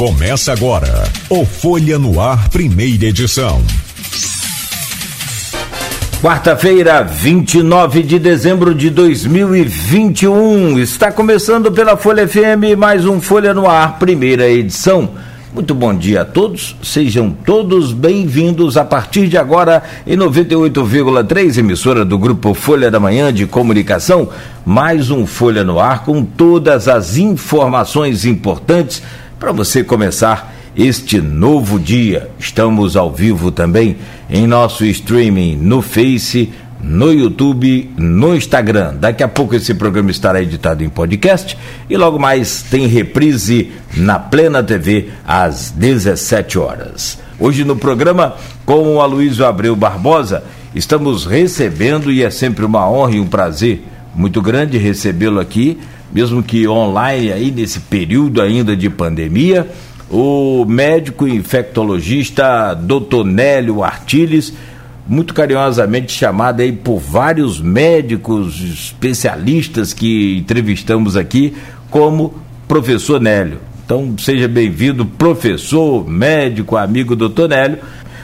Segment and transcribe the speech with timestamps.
[0.00, 3.60] Começa agora o Folha no Ar, primeira edição.
[6.22, 10.78] Quarta-feira, 29 de dezembro de 2021.
[10.78, 15.10] Está começando pela Folha FM mais um Folha no Ar, primeira edição.
[15.52, 22.06] Muito bom dia a todos, sejam todos bem-vindos a partir de agora em 98,3 emissora
[22.06, 24.30] do grupo Folha da Manhã de Comunicação,
[24.64, 29.02] mais um Folha no Ar com todas as informações importantes
[29.40, 32.28] para você começar este novo dia.
[32.38, 33.96] Estamos ao vivo também
[34.28, 38.96] em nosso streaming no Face, no YouTube, no Instagram.
[38.96, 41.56] Daqui a pouco esse programa estará editado em podcast
[41.88, 47.18] e logo mais tem reprise na Plena TV às 17 horas.
[47.38, 50.44] Hoje no programa com o Aloysio Abreu Barbosa,
[50.74, 53.82] estamos recebendo e é sempre uma honra e um prazer
[54.14, 55.78] muito grande recebê-lo aqui
[56.12, 59.68] mesmo que online aí nesse período ainda de pandemia,
[60.10, 63.24] o médico infectologista Dr.
[63.24, 64.52] Nélio Artiles,
[65.06, 71.54] muito carinhosamente chamado aí por vários médicos especialistas que entrevistamos aqui,
[71.90, 72.34] como
[72.66, 73.58] professor Nélio.
[73.84, 77.78] Então, seja bem-vindo, professor, médico, amigo doutor Nélio.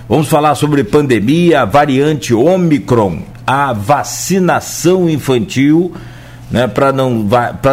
[0.09, 5.93] Vamos falar sobre pandemia, variante Omicron, a vacinação infantil
[6.51, 7.27] né, para não,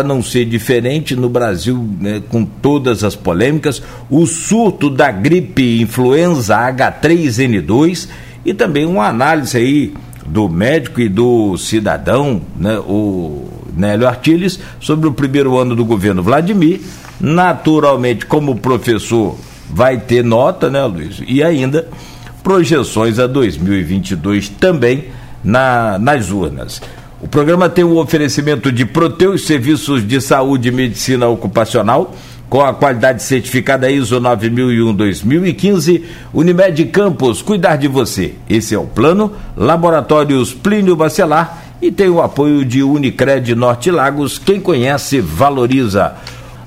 [0.05, 6.57] não ser diferente no Brasil, né, com todas as polêmicas, o surto da gripe influenza
[6.57, 8.07] H3N2
[8.45, 9.93] e também uma análise aí
[10.25, 16.23] do médico e do cidadão, né, o Nélio Artiles, sobre o primeiro ano do governo
[16.23, 16.81] Vladimir.
[17.19, 19.37] Naturalmente, como professor,
[19.69, 21.21] vai ter nota, né, Luiz?
[21.27, 21.87] E ainda
[22.43, 25.05] projeções a 2022 também
[25.43, 26.81] na, nas urnas.
[27.23, 32.13] O programa tem o um oferecimento de Proteus Serviços de Saúde e Medicina Ocupacional,
[32.49, 36.01] com a qualidade certificada ISO 9001-2015,
[36.33, 38.33] Unimed Campos, cuidar de você.
[38.49, 39.31] Esse é o plano.
[39.55, 44.37] Laboratórios Plínio Bacelar e tem o apoio de Unicred Norte Lagos.
[44.37, 46.15] Quem conhece, valoriza.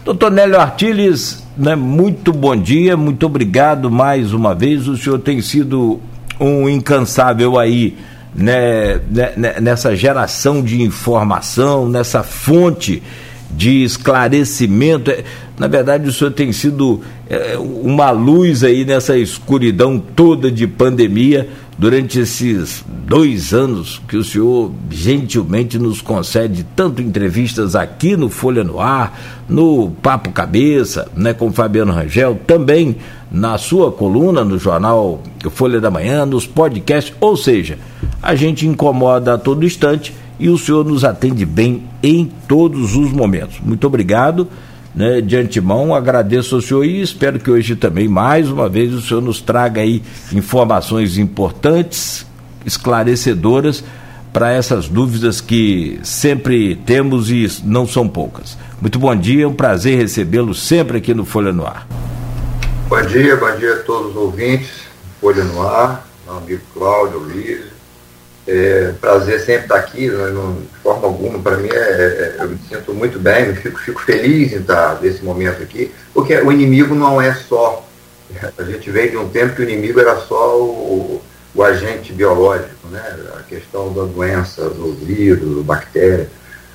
[0.06, 4.88] Doutor Nélio Artiles, né, muito bom dia, muito obrigado mais uma vez.
[4.88, 6.00] O senhor tem sido
[6.40, 7.94] um incansável aí
[8.36, 13.02] né, né, né, nessa geração de informação, nessa fonte
[13.50, 15.10] de esclarecimento.
[15.10, 15.24] É,
[15.58, 21.48] na verdade, o senhor tem sido é, uma luz aí nessa escuridão toda de pandemia
[21.78, 28.64] durante esses dois anos que o senhor gentilmente nos concede tanto entrevistas aqui no Folha
[28.64, 32.96] no Ar, no Papo Cabeça, né, com Fabiano Rangel, também
[33.30, 37.78] na sua coluna no jornal Folha da Manhã, nos podcasts, ou seja,
[38.22, 43.12] a gente incomoda a todo instante e o senhor nos atende bem em todos os
[43.12, 43.60] momentos.
[43.60, 44.48] Muito obrigado.
[44.94, 49.02] Né, de antemão, agradeço ao senhor e espero que hoje também, mais uma vez, o
[49.02, 52.24] senhor nos traga aí informações importantes,
[52.64, 53.84] esclarecedoras
[54.32, 58.56] para essas dúvidas que sempre temos e não são poucas.
[58.80, 61.86] Muito bom dia, é um prazer recebê-lo sempre aqui no Folha no Ar.
[62.88, 64.70] Bom dia, bom dia a todos os ouvintes,
[65.20, 67.75] Folha no Ar, meu amigo Cláudio, Luiz,
[68.46, 72.48] é, prazer sempre estar aqui, né, não, de forma alguma, para mim é, é, eu
[72.48, 76.94] me sinto muito bem, fico, fico feliz em estar nesse momento aqui, porque o inimigo
[76.94, 77.84] não é só,
[78.56, 81.20] a gente veio de um tempo que o inimigo era só o,
[81.54, 83.02] o agente biológico, né,
[83.36, 86.28] a questão da doença, do vírus, bactéria.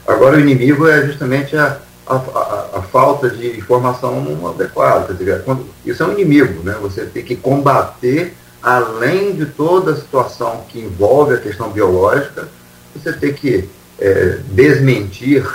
[0.06, 5.16] Agora o inimigo é justamente a, a, a, a falta de informação adequada,
[5.46, 10.66] quando, isso é um inimigo, né, você tem que combater além de toda a situação
[10.70, 12.48] que envolve a questão biológica,
[12.96, 13.68] você tem que
[14.00, 15.46] é, desmentir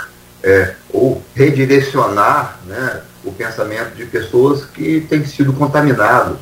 [0.43, 6.37] é, ou redirecionar né, o pensamento de pessoas que têm sido contaminados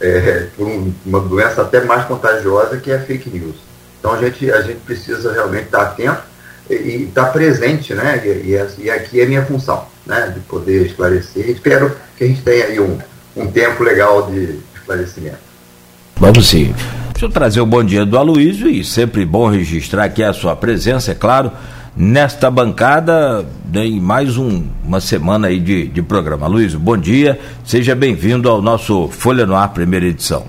[0.00, 3.56] é, por um, uma doença até mais contagiosa que é a fake news.
[3.98, 6.22] Então a gente, a gente precisa realmente estar atento
[6.70, 8.22] e, estar presente, né?
[8.24, 10.32] E, e, e, aqui é minha função, né?
[10.34, 11.50] De poder esclarecer.
[11.50, 12.98] Espero que a gente tenha aí um,
[13.36, 15.49] um tempo legal de esclarecimento.
[16.20, 16.74] Vamos sim.
[17.12, 20.54] Deixa eu trazer o bom dia do Aloysio e sempre bom registrar aqui a sua
[20.54, 21.50] presença, é claro,
[21.96, 26.44] nesta bancada em mais um, uma semana aí de, de programa.
[26.44, 30.46] Aloysio, bom dia, seja bem-vindo ao nosso Folha no Ar, primeira edição.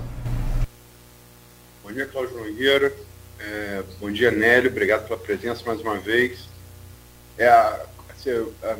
[1.82, 2.92] Bom dia, Cláudio Nogueira.
[3.40, 4.70] É, bom dia, Nélio.
[4.70, 6.50] Obrigado pela presença mais uma vez.
[7.38, 7.80] É, a,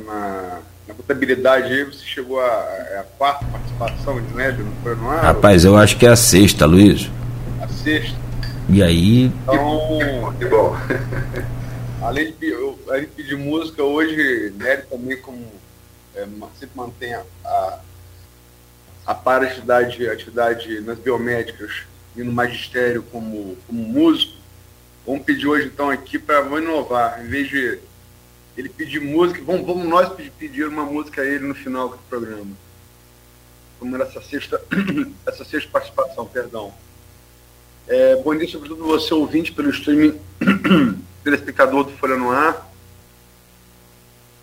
[0.05, 2.46] na, na contabilidade aí você chegou a,
[2.90, 5.23] é a quarta participação de médio no Folha no Ar?
[5.23, 7.11] Rapaz, eu acho que é a sexta, Luiz.
[7.61, 8.17] A sexta.
[8.69, 9.26] E aí.
[9.26, 10.76] Então, que bom.
[12.02, 15.46] além, de, eu, além de pedir música, hoje Nery também como
[16.14, 16.26] é,
[16.58, 17.79] sempre mantém a, a,
[19.06, 21.84] a atividade nas biomédicas
[22.17, 24.32] e no magistério como, como músico,
[25.06, 27.25] vamos pedir hoje então aqui para inovar.
[27.25, 27.79] Em vez de
[28.57, 32.51] ele pedir música, vamos, vamos nós pedir uma música a ele no final do programa.
[33.79, 34.63] Como era essa sexta,
[35.27, 36.73] essa sexta participação, perdão.
[37.89, 40.21] É, bom dia, sobretudo você ouvinte pelo streaming,
[41.25, 42.71] telespectador do Folha no Ar.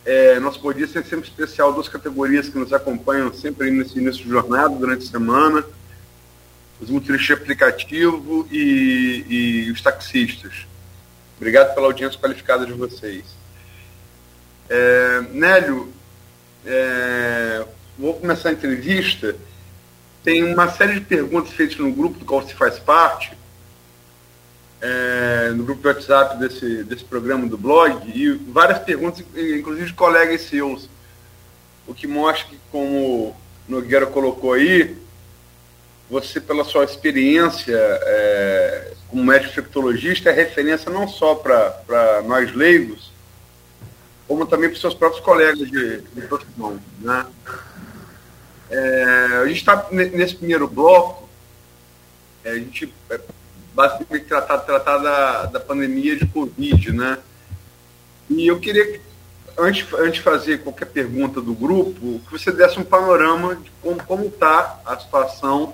[0.05, 4.23] É, nosso bom dia é sempre especial, duas categorias que nos acompanham sempre nesse início
[4.23, 5.63] de jornada, durante a semana.
[6.81, 9.25] Os motoristas de aplicativo e,
[9.67, 10.65] e os taxistas.
[11.37, 13.38] Obrigado pela audiência qualificada de vocês.
[14.69, 15.91] É, Nélio,
[16.65, 17.65] é,
[17.97, 19.35] vou começar a entrevista.
[20.23, 23.35] Tem uma série de perguntas feitas no grupo do qual você faz parte,
[24.81, 29.93] é, no grupo do WhatsApp desse, desse programa do blog, e várias perguntas, inclusive de
[29.93, 30.89] colegas seus.
[31.87, 33.35] O que mostra que, como
[33.67, 34.95] Nogueira colocou aí,
[36.09, 43.08] você, pela sua experiência é, como médico infectologista, é referência não só para nós leigos,
[44.29, 46.79] como também para os seus próprios colegas de, de profissão.
[46.99, 47.25] Né?
[48.69, 49.03] É,
[49.41, 51.27] a gente está nesse primeiro bloco,
[52.45, 53.19] é, a gente é,
[53.73, 57.17] basicamente tratar, tratar da, da pandemia de Covid, né?
[58.29, 59.01] E eu queria,
[59.57, 64.27] antes, antes de fazer qualquer pergunta do grupo, que você desse um panorama de como
[64.27, 65.73] está a situação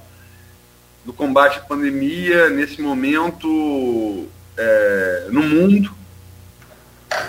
[1.04, 5.94] do combate à pandemia nesse momento é, no mundo,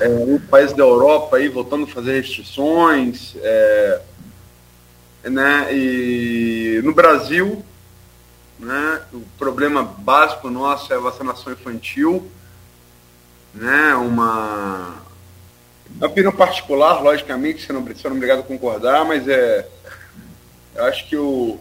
[0.00, 4.00] é, um país da Europa aí voltando a fazer restrições, é,
[5.24, 7.64] né, e no Brasil,
[8.58, 12.30] né, o problema básico nosso é a vacinação infantil,
[13.54, 15.02] né, uma,
[16.00, 19.66] opinião particular, logicamente, você não, não é obrigado a concordar, mas é,
[20.74, 21.58] eu acho que o,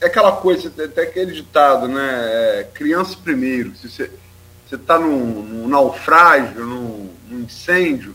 [0.00, 2.20] é aquela coisa, até aquele ditado, né,
[2.60, 4.10] é, criança primeiro, se você
[4.70, 8.14] você está num, num, naufrágio, num, num, incêndio,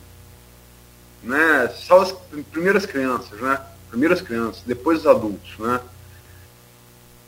[1.24, 1.70] né?
[1.76, 2.12] Só as
[2.52, 3.60] primeiras crianças, né?
[3.90, 5.80] Primeiras crianças, depois os adultos, né?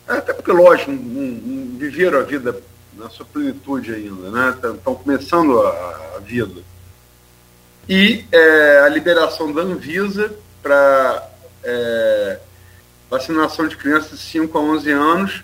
[0.07, 2.61] É, até porque, lógico, não, não, viveram a vida
[2.93, 4.49] na sua plenitude ainda, né?
[4.73, 6.61] Estão começando a, a, vida.
[7.87, 11.29] E é, a liberação da Anvisa para
[11.63, 12.39] é,
[13.09, 15.43] vacinação de crianças de 5 a 11 anos.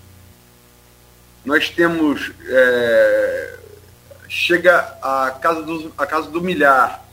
[1.46, 3.60] Nós temos é,
[4.34, 7.06] chega a casa do, a casa do milhar,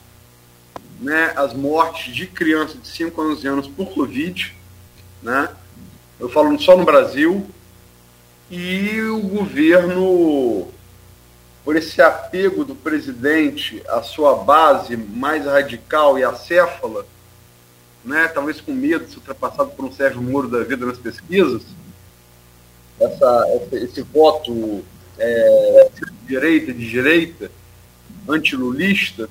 [0.98, 4.56] né, as mortes de crianças de 5 a 11 anos por Covid,
[5.22, 5.50] né,
[6.18, 7.46] eu falo só no Brasil,
[8.50, 10.68] e o governo,
[11.62, 17.06] por esse apego do presidente à sua base mais radical e acéfala,
[18.02, 21.62] né, talvez com medo de ser ultrapassado por um Sérgio Moro da vida nas pesquisas,
[22.98, 24.82] essa, esse voto
[25.20, 27.50] é, de direita, de direita,
[28.28, 29.28] antilulista,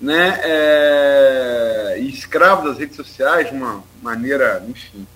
[0.00, 5.06] né, é, e escravo das redes sociais de uma maneira, enfim,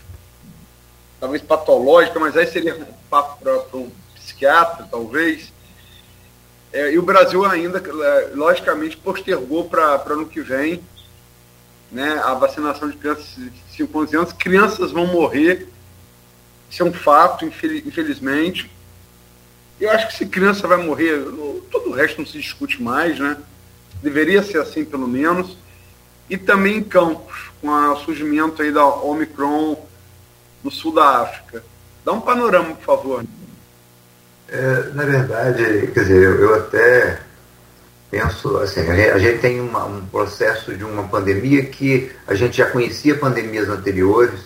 [1.21, 5.53] talvez patológica, mas aí seria um papo para um psiquiatra, talvez.
[6.73, 10.83] É, e o Brasil ainda, é, logicamente, postergou para ano que vem
[11.91, 14.33] né, a vacinação de crianças de 5 11 anos.
[14.33, 15.69] Crianças vão morrer,
[16.71, 18.71] isso é um fato, infelizmente.
[19.81, 21.23] Eu acho que se criança vai morrer,
[21.71, 23.37] todo o resto não se discute mais, né?
[24.03, 25.57] Deveria ser assim, pelo menos.
[26.29, 29.77] E também em campos, com o surgimento aí da Omicron
[30.63, 31.63] no sul da África.
[32.05, 33.25] Dá um panorama, por favor.
[34.49, 37.21] É, na verdade, quer dizer, eu, eu até
[38.11, 42.71] penso assim, a gente, tem uma, um processo de uma pandemia que a gente já
[42.71, 44.41] conhecia pandemias anteriores,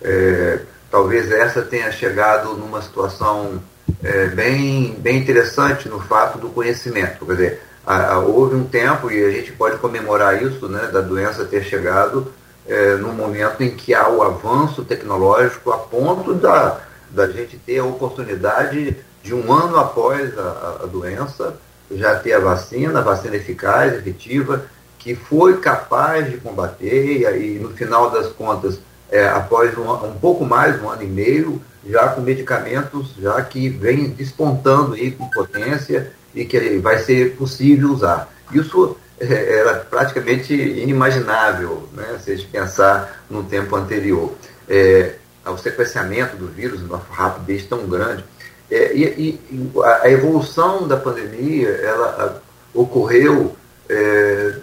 [0.00, 3.60] é, talvez essa tenha chegado numa situação
[4.02, 7.24] é, bem, bem interessante no fato do conhecimento.
[7.26, 11.00] Quer dizer, a, a, houve um tempo, e a gente pode comemorar isso, né, da
[11.00, 12.32] doença ter chegado
[12.66, 16.80] é, no momento em que há o avanço tecnológico a ponto da,
[17.10, 21.56] da gente ter a oportunidade de um ano após a, a doença
[21.90, 24.64] já ter a vacina, a vacina eficaz, efetiva,
[24.98, 28.78] que foi capaz de combater, e aí no final das contas,
[29.10, 33.68] é, após um, um pouco mais, um ano e meio, já com medicamentos já que
[33.68, 38.32] vem despontando aí com potência e que vai ser possível usar.
[38.52, 44.32] Isso é, era praticamente inimaginável, né, se a gente pensar no tempo anterior.
[44.68, 45.14] É,
[45.46, 48.24] o sequenciamento do vírus, uma rapidez tão grande.
[48.70, 49.04] É, e,
[49.50, 49.70] e,
[50.02, 52.42] a evolução da pandemia, ela
[52.74, 53.56] ocorreu,
[53.88, 54.54] é,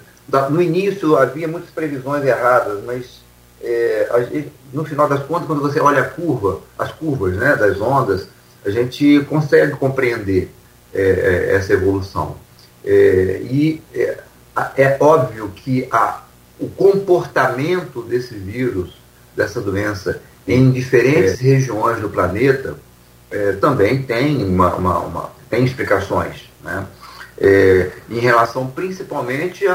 [0.50, 3.25] no início havia muitas previsões erradas, mas
[3.62, 7.80] é, gente, no final das contas, quando você olha a curva, as curvas né, das
[7.80, 8.28] ondas,
[8.66, 10.52] a gente consegue compreender
[10.94, 12.36] é, é essa evolução.
[12.84, 14.18] É, e é,
[14.78, 16.22] é, óbvio que a,
[16.60, 18.94] o comportamento desse vírus,
[19.36, 22.76] dessa doença, em diferentes regiões do planeta,
[23.60, 26.50] também tem, uma, uma, uma, tem explicações.
[26.64, 26.86] Né?
[28.10, 29.66] em relação principalmente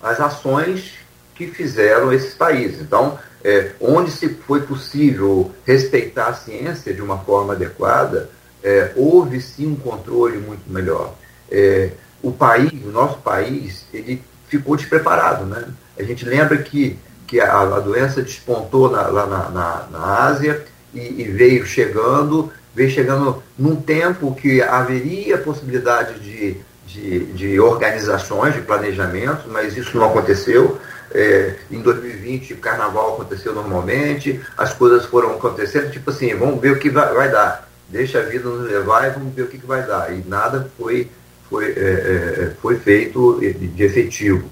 [0.00, 0.99] às ações
[1.46, 2.80] que fizeram esses países.
[2.80, 8.28] Então, é, onde se foi possível respeitar a ciência de uma forma adequada,
[8.62, 11.14] é, houve sim um controle muito melhor.
[11.50, 11.90] É,
[12.22, 15.46] o país, o nosso país, ele ficou despreparado.
[15.46, 15.64] Né?
[15.98, 20.62] A gente lembra que, que a, a doença despontou na, lá na, na, na Ásia
[20.92, 26.56] e, e, veio chegando, veio chegando num tempo que haveria possibilidade de,
[26.86, 30.78] de, de organizações, de planejamento, mas isso não aconteceu.
[31.12, 36.72] É, em 2020 o carnaval aconteceu normalmente, as coisas foram acontecendo, tipo assim, vamos ver
[36.72, 37.68] o que vai, vai dar.
[37.88, 40.12] Deixa a vida nos levar e vamos ver o que, que vai dar.
[40.12, 41.10] E nada foi,
[41.48, 44.48] foi, é, é foi feito de efetivo.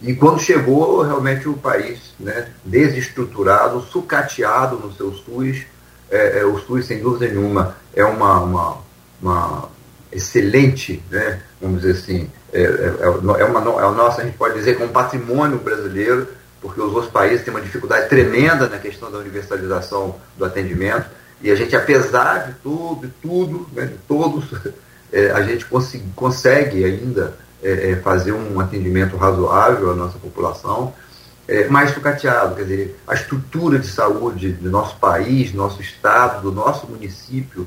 [0.00, 5.66] E quando chegou, realmente o país né, desestruturado, sucateado no seu SUS,
[6.10, 8.78] é, é, o SUS, sem dúvida nenhuma, é uma, uma,
[9.20, 9.68] uma
[10.12, 14.36] excelente, né, vamos dizer assim, é, é, é, é, uma, é o nosso, a gente
[14.36, 16.28] pode dizer, é um patrimônio brasileiro,
[16.60, 21.06] porque os outros países têm uma dificuldade tremenda na questão da universalização do atendimento,
[21.42, 24.46] e a gente, apesar de tudo, de tudo, né, de todos,
[25.12, 30.92] é, a gente consegue, consegue ainda é, é, fazer um atendimento razoável à nossa população,
[31.70, 36.52] mais sucateado, quer dizer, a estrutura de saúde do nosso país, do nosso estado, do
[36.52, 37.66] nosso município,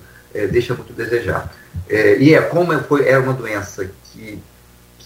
[0.52, 1.52] deixa muito a desejar.
[1.90, 4.40] e é como foi, era uma doença que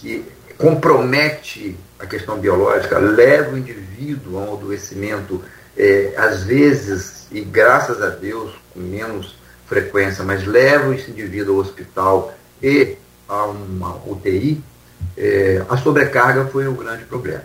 [0.00, 0.24] que
[0.58, 5.42] compromete a questão biológica, leva o indivíduo a um adoecimento,
[5.76, 9.36] é, às vezes, e graças a Deus, com menos
[9.66, 12.96] frequência, mas leva esse indivíduo ao hospital e
[13.28, 14.62] a uma UTI,
[15.16, 17.44] é, a sobrecarga foi um grande problema.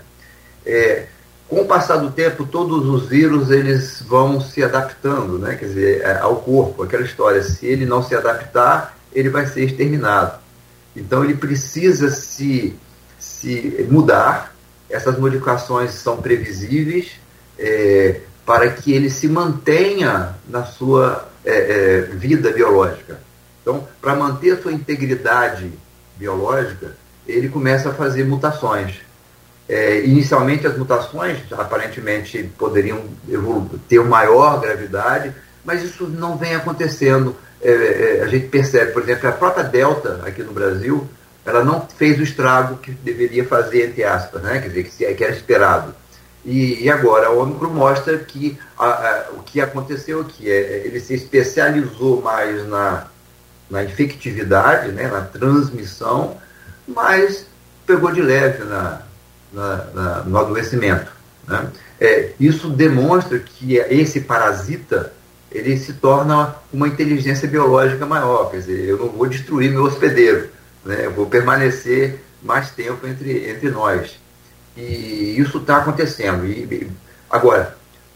[0.66, 1.06] É,
[1.48, 5.56] com o passar do tempo, todos os vírus eles vão se adaptando, né?
[5.56, 9.66] quer dizer, é, ao corpo, aquela história, se ele não se adaptar, ele vai ser
[9.66, 10.40] exterminado.
[10.96, 12.76] Então ele precisa se,
[13.20, 14.54] se mudar,
[14.90, 17.12] essas modificações são previsíveis
[17.58, 23.20] é, para que ele se mantenha na sua é, é, vida biológica.
[23.62, 25.72] Então, para manter a sua integridade
[26.18, 26.96] biológica,
[27.28, 29.00] ele começa a fazer mutações.
[29.70, 33.06] É, inicialmente, as mutações aparentemente poderiam
[33.88, 35.34] ter maior gravidade,
[35.64, 37.72] mas isso não vem acontecendo é,
[38.20, 41.08] é, a gente percebe, por exemplo, a própria Delta aqui no Brasil,
[41.46, 44.60] ela não fez o estrago que deveria fazer, entre aspas, né?
[44.60, 45.96] quer dizer, que, que era esperado.
[46.44, 50.88] E, e, agora a Ômicron mostra que a, a, o que aconteceu aqui é, é
[50.88, 53.06] ele se especializou mais na,
[53.70, 56.38] na infectividade, né, na transmissão,
[56.88, 57.46] mas
[57.86, 59.02] pegou de leve na,
[59.54, 61.12] na, na no adoecimento.
[61.48, 61.68] Né?
[62.00, 65.14] É, isso demonstra que esse parasita
[65.52, 68.50] ele se torna uma inteligência biológica maior.
[68.50, 70.50] Quer dizer, eu não vou destruir meu hospedeiro,
[70.86, 71.06] né?
[71.06, 74.20] eu vou permanecer mais tempo entre, entre nós.
[74.78, 76.46] E isso está acontecendo.
[76.46, 76.90] E,
[77.30, 77.76] agora,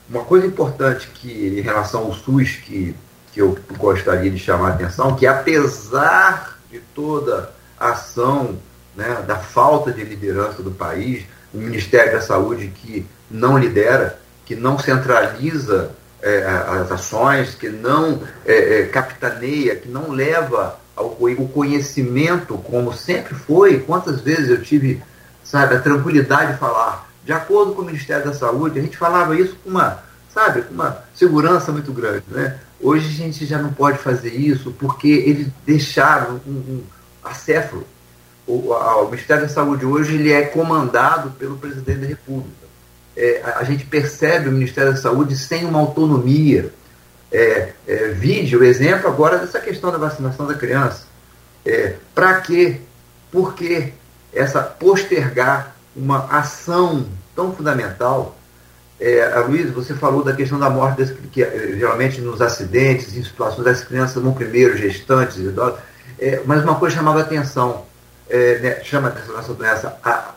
[0.09, 2.95] uma coisa importante que em relação ao SUS que,
[3.33, 8.57] que eu gostaria de chamar a atenção, que apesar de toda a ação
[8.95, 14.55] né, da falta de liderança do país, o Ministério da Saúde que não lidera, que
[14.55, 15.91] não centraliza
[16.25, 22.91] é, as ações, que não é, é, capitaneia, que não leva ao, o conhecimento como
[22.91, 23.79] sempre foi.
[23.79, 25.03] Quantas vezes eu tive,
[25.43, 29.39] sabe, a tranquilidade de falar, de acordo com o Ministério da Saúde, a gente falava
[29.39, 29.99] isso com uma,
[30.33, 32.57] sabe, com uma segurança muito grande, né?
[32.81, 36.83] Hoje a gente já não pode fazer isso porque eles deixaram um, um
[37.23, 37.85] acéfalo.
[38.47, 42.64] O, a, o Ministério da Saúde hoje ele é comandado pelo presidente da República
[43.15, 46.71] é, a gente percebe o Ministério da Saúde sem uma autonomia.
[47.31, 51.05] É, é, vídeo, exemplo agora dessa questão da vacinação da criança.
[51.65, 52.81] É, Para quê?
[53.31, 53.93] Por que
[54.33, 57.05] essa postergar uma ação
[57.35, 58.37] tão fundamental?
[58.99, 63.23] É, a Luiz, você falou da questão da morte, que é, geralmente nos acidentes, em
[63.23, 65.79] situações das crianças no primeiro, gestantes, idosos,
[66.17, 67.85] é, mas uma coisa chamava atenção,
[68.29, 70.33] é, né, chama atenção nessa doença, há,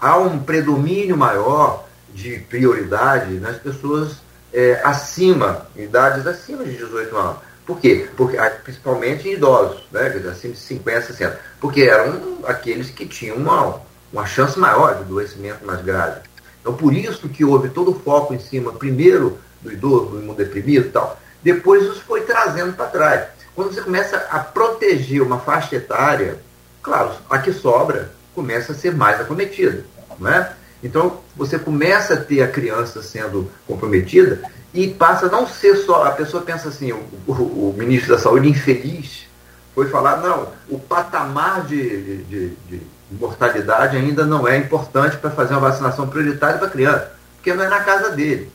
[0.00, 1.85] há um predomínio maior
[2.16, 4.16] de prioridade nas pessoas
[4.52, 7.36] é, acima, idades acima de 18 anos.
[7.66, 8.08] Por quê?
[8.16, 11.40] Porque, ah, principalmente em idosos, né, acima de 50, 60.
[11.60, 13.80] Porque eram aqueles que tinham uma,
[14.10, 16.20] uma chance maior de adoecimento mais grave.
[16.60, 20.86] Então, por isso que houve todo o foco em cima, primeiro, do idoso, do imunodeprimido
[20.86, 21.20] e tal.
[21.42, 23.26] Depois isso foi trazendo para trás.
[23.54, 26.38] Quando você começa a proteger uma faixa etária,
[26.82, 29.84] claro, a que sobra começa a ser mais acometida.
[30.18, 30.52] Não é?
[30.82, 34.40] Então, você começa a ter a criança sendo comprometida
[34.72, 36.04] e passa a não ser só.
[36.04, 39.26] A pessoa pensa assim: o, o, o ministro da Saúde, infeliz,
[39.74, 42.80] foi falar, não, o patamar de, de, de
[43.10, 47.68] mortalidade ainda não é importante para fazer uma vacinação prioritária para criança, porque não é
[47.68, 48.50] na casa dele.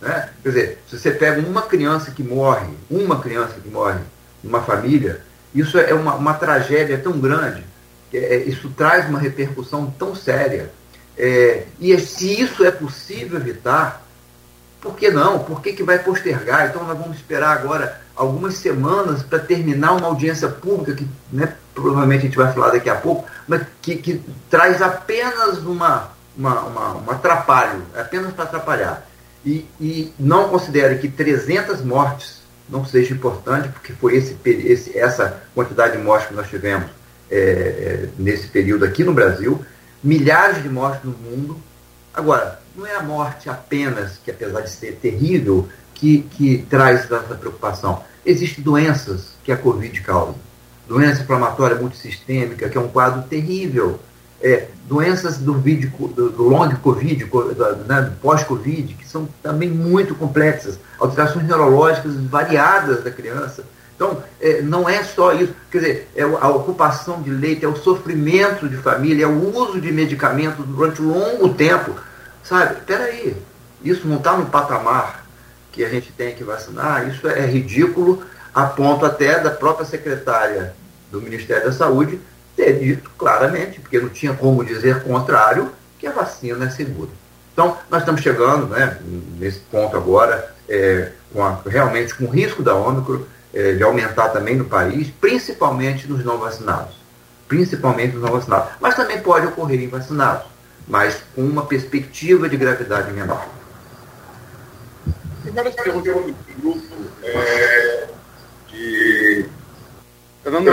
[0.00, 0.30] Né?
[0.42, 4.00] Quer dizer, se você pega uma criança que morre, uma criança que morre
[4.42, 5.22] numa família,
[5.54, 7.64] isso é uma, uma tragédia tão grande,
[8.12, 10.70] é, isso traz uma repercussão tão séria.
[11.16, 14.04] É, e se isso é possível evitar,
[14.80, 15.38] por que não?
[15.38, 16.68] Por que, que vai postergar?
[16.68, 22.20] Então nós vamos esperar agora algumas semanas para terminar uma audiência pública, que né, provavelmente
[22.20, 26.96] a gente vai falar daqui a pouco, mas que, que traz apenas uma, uma, uma,
[26.96, 29.08] um atrapalho, apenas para atrapalhar.
[29.44, 35.42] E, e não considere que 300 mortes não seja importante, porque foi esse, esse, essa
[35.54, 36.90] quantidade de mortes que nós tivemos
[37.30, 39.64] é, é, nesse período aqui no Brasil,
[40.04, 41.56] milhares de mortes no mundo.
[42.12, 47.34] Agora, não é a morte apenas, que apesar de ser terrível, que, que traz essa
[47.34, 48.02] preocupação.
[48.26, 50.34] Existem doenças que a Covid causa.
[50.86, 53.98] Doença inflamatória multissistêmica, que é um quadro terrível.
[54.42, 59.70] É, doenças do, vídeo, do, do long Covid, do, né, do pós-Covid, que são também
[59.70, 60.78] muito complexas.
[60.98, 63.64] Alterações neurológicas variadas da criança.
[63.94, 65.54] Então, é, não é só isso.
[65.70, 69.80] Quer dizer, é a ocupação de leite, é o sofrimento de família, é o uso
[69.80, 71.94] de medicamentos durante um longo tempo.
[72.42, 72.80] Sabe?
[72.86, 73.36] Peraí,
[73.82, 75.24] isso não está no patamar
[75.70, 78.22] que a gente tem que vacinar, isso é ridículo,
[78.54, 80.74] a ponto até da própria secretária
[81.10, 82.20] do Ministério da Saúde
[82.56, 87.10] ter dito claramente, porque não tinha como dizer contrário, que a vacina é segura.
[87.52, 88.98] Então, nós estamos chegando né,
[89.38, 93.22] nesse ponto agora, é, com a, realmente com o risco da Ômicron
[93.54, 96.94] é, de aumentar também no país, principalmente nos não vacinados.
[97.48, 98.70] Principalmente nos não vacinados.
[98.80, 100.46] Mas também pode ocorrer em vacinados,
[100.88, 103.46] mas com uma perspectiva de gravidade menor
[105.54, 106.82] várias perguntas do grupo
[107.22, 108.06] é,
[108.70, 109.46] de.
[110.42, 110.70] Tá dando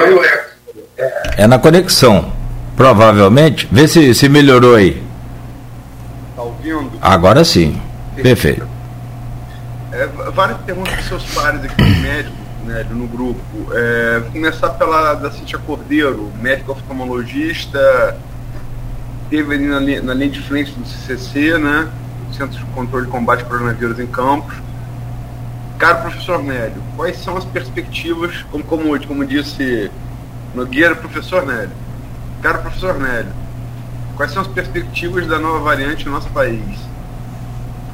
[1.37, 2.33] É na conexão.
[2.75, 3.67] Provavelmente.
[3.71, 5.01] Vê se, se melhorou aí.
[6.35, 6.91] Tá ouvindo?
[7.01, 7.79] Agora sim.
[8.15, 8.67] Perfeito.
[9.91, 12.39] É, várias perguntas dos seus pares aqui médicos,
[12.89, 13.41] no grupo.
[13.73, 18.17] É, vou começar pela da Cintia Cordeiro, médico oftalmologista,
[19.29, 21.89] teve ali na, na linha de frente do CCC, né?
[22.33, 24.55] Centro de Controle e Combate ao Coronavírus em Campos.
[25.77, 29.89] Caro professor Nélio, quais são as perspectivas, como, como, como disse
[30.53, 31.71] Nogueira, professor Nélio,
[32.41, 33.31] caro professor Nélio,
[34.15, 36.90] quais são as perspectivas da nova variante no nosso país?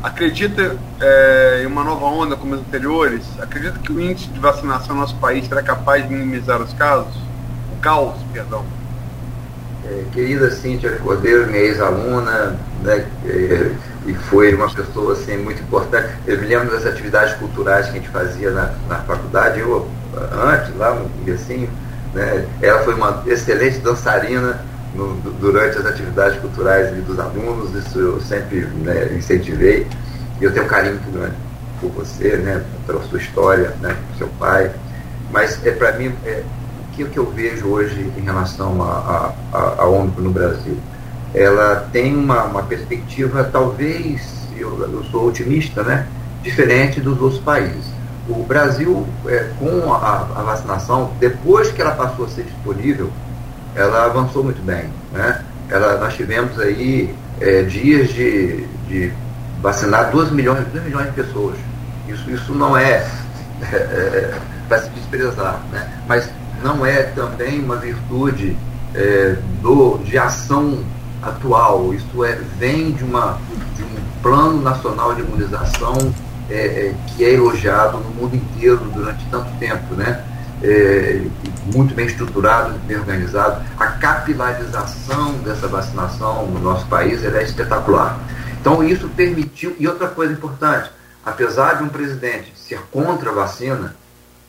[0.04, 3.24] Acredita é, em uma nova onda como as anteriores?
[3.40, 7.16] Acredita que o índice de vacinação no nosso país será capaz de minimizar os casos?
[7.76, 8.64] O caos, perdão.
[9.86, 13.72] É, querida Cíntia Cordeiro, minha ex-aluna, né, é,
[14.06, 16.10] e foi uma pessoa assim, muito importante.
[16.28, 19.90] Eu me lembro das atividades culturais que a gente fazia na, na faculdade, eu
[20.32, 21.70] antes, lá no comecinho,
[22.14, 24.60] né, ela foi uma excelente dançarina
[24.98, 29.88] no, durante as atividades culturais dos alunos, isso eu sempre né, incentivei,
[30.42, 31.36] e eu tenho um carinho grande
[31.80, 34.72] por você, né, pela sua história, né, por seu pai,
[35.32, 36.44] mas é para mim, é,
[36.98, 40.78] que, que eu vejo hoje em relação a, a, a, a no Brasil?
[41.34, 46.08] Ela tem uma, uma perspectiva, talvez, eu, eu, sou otimista, né?
[46.42, 47.86] diferente dos outros países.
[48.28, 53.12] O Brasil, é, com a, a, vacinação, depois que ela passou a ser disponível,
[53.78, 54.90] ela avançou muito bem.
[55.14, 55.42] Né?
[55.70, 59.14] Ela, nós tivemos aí é, dias de, de
[59.62, 61.56] vacinar 2 milhões, 2 milhões de pessoas.
[62.08, 63.08] Isso, isso não é,
[63.72, 65.88] é, é para se desprezar, né?
[66.08, 66.30] mas
[66.64, 68.58] não é também uma virtude
[68.96, 70.84] é, do, de ação
[71.22, 73.40] atual, isto é, vem de, uma,
[73.76, 76.14] de um plano nacional de imunização
[76.50, 80.24] é, é, que é elogiado no mundo inteiro durante tanto tempo, né?
[80.64, 81.22] É,
[81.74, 83.64] muito bem estruturado, bem organizado.
[83.78, 88.20] A capilarização dessa vacinação no nosso país é espetacular.
[88.60, 89.76] Então, isso permitiu.
[89.80, 90.90] E outra coisa importante:
[91.26, 93.96] apesar de um presidente ser contra a vacina,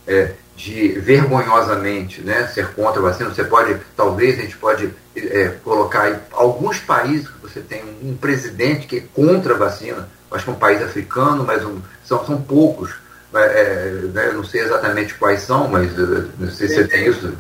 [0.07, 3.31] é, de vergonhosamente né, ser contra a vacina.
[3.31, 8.87] Você pode, talvez, a gente pode é, colocar alguns países que você tem um presidente
[8.89, 12.93] que é contra a vacina, acho que um país africano, mas um, são, são poucos.
[13.35, 17.33] É, né, não sei exatamente quais são, mas é, não sei se você tem isso.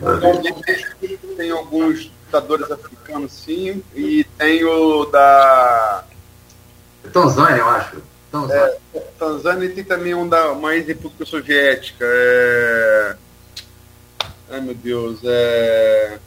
[1.36, 6.04] Tem alguns ditadores africanos, sim, e tem o da
[7.12, 7.96] Tanzânia, eu acho.
[8.30, 8.76] Tanzânia.
[8.94, 12.04] É, Tanzânia tem também um da, uma ex-república soviética.
[12.04, 13.16] É...
[14.50, 15.20] Ai, meu Deus.
[15.24, 16.18] É...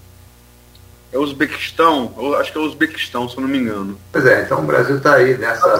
[1.13, 3.99] É Uzbequistão, acho que é Uzbequistão, se eu não me engano.
[4.13, 5.77] Pois é, então o Brasil está aí nessa,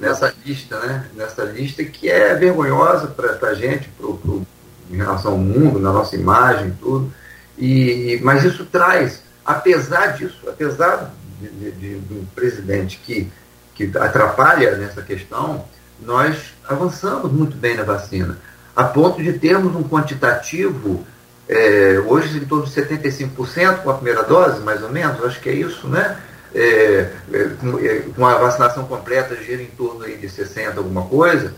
[0.00, 1.06] nessa lista, né?
[1.14, 4.46] Nessa lista que é vergonhosa para a gente, pro, pro,
[4.90, 7.12] em relação ao mundo, na nossa imagem, tudo.
[7.58, 13.30] E, mas isso traz, apesar disso, apesar de, de, de, um presidente que,
[13.74, 15.64] que atrapalha nessa questão,
[16.00, 18.38] nós avançamos muito bem na vacina,
[18.74, 21.06] a ponto de termos um quantitativo
[21.48, 25.48] é, hoje em torno de 75% com a primeira dose, mais ou menos, acho que
[25.48, 26.18] é isso, né?
[26.54, 31.02] É, é, com, é, com, a vacinação completa gira em torno aí de 60 alguma
[31.06, 31.52] coisa,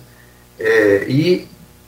[0.59, 1.47] é, e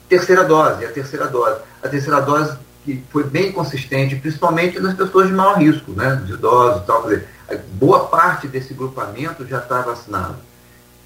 [0.09, 1.61] terceira dose, a terceira dose.
[1.83, 6.21] A terceira dose que foi bem consistente, principalmente nas pessoas de maior risco, né?
[6.25, 7.29] De idosos e tal, quer dizer,
[7.73, 10.37] boa parte desse grupamento já está vacinado.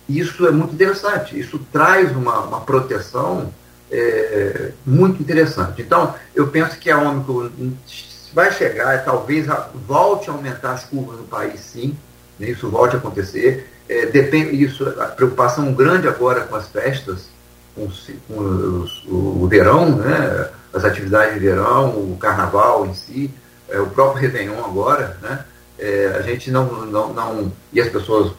[0.08, 3.52] Isso é muito interessante, isso traz uma, uma proteção
[3.90, 5.82] é, muito interessante.
[5.82, 7.50] Então, eu penso que a Ômicron
[8.32, 9.46] vai chegar, talvez
[9.86, 11.96] volte a aumentar as curvas no país, sim,
[12.38, 13.68] né, isso volte a acontecer.
[13.88, 17.28] É, depende, isso, a preocupação grande agora com as festas,
[17.74, 17.90] com,
[18.28, 23.30] com os, o, o, verão, né, as atividades de verão, o carnaval em si,
[23.68, 25.44] é, o próprio Réveillon agora, né,
[25.78, 27.52] é, a gente não, não, não.
[27.72, 28.32] E as pessoas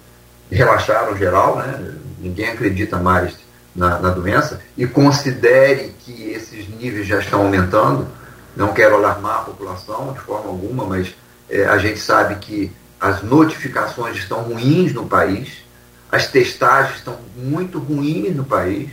[0.50, 3.36] relaxaram geral, né, ninguém acredita mais
[3.76, 8.08] na, na doença e considere que esses níveis já estão aumentando.
[8.56, 11.14] Não quero alarmar a população de forma alguma, mas
[11.50, 15.64] é, a gente sabe que as notificações estão ruins no país,
[16.12, 18.90] as testagens estão muito ruins no país.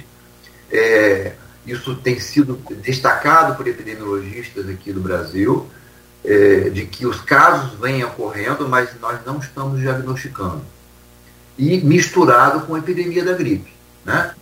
[0.71, 1.35] É,
[1.67, 5.69] isso tem sido destacado por epidemiologistas aqui do Brasil,
[6.25, 10.63] é, de que os casos vêm ocorrendo, mas nós não estamos diagnosticando.
[11.59, 13.71] E misturado com a epidemia da gripe.
[14.05, 14.35] Né?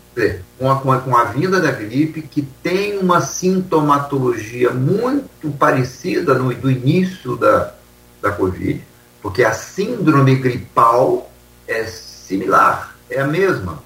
[0.58, 6.34] Com a, com, a, com a vinda da gripe, que tem uma sintomatologia muito parecida
[6.34, 7.72] no, do início da,
[8.20, 8.82] da Covid,
[9.22, 11.30] porque a síndrome gripal
[11.66, 13.82] é similar, é a mesma.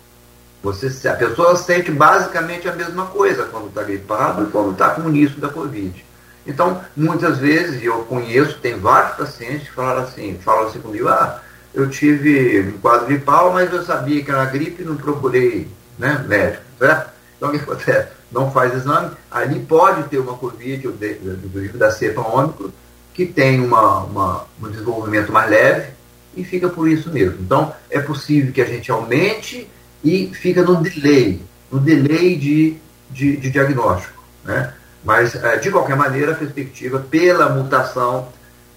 [0.63, 5.03] Você, a pessoa sente basicamente a mesma coisa quando está gripado e quando está com
[5.03, 6.05] o início da Covid.
[6.47, 11.41] Então, muitas vezes, eu conheço, tem vários pacientes que falaram assim, falam assim comigo, ah,
[11.75, 15.69] eu tive um quadro gripal, mas eu sabia que era gripe e não procurei
[15.99, 17.11] né, médico, certo?
[17.37, 18.09] Então o que acontece?
[18.31, 22.73] Não faz exame, ali pode ter uma Covid, inclusive da cepa ômicro,
[23.13, 25.91] que tem uma, uma, um desenvolvimento mais leve
[26.35, 27.39] e fica por isso mesmo.
[27.41, 29.69] Então é possível que a gente aumente
[30.03, 32.77] e fica no delay, no delay de,
[33.11, 34.23] de, de diagnóstico.
[34.45, 34.73] Né?
[35.05, 38.29] Mas, é, de qualquer maneira, a perspectiva, pela mutação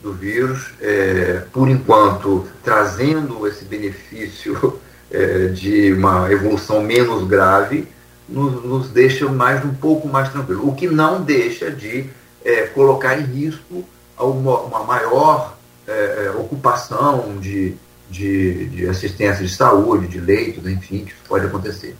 [0.01, 4.79] do vírus, é, por enquanto, trazendo esse benefício
[5.11, 7.87] é, de uma evolução menos grave,
[8.27, 10.67] nos, nos, deixa mais um pouco mais tranquilo.
[10.67, 12.09] O que não deixa de
[12.43, 13.85] é, colocar em risco
[14.17, 17.75] uma, uma maior é, é, ocupação de,
[18.09, 21.95] de, de, assistência de saúde, de leitos, enfim, que pode acontecer.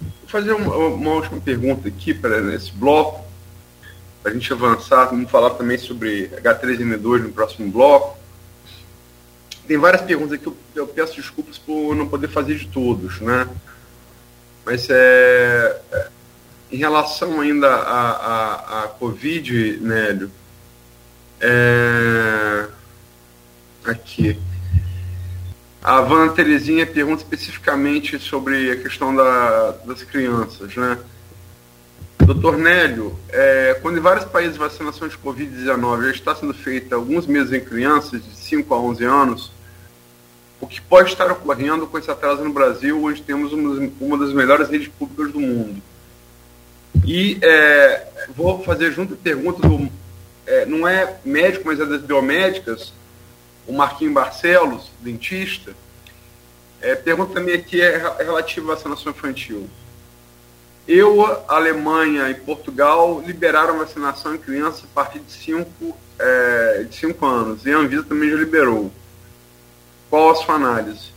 [0.00, 3.24] Vou fazer uma, uma última pergunta aqui para esse bloco,
[4.22, 5.06] para a gente avançar.
[5.06, 8.19] Vamos falar também sobre H3N2 no próximo bloco
[9.70, 13.20] tem várias perguntas aqui que eu, eu, peço desculpas por não poder fazer de todos,
[13.20, 13.46] né?
[14.66, 16.08] Mas é, é
[16.72, 20.28] em relação ainda à, à, à Covid, Nélio,
[21.40, 22.66] é,
[23.84, 24.36] aqui.
[25.80, 30.98] A Vana Terezinha pergunta especificamente sobre a questão da, das crianças, né?
[32.18, 36.96] Doutor Nélio, é, quando em vários países a vacinação de Covid-19 já está sendo feita
[36.96, 39.59] alguns meses em crianças de 5 a 11 anos,
[40.60, 44.68] o que pode estar ocorrendo com esse atraso no Brasil, onde temos uma das melhores
[44.68, 45.82] redes públicas do mundo.
[47.04, 49.88] E é, vou fazer junto a pergunta do.
[50.46, 52.92] É, não é médico, mas é das biomédicas,
[53.66, 55.72] o Marquinho Barcelos, dentista.
[56.82, 59.68] É, pergunta também aqui é relativa à vacinação infantil.
[60.88, 67.26] Eu, Alemanha e Portugal liberaram vacinação em crianças a partir de 5 é, de cinco
[67.26, 67.64] anos.
[67.64, 68.90] E a Anvisa também já liberou.
[70.10, 71.12] Qual a sua análise?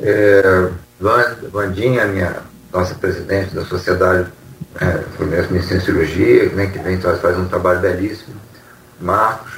[0.00, 0.70] É,
[1.50, 2.36] Vandinha, minha,
[2.72, 4.30] nossa presidente da Sociedade
[4.80, 8.36] é, Fluminense de Medicina e Cirurgia, né, que vem faz um trabalho belíssimo,
[9.00, 9.52] Marcos.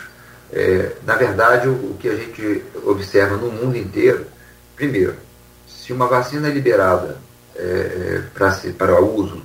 [0.50, 4.26] É, na verdade, o, o, que a gente observa no mundo inteiro,
[4.74, 5.14] primeiro,
[5.68, 7.18] se uma vacina é liberada
[7.54, 9.42] é, para, para uso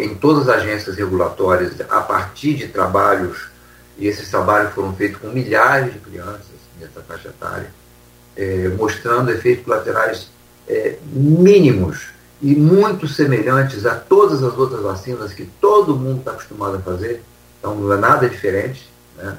[0.00, 3.50] em todas as agências regulatórias a partir de trabalhos,
[3.98, 7.70] e esses trabalhos foram feitos com milhares de crianças, nessa faixa etária,
[8.36, 10.30] é, mostrando efeitos colaterais
[10.68, 12.08] é, mínimos
[12.40, 17.22] e muito semelhantes a todas as outras vacinas que todo mundo está acostumado a fazer,
[17.58, 18.88] então não é nada diferente.
[19.16, 19.38] Né?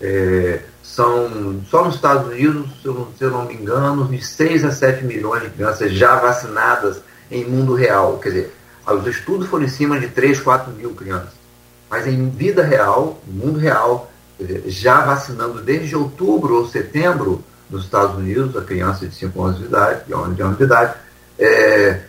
[0.00, 4.64] É, são, só nos Estados Unidos, se eu, se eu, não me engano, de 6
[4.64, 8.18] a 7 milhões de crianças já vacinadas em mundo real.
[8.18, 8.54] Quer dizer,
[8.86, 11.32] os estudos foram em cima de 3, 4 mil crianças.
[11.88, 14.10] Mas em vida real, mundo real,
[14.66, 19.64] já vacinando desde outubro ou setembro nos Estados Unidos, a criança de 5 anos de
[19.64, 20.94] idade, de anos de idade,
[21.38, 22.00] é,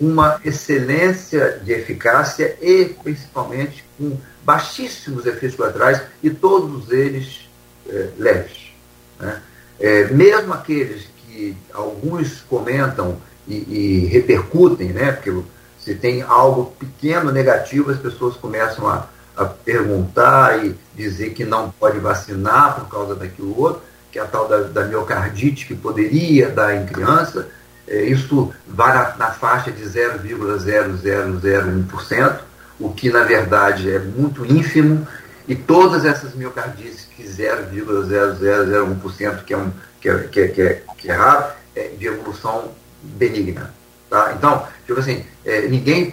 [0.00, 7.48] uma excelência de eficácia e, principalmente, com baixíssimos efeitos colaterais e todos eles
[7.88, 8.72] é, leves.
[9.18, 9.40] Né?
[9.78, 13.16] É, mesmo aqueles que alguns comentam
[13.46, 15.12] e, e, repercutem, né?
[15.12, 15.32] porque
[15.78, 21.70] se tem algo pequeno negativo, as pessoas começam a, a perguntar e dizer que não
[21.70, 26.48] pode vacinar por causa daquilo outro, que é a tal da, da miocardite que poderia
[26.48, 27.46] dar em criança.
[27.86, 32.38] É, isso vai na, na faixa de 0,0001%,
[32.78, 35.06] o que na verdade é muito ínfimo,
[35.46, 39.70] e todas essas miocardites que 0,0001%, que é, um,
[40.00, 42.70] que, é, que, é, que, é, que é raro, é de evolução
[43.02, 43.70] benigna.
[44.08, 44.32] Tá?
[44.36, 46.10] Então, tipo assim, é, ninguém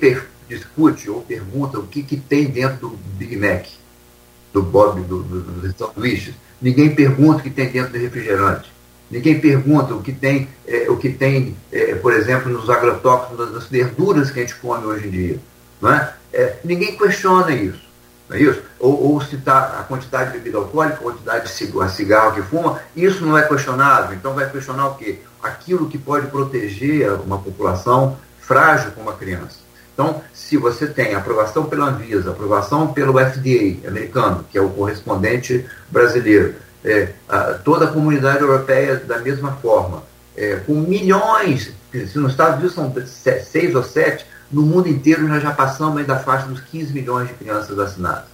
[0.51, 3.65] discute ou pergunta o que, que tem dentro do Big Mac,
[4.51, 6.35] do Bob, do, do, do sanduíches.
[6.61, 8.71] Ninguém pergunta o que tem dentro do refrigerante.
[9.09, 13.65] Ninguém pergunta o que tem, é, o que tem é, por exemplo, nos agrotóxicos, nas
[13.67, 15.39] verduras que a gente come hoje em dia.
[15.81, 16.13] Não é?
[16.33, 17.81] é ninguém questiona isso.
[18.29, 18.61] Não é isso?
[18.79, 22.41] Ou, ou se está a quantidade de bebida alcoólica, a quantidade de cigarro, cigarro que
[22.41, 24.15] fuma, isso não é questionável.
[24.15, 25.19] Então vai questionar o quê?
[25.41, 29.60] Aquilo que pode proteger uma população frágil como a criança.
[30.01, 35.63] Então, se você tem aprovação pela Anvisa, aprovação pelo FDA americano, que é o correspondente
[35.91, 40.01] brasileiro, é, a, toda a comunidade europeia da mesma forma,
[40.35, 42.91] é, com milhões, se nos Estados Unidos são
[43.43, 47.27] seis ou sete, no mundo inteiro nós já passamos aí da faixa dos 15 milhões
[47.27, 48.25] de crianças vacinadas.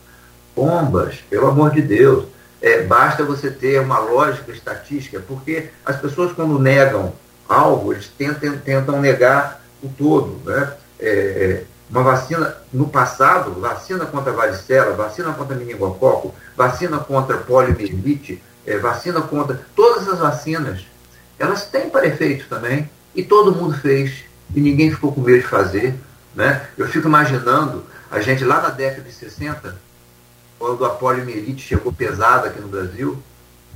[0.56, 2.27] Bombas, pelo amor de Deus.
[2.62, 7.12] É, basta você ter uma lógica estatística, porque as pessoas quando negam
[7.47, 10.39] algo, eles tentam, tentam negar o todo.
[10.45, 10.71] Né?
[10.99, 18.43] É, é uma vacina, no passado, vacina contra varicela, vacina contra meningococo, vacina contra poliomielite,
[18.65, 19.62] é, vacina contra.
[19.75, 20.86] Todas as vacinas,
[21.39, 25.47] elas têm para efeito também, e todo mundo fez, e ninguém ficou com medo de
[25.47, 25.95] fazer.
[26.36, 26.67] Né?
[26.77, 29.75] Eu fico imaginando a gente lá na década de 60,
[30.60, 33.21] quando a poliomielite chegou pesada aqui no Brasil,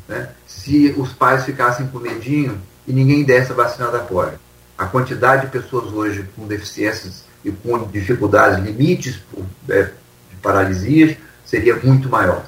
[0.08, 0.30] né?
[0.46, 4.40] se os pais ficassem com medinho e ninguém desse a vacina da polio.
[4.82, 9.20] A quantidade de pessoas hoje com deficiências e com dificuldades, limites
[9.70, 11.16] é, de paralisias,
[11.46, 12.44] seria muito maior.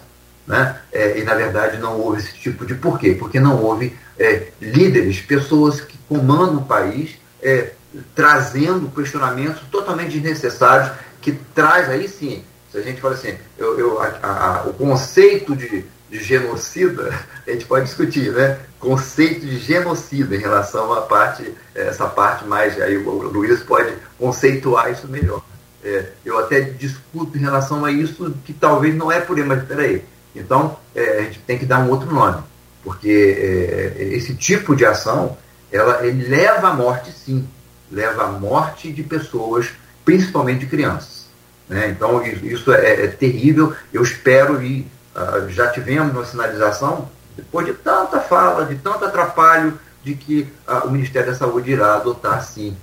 [0.47, 0.75] Né?
[0.91, 3.13] É, e, na verdade, não houve esse tipo de porquê?
[3.13, 7.73] Porque não houve é, líderes, pessoas que comandam o país, é,
[8.15, 10.91] trazendo questionamentos totalmente desnecessários,
[11.21, 15.55] que traz aí sim, se a gente fala assim, eu, eu a, a, o conceito
[15.55, 17.11] de, de genocida,
[17.47, 18.59] a gente pode discutir, né?
[18.79, 24.91] Conceito de genocida em relação à parte, essa parte mais, aí o Luiz pode conceituar
[24.91, 25.43] isso melhor.
[25.83, 29.63] É, eu até discuto em relação a isso, que talvez não é por aí, mas
[29.63, 30.05] peraí.
[30.35, 32.43] Então, é, a gente tem que dar um outro nome,
[32.83, 35.35] porque é, esse tipo de ação,
[35.71, 37.49] ela leva à morte, sim,
[37.91, 39.71] leva à morte de pessoas,
[40.05, 41.27] principalmente de crianças.
[41.67, 41.89] Né?
[41.89, 43.73] Então, isso é, é terrível.
[43.91, 49.79] Eu espero e Uh, já tivemos uma sinalização, depois de tanta fala, de tanto atrapalho,
[50.03, 52.75] de que uh, o Ministério da Saúde irá adotar sim.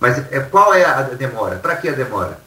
[0.00, 1.56] Mas é, qual é a demora?
[1.56, 2.38] Para que a demora?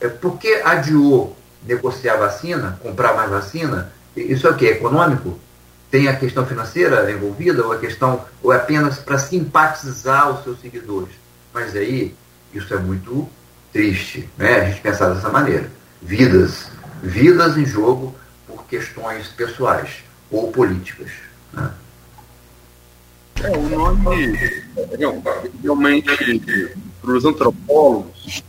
[0.00, 3.92] É porque adiou negociar vacina, comprar mais vacina?
[4.16, 4.66] Isso é o que?
[4.66, 5.38] Econômico?
[5.90, 10.60] Tem a questão financeira envolvida ou a questão ou é apenas para simpatizar os seus
[10.60, 11.14] seguidores?
[11.52, 12.14] Mas aí
[12.52, 13.28] isso é muito
[13.72, 14.60] triste, né?
[14.60, 15.68] A gente pensar dessa maneira.
[16.02, 16.68] Vidas,
[17.02, 18.14] vidas em jogo
[18.68, 21.10] questões pessoais ou políticas.
[21.52, 21.70] Né?
[23.42, 24.64] É, o nome,
[25.62, 28.42] realmente, para os antropólogos,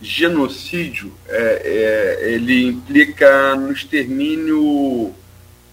[0.00, 5.14] genocídio, é, é, ele implica no extermínio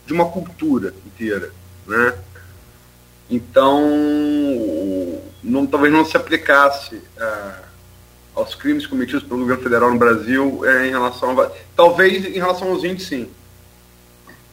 [0.05, 1.51] de uma cultura inteira,
[1.87, 2.13] né?
[3.29, 3.81] Então,
[5.43, 7.59] não, talvez não se aplicasse a,
[8.35, 12.69] aos crimes cometidos pelo governo federal no Brasil é, em relação a, talvez em relação
[12.69, 13.29] aos índios sim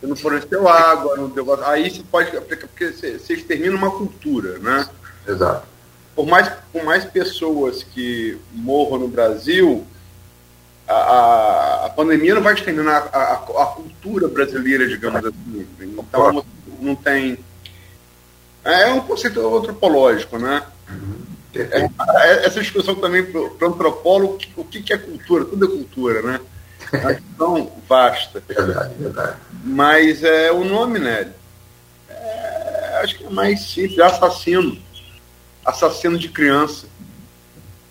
[0.00, 4.58] você não forneceu água, não deu Aí você pode aplicar, porque você, extermina uma cultura,
[4.58, 4.88] né?
[5.26, 5.66] Exato.
[6.14, 9.86] Por mais, por mais pessoas que morram no Brasil,
[10.86, 15.66] a, a, pandemia não vai extendendo a, a, a cultura brasileira, digamos assim.
[15.80, 16.44] Então,
[16.80, 17.38] não tem.
[18.64, 20.62] É um conceito antropológico, né?
[20.88, 21.16] Uhum.
[21.54, 25.44] É, essa discussão também para o antropólogo, o que, que é cultura?
[25.44, 26.40] Tudo é cultura, né?
[26.92, 28.42] É uma questão vasta.
[28.46, 29.36] Verdade, verdade.
[29.64, 31.32] Mas é o nome, né?
[32.08, 34.80] É, acho que é mais simples, assassino.
[35.64, 36.86] Assassino de criança.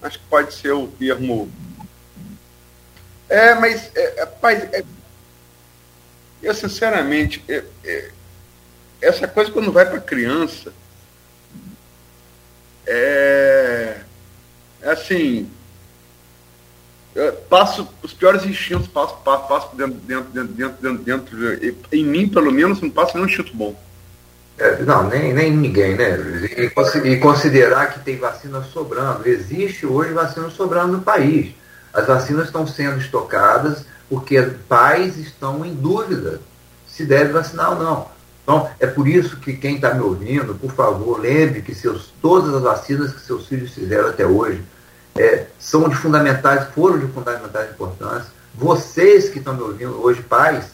[0.01, 1.51] Acho que pode ser o termo.
[3.27, 4.84] É, mas, é, é, é
[6.41, 8.12] eu sinceramente, é, é,
[9.01, 10.71] essa coisa quando vai para criança,
[12.86, 14.01] é,
[14.81, 15.51] é assim,
[17.49, 22.28] passo os piores instintos passo, passo, passo dentro, dentro, dentro, dentro, dentro, dentro, em mim
[22.28, 23.75] pelo menos não passa nenhum instinto bom.
[24.58, 26.17] É, não, nem, nem ninguém, né?
[26.58, 29.28] E, e, considerar que tem vacina sobrando.
[29.28, 31.54] Existe hoje vacina sobrando no país.
[31.93, 36.39] As vacinas estão sendo estocadas porque pais estão em dúvida
[36.88, 38.08] se deve vacinar ou não.
[38.43, 42.54] Então, é por isso que quem está me ouvindo, por favor, lembre que seus, todas
[42.54, 44.63] as vacinas que seus filhos fizeram até hoje
[45.17, 48.30] é, são de fundamentais, foram de fundamentais importância.
[48.54, 50.65] Vocês que estão me ouvindo hoje, pais,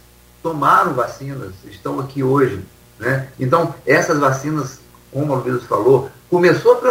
[0.41, 2.63] tomaram vacinas, estão aqui hoje.
[2.99, 3.27] Né?
[3.39, 4.79] Então, essas vacinas,
[5.11, 6.81] como a Luísa falou, começou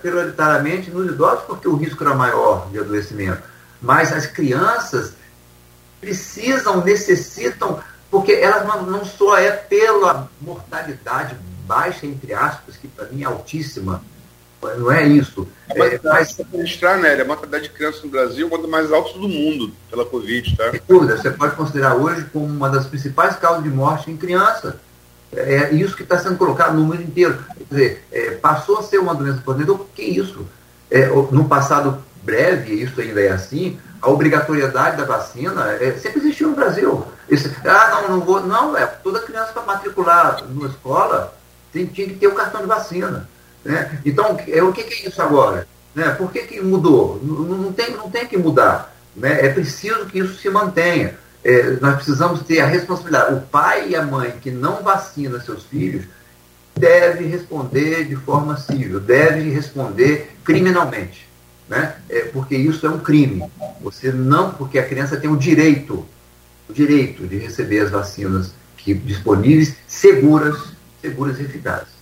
[0.00, 3.42] prioritariamente nos idosos porque o risco era maior de adoecimento.
[3.80, 5.14] Mas as crianças
[6.00, 13.06] precisam, necessitam porque ela não, não só é pela mortalidade baixa, entre aspas, que para
[13.06, 14.02] mim é altíssima,
[14.62, 15.46] não é isso.
[15.68, 17.20] É, mas registrar, né?
[17.20, 20.56] A mortalidade de crianças no Brasil é uma das mais altas do mundo pela Covid,
[20.56, 20.70] tá?
[20.70, 24.80] Sem dúvida, você pode considerar hoje como uma das principais causas de morte em criança.
[25.32, 27.38] É isso que está sendo colocado no mundo inteiro.
[27.56, 30.46] Quer dizer, é, passou a ser uma doença pandêmica, o que é isso?
[30.90, 36.48] É, no passado breve, isso ainda é assim, a obrigatoriedade da vacina é, sempre existiu
[36.48, 37.06] no Brasil.
[37.28, 38.40] Esse, ah, não, não vou.
[38.42, 41.34] Não, é, toda criança para matricular numa escola
[41.72, 43.28] tem, tinha que ter o cartão de vacina.
[43.64, 44.00] Né?
[44.04, 45.66] Então, é, o que, que é isso agora?
[45.94, 46.10] Né?
[46.10, 47.20] Por que, que mudou?
[47.22, 48.94] Não, não, tem, não tem que mudar.
[49.14, 49.46] Né?
[49.46, 51.14] É preciso que isso se mantenha.
[51.42, 53.34] É, nós precisamos ter a responsabilidade.
[53.34, 56.04] O pai e a mãe que não vacina seus filhos
[56.76, 61.30] deve responder de forma civil, deve responder criminalmente
[61.70, 61.94] né?
[62.08, 63.44] É, porque isso é um crime.
[63.80, 66.04] Você não, porque a criança tem o direito,
[66.68, 70.58] o direito de receber as vacinas que, disponíveis, seguras,
[71.00, 71.99] seguras e eficazes.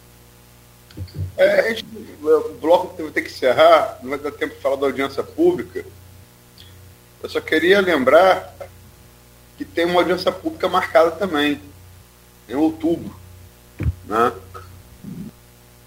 [1.36, 1.86] É, a gente,
[2.22, 5.84] o bloco vai ter que encerrar, não vai dar tempo de falar da audiência pública.
[7.22, 8.54] Eu só queria lembrar
[9.56, 11.60] que tem uma audiência pública marcada também,
[12.48, 13.14] em outubro.
[14.06, 14.32] Né?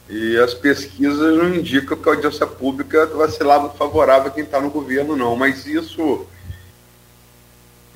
[0.09, 4.43] E as pesquisas não indicam que a audiência pública vai ser lá favorável a quem
[4.43, 5.37] está no governo, não.
[5.37, 6.27] Mas isso.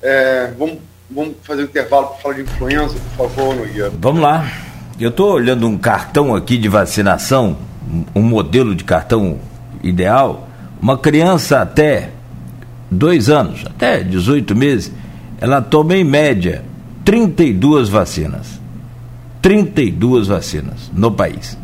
[0.00, 0.78] É, vamos,
[1.10, 3.90] vamos fazer um intervalo para falar de influenza, por favor, Nogueira.
[3.98, 4.44] Vamos lá.
[4.98, 7.58] Eu estou olhando um cartão aqui de vacinação,
[8.14, 9.38] um modelo de cartão
[9.82, 10.48] ideal.
[10.80, 12.10] Uma criança até
[12.90, 14.90] dois anos, até 18 meses,
[15.38, 16.64] ela toma em média
[17.04, 18.58] 32 vacinas.
[19.42, 21.58] 32 vacinas no país.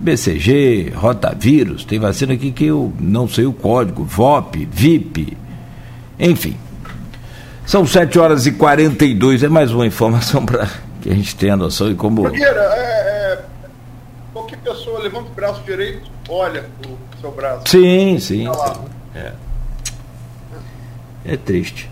[0.00, 5.36] BCG, rotavírus, tem vacina aqui que eu não sei o código, VOP, VIP,
[6.18, 6.56] enfim.
[7.64, 10.68] São 7 horas e 42, é mais uma informação para
[11.04, 12.22] que a gente tenha noção de como.
[12.22, 13.44] Nogueira, é, é,
[14.32, 17.64] qualquer pessoa levanta o braço direito, olha o seu braço.
[17.68, 18.50] Sim, sim.
[18.50, 18.84] sim.
[19.14, 19.32] É.
[21.26, 21.90] é triste.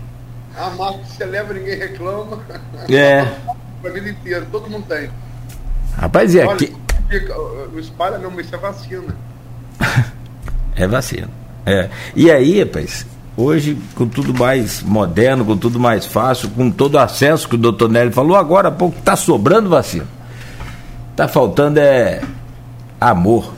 [0.57, 2.43] A marca que você leva, ninguém reclama.
[2.89, 3.19] É.
[3.85, 5.11] a vida inteira, todo mundo tem.
[5.95, 6.75] Rapaz, e aqui
[7.71, 9.15] o espalha não, isso é vacina.
[10.75, 11.29] é vacina.
[11.67, 11.87] É.
[12.15, 16.99] E aí, rapaz, hoje, com tudo mais moderno, com tudo mais fácil, com todo o
[16.99, 20.07] acesso que o doutor Nelly falou, agora há pouco está sobrando vacina.
[21.11, 22.21] Está faltando é
[22.99, 23.53] amor.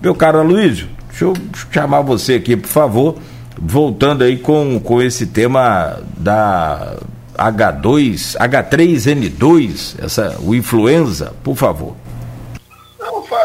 [0.00, 1.34] Meu caro Aloysio, deixa eu
[1.70, 3.16] chamar você aqui, por favor,
[3.58, 6.96] voltando aí com, com esse tema da
[7.36, 11.94] H2, H3N2, essa, o influenza, por favor.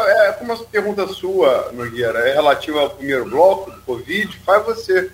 [0.08, 5.12] É, como a pergunta sua, Nogueira, é relativa ao primeiro bloco do Covid, faz você.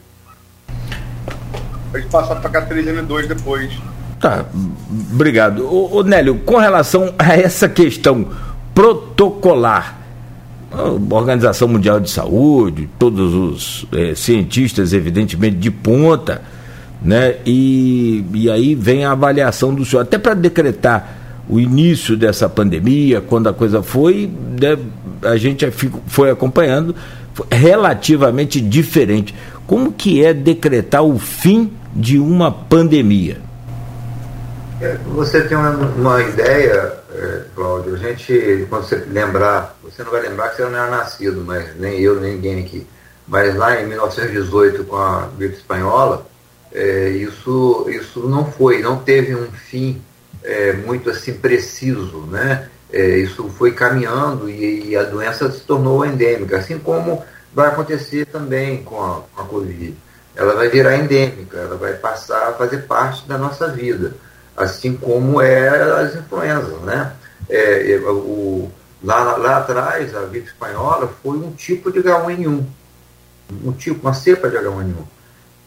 [1.94, 3.72] A gente passar para K3N2 depois.
[4.20, 4.46] Tá,
[5.12, 5.66] obrigado.
[5.66, 8.28] Ô, ô, Nélio, com relação a essa questão
[8.74, 9.98] protocolar,
[10.72, 16.42] a Organização Mundial de Saúde, todos os é, cientistas, evidentemente, de ponta,
[17.02, 17.36] né?
[17.46, 21.18] E, e aí vem a avaliação do senhor, até para decretar
[21.50, 24.30] o início dessa pandemia, quando a coisa foi,
[24.60, 24.78] né,
[25.24, 25.66] a gente
[26.08, 26.94] foi acompanhando,
[27.34, 29.34] foi relativamente diferente.
[29.68, 33.42] Como que é decretar o fim de uma pandemia?
[34.80, 40.12] É, você tem uma, uma ideia, é, Cláudio, a gente, quando você lembrar, você não
[40.12, 42.88] vai lembrar que você não era nascido, mas nem eu, nem ninguém aqui.
[43.28, 46.26] Mas lá em 1918, com a gripe espanhola,
[46.72, 50.02] é, isso, isso não foi, não teve um fim
[50.44, 52.70] é, muito assim preciso, né?
[52.92, 57.22] É, isso foi caminhando e, e, a doença se tornou endêmica, assim como
[57.54, 59.96] vai acontecer também com a, com a Covid.
[60.36, 64.14] Ela vai virar endêmica, ela vai passar a fazer parte da nossa vida,
[64.56, 67.14] assim como é as influenzas, né?
[67.50, 68.70] É, é o,
[69.04, 72.66] lá, lá atrás, a gripe espanhola foi um tipo de H1N1,
[73.64, 75.18] um tipo, uma cepa de H1N1.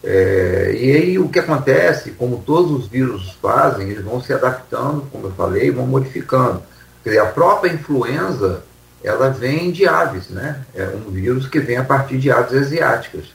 [0.03, 5.07] É, e aí o que acontece, como todos os vírus fazem, eles vão se adaptando,
[5.11, 6.63] como eu falei, vão modificando.
[7.03, 8.63] Quer dizer, a própria influenza,
[9.03, 10.61] ela vem de aves, né?
[10.75, 13.25] É um vírus que vem a partir de aves asiáticas.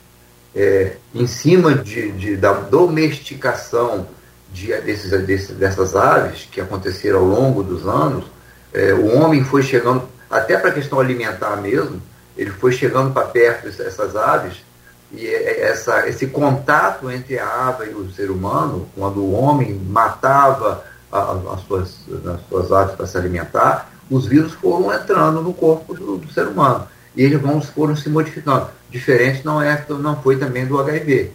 [0.54, 4.06] É, em cima de, de, da domesticação
[4.52, 8.24] de, desses, dessas aves que aconteceram ao longo dos anos,
[8.72, 12.00] é, o homem foi chegando, até para a questão alimentar mesmo,
[12.36, 14.64] ele foi chegando para perto dessas aves
[15.12, 20.84] e essa, esse contato entre a ave e o ser humano, quando o homem matava
[21.12, 21.96] as suas,
[22.26, 26.46] as suas aves para se alimentar, os vírus foram entrando no corpo do, do, ser
[26.46, 26.86] humano.
[27.16, 28.68] E eles vão, foram se modificando.
[28.90, 31.32] Diferente não, é, não foi também do HIV.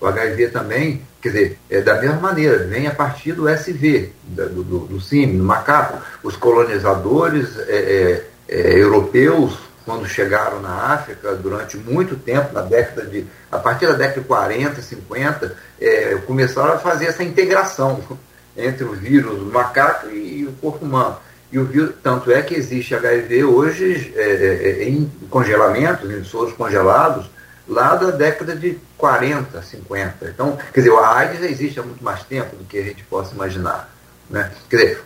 [0.00, 4.48] O HIV também, quer dizer, é da mesma maneira, vem a partir do SV, do,
[4.48, 5.98] do, do do macaco.
[6.22, 13.06] Os colonizadores é, é, é europeus quando chegaram na África durante muito tempo, na década
[13.06, 13.26] de.
[13.50, 18.02] a partir da década de 40, 50, é, começaram a fazer essa integração
[18.56, 21.16] entre o vírus do macaco e o corpo humano.
[21.54, 26.24] E o vírus, tanto é que existe HIV hoje é, é, é em congelamentos, em
[26.24, 27.30] soros congelados,
[27.68, 30.30] lá da década de 40, 50.
[30.34, 33.36] Então, quer dizer, a AIDS existe há muito mais tempo do que a gente possa
[33.36, 33.88] imaginar.
[34.28, 34.50] Né?
[34.68, 35.04] Quer dizer,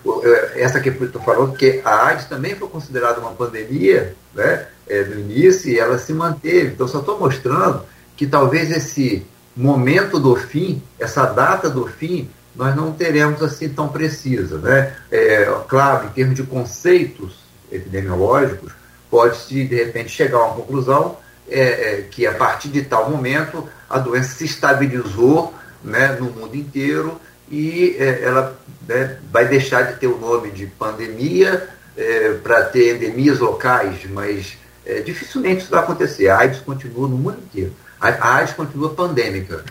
[0.55, 5.03] essa que eu estou falando, que a AIDS também foi considerada uma pandemia né, é,
[5.03, 6.69] no início e ela se manteve.
[6.69, 7.83] Então, só estou mostrando
[8.17, 9.23] que talvez esse
[9.55, 14.59] momento do fim, essa data do fim, nós não teremos assim tão precisa.
[14.59, 14.93] Né?
[15.11, 17.37] É, claro, em termos de conceitos
[17.71, 18.73] epidemiológicos,
[19.09, 21.17] pode-se, de repente, chegar a uma conclusão
[21.49, 26.57] é, é, que, a partir de tal momento, a doença se estabilizou né, no mundo
[26.57, 27.19] inteiro
[27.51, 32.97] e é, ela né, vai deixar de ter o nome de pandemia é, para ter
[32.97, 36.29] endemias locais, mas é, dificilmente isso vai acontecer.
[36.29, 37.73] A AIDS continua no mundo inteiro.
[38.01, 39.65] A, AIDS continua pandêmica.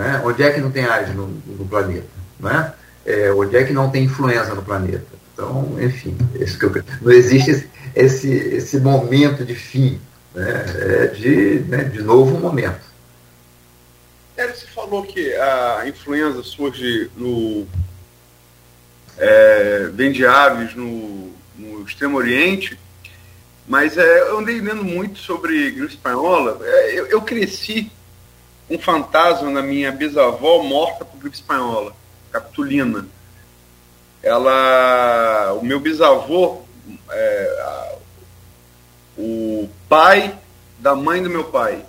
[0.00, 0.18] Né?
[0.24, 2.06] Onde é que não tem AIDS no, no planeta?
[2.38, 2.72] Né?
[3.04, 5.04] É, onde é que não tem influenza no planeta?
[5.34, 10.00] Então, enfim, eu, não existe esse, esse, momento de fim.
[10.34, 10.64] Né?
[10.78, 12.80] É de, né, de novo momento.
[14.38, 17.66] Eric, você falou que a influenza surge no.
[19.18, 22.78] É, vem de aves no, no Extremo Oriente,
[23.68, 26.58] mas é, eu andei lendo muito sobre gripe espanhola.
[26.62, 27.92] É, eu, eu, cresci
[28.70, 31.94] um fantasma na minha bisavó morta por gripe espanhola,
[32.30, 33.06] Capitulina.
[34.22, 35.54] Ela.
[35.60, 36.62] O meu bisavô,
[37.10, 37.94] é, a,
[39.18, 40.38] o pai
[40.78, 41.84] da mãe do meu pai,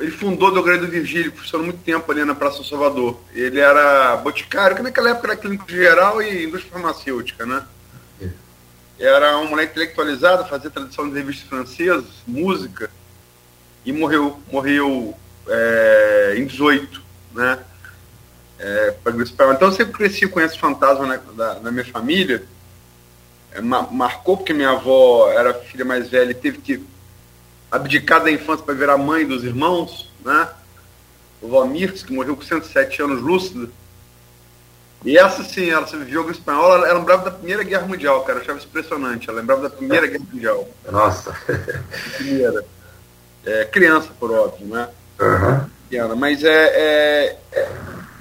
[0.00, 3.20] ele fundou do Grande do Virgílio, funcionou muito tempo ali na Praça do Salvador.
[3.32, 7.64] Ele era boticário, que naquela época era clínico geral e indústria farmacêutica, né?
[8.98, 12.90] Era um moleque intelectualizado, fazia tradução de revistas francesas, música,
[13.84, 15.16] e morreu, morreu
[15.48, 17.02] é, em 18,
[17.34, 17.58] né?
[18.58, 18.94] É,
[19.54, 22.44] então eu sempre cresci com esse fantasma na, da, na minha família.
[23.50, 26.84] É, marcou porque minha avó era filha mais velha e teve que
[27.70, 30.48] abdicado da infância para virar mãe dos irmãos, né?
[31.40, 33.68] O Valmir, que morreu com 107 anos lúcida.
[35.04, 38.38] E essa sim, ela se viveu espanhola, ela, ela lembrava da Primeira Guerra Mundial, cara,
[38.38, 39.28] eu achava impressionante.
[39.28, 40.68] Ela lembrava da Primeira Guerra Mundial.
[40.88, 41.36] Nossa.
[42.16, 42.64] Primeira.
[43.44, 44.88] É, criança, por óbvio, né?
[45.20, 46.16] Uhum.
[46.16, 47.68] Mas é, é, é,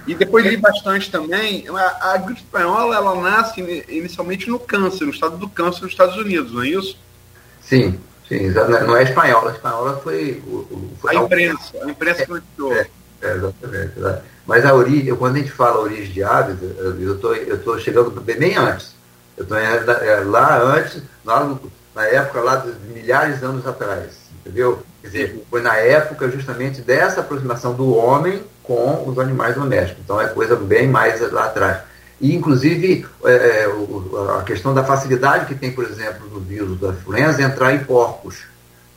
[0.06, 1.66] E depois li bastante também.
[1.70, 6.18] A, a gripe espanhola, ela nasce inicialmente no câncer, no estado do câncer nos Estados
[6.18, 6.98] Unidos, não é isso?
[7.62, 8.00] Sim.
[8.28, 9.52] Sim, não é espanhola.
[9.52, 10.42] A espanhola foi.
[11.02, 12.72] foi a imprensa, a imprensa que.
[12.72, 12.88] É,
[13.22, 13.94] é, exatamente.
[14.48, 18.56] Mas a origem, quando a gente fala origem de aves, eu estou tô chegando bem
[18.56, 18.96] antes.
[19.36, 21.58] Eu estou é, lá antes, lá
[21.94, 24.12] na época lá de milhares de anos atrás.
[24.40, 24.82] Entendeu?
[25.02, 30.04] Quer dizer, foi na época justamente dessa aproximação do homem com os animais domésticos.
[30.04, 31.80] Então é coisa bem mais lá atrás.
[32.22, 33.72] E, inclusive, é, é
[34.38, 38.44] a questão da facilidade que tem, por exemplo, do vírus da influenza entrar em porcos.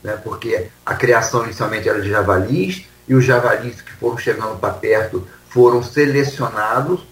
[0.02, 0.18] Né?
[0.22, 5.26] Porque a criação inicialmente era de javalis, e os javalis que foram chegando para perto
[5.48, 7.07] foram selecionados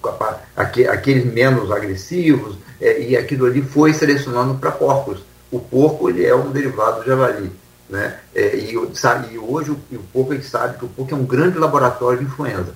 [0.88, 5.20] aqueles menos agressivos, é, e aquilo ali foi selecionando para porcos.
[5.51, 7.51] O porco ele é um derivado do javali.
[7.93, 8.18] Né?
[8.34, 9.78] É, e, sabe, e hoje o,
[10.14, 12.74] o gente sabe que o porco é um grande laboratório de influenza.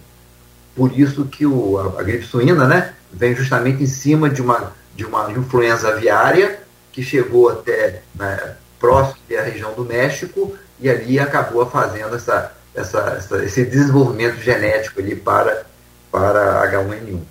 [0.74, 4.74] Por isso que o, a, a gripe suína né, vem justamente em cima de uma,
[4.94, 6.60] de uma influenza aviária
[6.92, 12.98] que chegou até né, próximo da região do México e ali acabou fazendo essa, essa,
[13.16, 15.64] essa, esse desenvolvimento genético ali para,
[16.12, 17.22] para H1N1.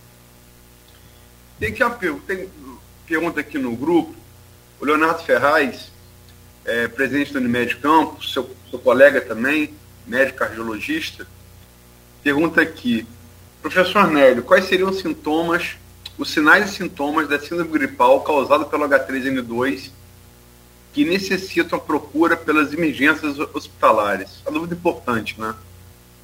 [1.59, 1.83] Tem, que,
[2.25, 2.49] tem
[3.05, 4.15] pergunta aqui no grupo,
[4.81, 5.93] o Leonardo Ferraz
[6.66, 9.74] é, presidente do Unimed Campos, seu, seu colega também,
[10.05, 11.28] médico cardiologista,
[12.24, 13.07] pergunta aqui,
[13.61, 15.78] professor Nélio, quais seriam os sintomas,
[16.18, 19.91] os sinais e sintomas da síndrome gripal causada pelo H3N2
[20.93, 24.41] que necessitam a procura pelas emergências hospitalares?
[24.45, 25.53] A dúvida importante, né?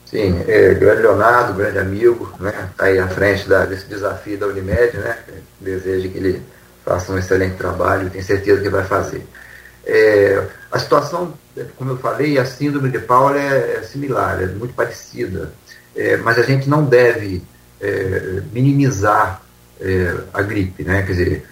[0.06, 2.70] Sim, é, grande Leonardo, grande amigo, né?
[2.72, 5.18] Está aí à frente da, desse desafio da Unimed, né?
[5.60, 6.42] Desejo que ele
[6.86, 9.26] faça um excelente trabalho, tenho certeza que vai fazer.
[9.86, 11.34] É, a situação,
[11.78, 15.52] como eu falei, a síndrome de Paul é, é similar, é muito parecida,
[15.96, 17.44] é, mas a gente não deve
[17.82, 19.42] é, minimizar
[19.80, 21.02] é, a gripe, né?
[21.02, 21.46] Quer dizer,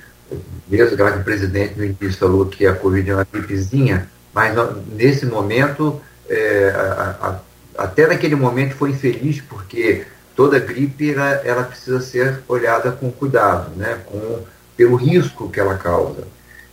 [0.68, 4.56] mesmo que o presidente no início falou que a Covid é uma gripezinha, mas
[4.88, 6.00] nesse momento,
[6.30, 7.40] é, a,
[7.78, 10.06] a, até naquele momento foi infeliz, porque
[10.36, 14.00] toda gripe ela, ela precisa ser olhada com cuidado, né?
[14.06, 14.44] com,
[14.78, 16.28] pelo risco que ela causa.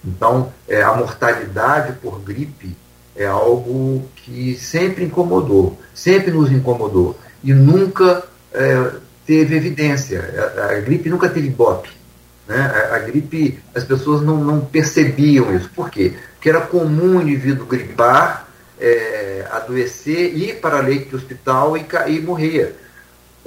[0.06, 2.76] Então, é, a mortalidade por gripe
[3.16, 8.90] é algo que sempre incomodou, sempre nos incomodou e nunca é,
[9.26, 10.52] teve evidência.
[10.56, 11.90] A, a, gripe nunca teve bope.
[12.46, 12.56] Né?
[12.56, 15.68] A, a, gripe, as pessoas não, não, percebiam isso.
[15.74, 16.14] Por quê?
[16.34, 18.46] Porque era comum o indivíduo gripar,
[18.78, 22.76] é, adoecer, ir para leite de hospital e, e morrer.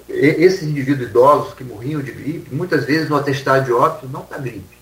[0.10, 4.39] Esses indivíduos idosos que morriam de gripe, muitas vezes no atestado de óbito não está
[4.39, 4.78] gripe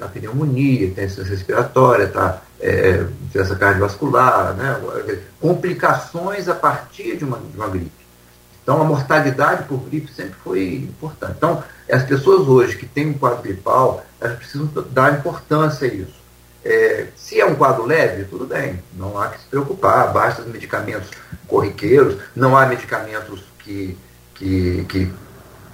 [0.00, 4.80] a pneumonia, tem insuficiência respiratória, tá, é, doença cardiovascular, né,
[5.40, 8.04] complicações a partir de uma, de uma gripe.
[8.62, 11.34] Então, a mortalidade por gripe sempre foi importante.
[11.36, 16.24] Então, as pessoas hoje que têm um quadro gripal, elas precisam dar importância a isso.
[16.64, 20.48] É, se é um quadro leve, tudo bem, não há que se preocupar, basta os
[20.48, 21.10] medicamentos
[21.46, 23.98] corriqueiros, não há medicamentos que,
[24.34, 25.12] que, que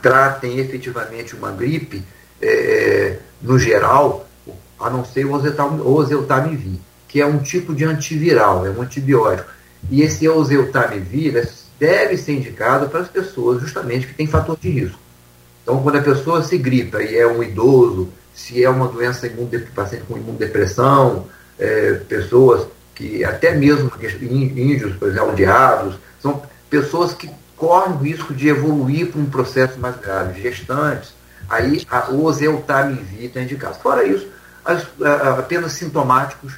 [0.03, 2.05] tratem efetivamente uma gripe
[2.43, 4.27] é, no geral,
[4.79, 6.79] a não ser o oseltamivir,
[7.09, 9.49] que é um tipo de antiviral, é um antibiótico.
[9.91, 14.99] E esse oseltamivir deve ser indicado para as pessoas justamente que têm fator de risco.
[15.63, 19.31] Então, quando a pessoa se gripa e é um idoso, se é uma doença
[19.75, 21.27] paciente com imunodepressão,
[21.59, 23.91] é, pessoas que, até mesmo
[24.23, 29.79] índios, por exemplo, aldeados, são pessoas que correm o risco de evoluir para um processo
[29.79, 31.13] mais grave, gestantes,
[31.51, 33.75] aí a, o oseltamivir está indicado.
[33.75, 34.29] Fora isso,
[34.65, 34.87] as,
[35.39, 36.55] apenas sintomáticos,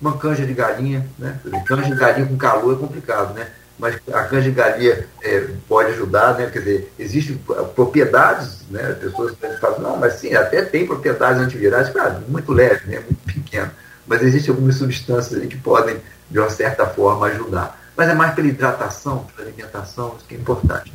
[0.00, 1.38] uma canja de galinha, né?
[1.64, 3.46] Canja de galinha com calor é complicado, né?
[3.78, 6.50] Mas a canja de galinha é, pode ajudar, né?
[6.52, 7.40] Quer dizer, existem
[7.74, 8.96] propriedades, né?
[9.00, 12.96] Pessoas falam, não, mas sim, até tem propriedades antivirais, claro, muito leve, né?
[12.98, 13.70] Muito pequeno.
[14.06, 15.96] Mas existem algumas substâncias que podem,
[16.28, 17.80] de uma certa forma, ajudar.
[17.96, 20.92] Mas é mais pela hidratação, pela alimentação, isso que é importante.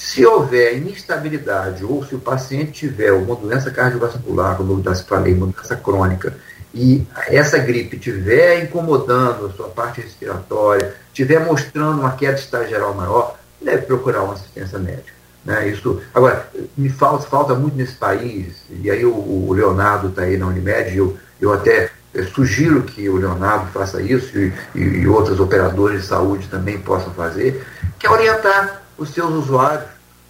[0.00, 5.34] Se houver instabilidade ou se o paciente tiver uma doença cardiovascular, como eu já falei,
[5.34, 6.34] uma doença crônica,
[6.72, 13.36] e essa gripe estiver incomodando a sua parte respiratória, estiver mostrando uma queda estagial maior,
[13.60, 15.12] deve procurar uma assistência médica.
[15.44, 15.68] Né?
[15.68, 16.48] Isso, agora,
[16.78, 20.96] me falta, falta muito nesse país, e aí o, o Leonardo está aí na Unimed,
[20.96, 26.08] eu, eu até eu sugiro que o Leonardo faça isso e, e, outros operadores de
[26.08, 27.62] saúde também possam fazer,
[27.98, 29.88] que é orientar os seus usuários.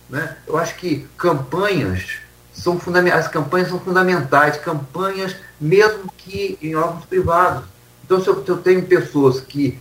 [0.09, 0.37] Né?
[0.47, 2.18] Eu acho que campanhas
[2.55, 7.64] são fundamentais, as campanhas são fundamentais, campanhas mesmo que em órgãos privados.
[8.05, 9.79] Então, se eu, se eu tenho pessoas que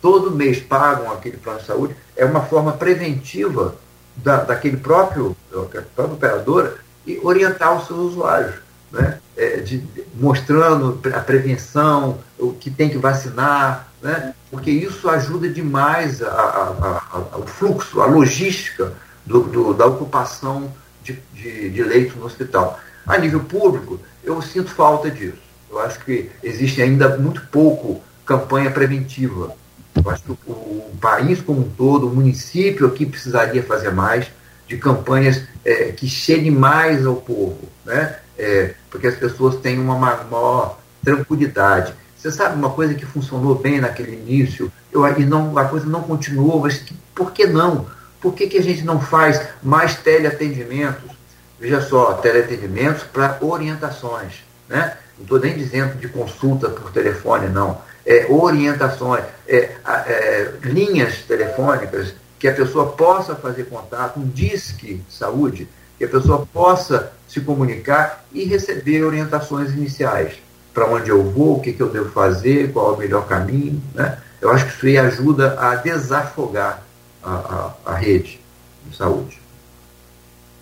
[0.00, 3.76] todo mês pagam aquele plano de saúde, é uma forma preventiva
[4.16, 6.76] da, daquele próprio, própria operadora
[7.06, 8.56] e orientar os seus usuários,
[8.90, 9.18] né?
[9.34, 9.82] É, de,
[10.14, 14.34] mostrando a prevenção, o que tem que vacinar, né?
[14.50, 18.92] porque isso ajuda demais a, a, a, o fluxo, a logística
[19.24, 20.72] do, do, da ocupação
[21.02, 22.78] de, de, de leitos no hospital.
[23.06, 25.38] A nível público, eu sinto falta disso.
[25.70, 29.54] Eu acho que existe ainda muito pouco campanha preventiva.
[29.94, 34.30] Eu acho que o, o país como um todo, o município aqui precisaria fazer mais
[34.66, 38.16] de campanhas é, que cheguem mais ao povo, né?
[38.38, 41.94] É, porque as pessoas têm uma maior tranquilidade.
[42.22, 46.02] Você sabe uma coisa que funcionou bem naquele início, eu, e não, a coisa não
[46.02, 46.80] continuou, mas
[47.12, 47.86] por que não?
[48.20, 51.10] Por que, que a gente não faz mais teleatendimentos?
[51.58, 54.96] veja só, teleatendimentos para orientações, né?
[55.16, 57.80] Não estou nem dizendo de consulta por telefone, não.
[58.04, 65.68] É, orientações, é, é, linhas telefônicas que a pessoa possa fazer contato, um disque saúde,
[65.98, 70.41] que a pessoa possa se comunicar e receber orientações iniciais.
[70.72, 73.82] Para onde eu vou, o que, que eu devo fazer, qual é o melhor caminho.
[73.94, 74.18] Né?
[74.40, 76.82] Eu acho que isso aí ajuda a desafogar
[77.22, 78.40] a, a, a rede
[78.86, 79.40] de saúde.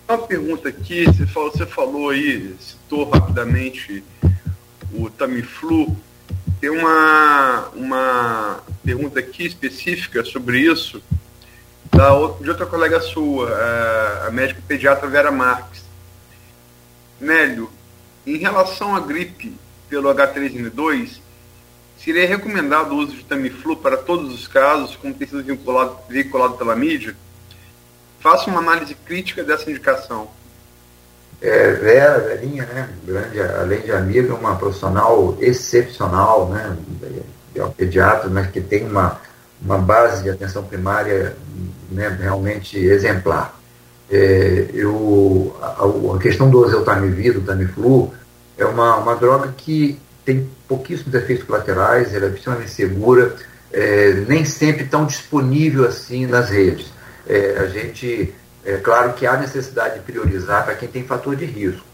[0.09, 4.03] Uma pergunta aqui, você falou, você falou aí, citou rapidamente
[4.93, 5.97] o Tamiflu.
[6.61, 11.01] Tem uma, uma pergunta aqui específica sobre isso
[11.91, 13.51] da, de outra colega sua,
[14.27, 15.85] a médica pediatra Vera Marques.
[17.21, 17.71] Nélio,
[18.27, 19.55] em relação à gripe
[19.91, 21.19] pelo H3N2,
[22.03, 26.55] seria recomendado o uso de Tamiflu para todos os casos, como tem sido vinculado, veiculado
[26.55, 27.15] pela mídia?
[28.21, 30.31] Faça uma análise crítica dessa indicação.
[31.43, 36.77] É, Vera, Verinha, né, grande, além de amiga, uma profissional excepcional, né,
[37.55, 39.19] é um pediatra, né, que tem uma,
[39.61, 41.35] uma base de atenção primária
[41.91, 43.59] né, realmente exemplar.
[44.11, 48.13] É, eu, a, a, questão do oseltamivir, do Tamiflu,
[48.61, 53.35] é uma, uma droga que tem pouquíssimos efeitos colaterais, ela é extremamente segura,
[53.73, 56.93] é, nem sempre tão disponível assim nas redes.
[57.27, 58.35] É, a gente,
[58.65, 61.85] é claro que há necessidade de priorizar para quem tem fator de risco.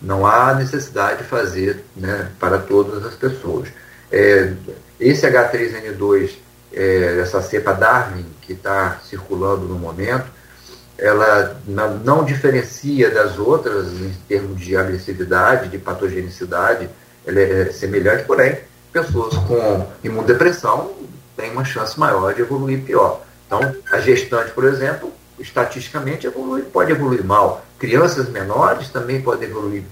[0.00, 3.68] Não há necessidade de fazer né, para todas as pessoas.
[4.10, 4.52] É,
[4.98, 6.30] esse H3N2
[6.72, 10.26] é, essa cepa Darwin que está circulando no momento,
[10.98, 16.88] ela não diferencia das outras em termos de agressividade, de patogenicidade,
[17.26, 18.58] ela é semelhante, porém,
[18.92, 20.92] pessoas com imunodepressão
[21.36, 23.20] têm uma chance maior de evoluir pior.
[23.46, 27.64] Então, a gestante, por exemplo, estatisticamente evolui, pode evoluir mal.
[27.78, 29.84] Crianças menores também podem evoluir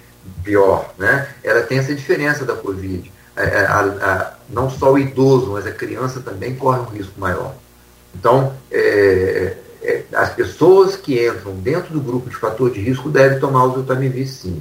[0.43, 1.29] pior, né?
[1.43, 3.13] Ela tem essa diferença da Covid.
[3.37, 7.19] É, é, a, a, não só o idoso, mas a criança também corre um risco
[7.19, 7.55] maior.
[8.15, 13.39] Então, é, é, as pessoas que entram dentro do grupo de fator de risco devem
[13.39, 14.61] tomar o Zotamivir sim.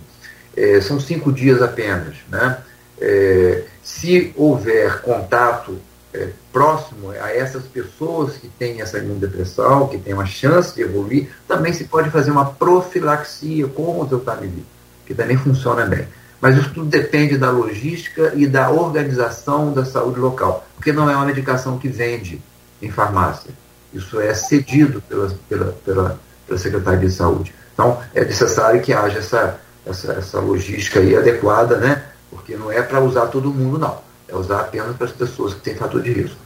[0.56, 2.16] É, são cinco dias apenas.
[2.30, 2.58] Né?
[3.00, 5.78] É, se houver contato
[6.52, 11.74] próximo a essas pessoas que têm essa imunodepressão, que têm uma chance de evoluir, também
[11.74, 14.64] se pode fazer uma profilaxia com o Zotamivir,
[15.08, 16.08] que também funciona bem.
[16.40, 21.16] Mas isso tudo depende da logística e da organização da saúde local, porque não é
[21.16, 22.40] uma medicação que vende
[22.80, 23.50] em farmácia.
[23.94, 27.54] Isso é cedido pela, pela, pela, pela Secretaria de Saúde.
[27.74, 32.04] Então, é necessário que haja essa, essa, essa logística aí adequada, né?
[32.30, 33.98] Porque não é para usar todo mundo, não.
[34.28, 36.38] É usar apenas para as pessoas que têm fator de risco.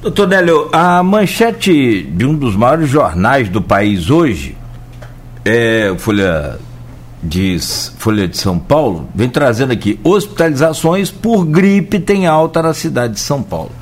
[0.00, 4.56] Doutor Nélio, a manchete de um dos maiores jornais do país hoje,
[5.44, 6.58] é Folha
[7.22, 13.14] diz Folha de São Paulo, vem trazendo aqui: hospitalizações por gripe tem alta na cidade
[13.14, 13.72] de São Paulo.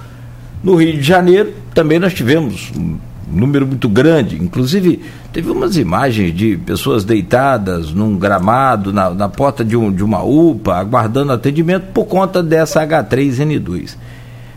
[0.63, 2.97] No Rio de Janeiro também nós tivemos um
[3.27, 5.03] número muito grande, inclusive
[5.33, 10.23] teve umas imagens de pessoas deitadas num gramado na, na porta de, um, de uma
[10.23, 13.97] UPA, aguardando atendimento por conta dessa H3N2.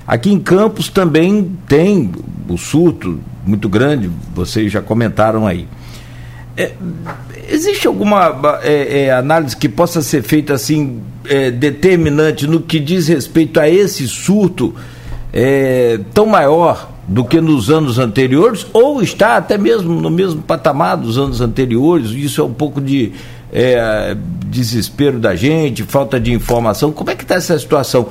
[0.05, 2.11] Aqui em Campos também tem
[2.47, 5.67] o surto muito grande, vocês já comentaram aí.
[6.55, 6.71] É,
[7.49, 13.07] existe alguma é, é, análise que possa ser feita assim é, determinante no que diz
[13.07, 14.73] respeito a esse surto
[15.31, 20.97] é, tão maior do que nos anos anteriores ou está até mesmo no mesmo patamar
[20.97, 22.11] dos anos anteriores?
[22.11, 23.13] Isso é um pouco de
[23.51, 26.91] é, desespero da gente, falta de informação.
[26.91, 28.07] Como é que está essa situação?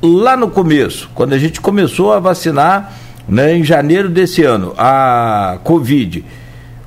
[0.00, 2.92] Lá no começo, quando a gente começou a vacinar,
[3.28, 6.24] né, em janeiro desse ano, a Covid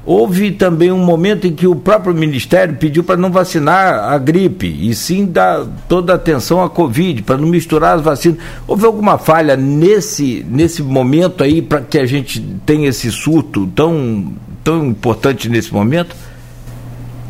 [0.05, 4.67] Houve também um momento em que o próprio Ministério pediu para não vacinar a gripe,
[4.67, 8.39] e sim dar toda a atenção à Covid, para não misturar as vacinas.
[8.65, 14.33] Houve alguma falha nesse, nesse momento aí para que a gente tenha esse surto tão,
[14.63, 16.15] tão importante nesse momento?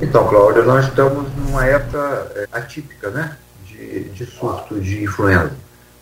[0.01, 3.35] Então, Cláudio, nós estamos numa época é, atípica, né?
[3.67, 5.51] De, de surto de influenza.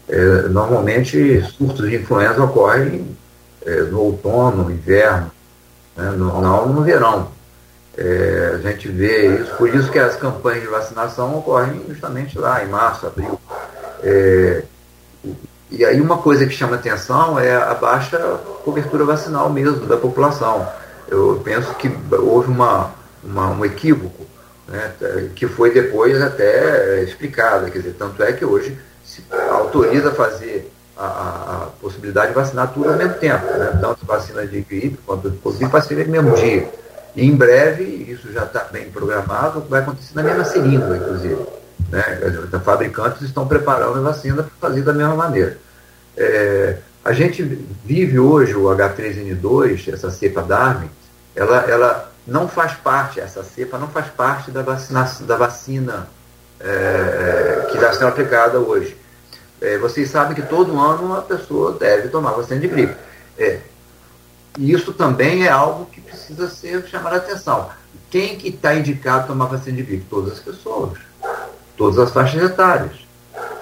[0.07, 3.07] É, normalmente, surtos de influenza ocorrem
[3.65, 5.31] é, no outono, no inverno,
[5.97, 7.29] né, no, não no verão.
[7.97, 12.63] É, a gente vê isso, por isso que as campanhas de vacinação ocorrem justamente lá
[12.63, 13.39] em março, abril.
[14.03, 14.61] É,
[15.71, 18.19] e aí uma coisa que chama atenção é a baixa
[18.63, 20.67] cobertura vacinal mesmo da população.
[21.07, 22.91] Eu penso que houve uma,
[23.23, 24.25] uma um equívoco,
[24.67, 24.91] né,
[25.35, 27.71] que foi depois até explicado.
[27.71, 32.89] Quer dizer, tanto é que hoje se autoriza fazer a, a, possibilidade de vacinar tudo
[32.89, 33.77] ao mesmo tempo, né?
[33.79, 36.69] tanto vacina de gripe quanto de Covid, vacina no mesmo dia.
[37.15, 41.45] em breve, isso já está bem programado, vai acontecer na mesma seringa, inclusive.
[41.89, 42.03] Né?
[42.51, 45.57] Os fabricantes estão preparando a vacina para fazer da mesma maneira.
[46.15, 47.43] É, a gente
[47.85, 50.89] vive hoje o H3N2, essa cepa Darwin,
[51.35, 56.07] ela, ela não faz parte, essa cepa não faz parte da vacina, da vacina
[56.59, 58.97] é, que está sendo aplicada hoje.
[59.61, 62.95] É, vocês sabem que todo ano a pessoa deve tomar vacina de gripe.
[63.37, 63.59] É,
[64.57, 67.69] e isso também é algo que precisa ser chamado a atenção.
[68.09, 70.05] Quem que está indicado a tomar vacina de gripe?
[70.09, 70.97] Todas as pessoas,
[71.75, 73.07] todas as faixas etárias.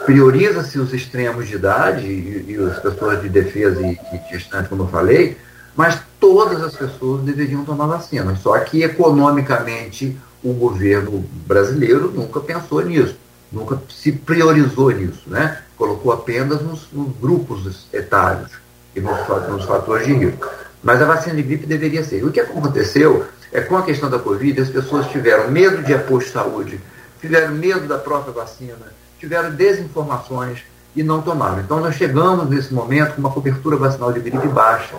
[0.05, 4.83] Prioriza-se os extremos de idade e, e, as pessoas de defesa e, e gestantes, como
[4.83, 5.37] eu falei,
[5.75, 8.35] mas todas as pessoas deveriam tomar vacina.
[8.35, 13.17] Só que economicamente o governo brasileiro nunca pensou nisso,
[13.51, 15.63] nunca se priorizou nisso, né?
[15.77, 18.51] Colocou apenas nos, nos grupos etários
[18.95, 20.49] e nos, nos fatores de risco.
[20.81, 22.23] Mas a vacina de gripe deveria ser.
[22.23, 26.19] O que aconteceu é com a questão da Covid, as pessoas tiveram medo de apoio
[26.19, 26.79] de saúde,
[27.19, 30.59] tiveram medo da própria vacina, tiveram desinformações
[30.95, 31.59] e não tomaram.
[31.59, 34.95] Então nós chegamos nesse momento com uma cobertura vacinal de gripe baixa.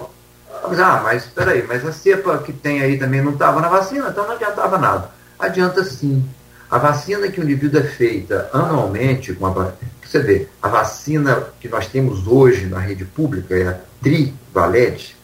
[0.62, 3.68] Vamos, ah, mas espera aí, mas a cepa que tem aí também não estava na
[3.68, 5.10] vacina, então não adiantava nada.
[5.38, 6.24] Adianta sim.
[6.70, 9.72] A vacina que o indivíduo é feita anualmente, com a,
[10.08, 15.16] você vê, a vacina que nós temos hoje na rede pública é a trivalente,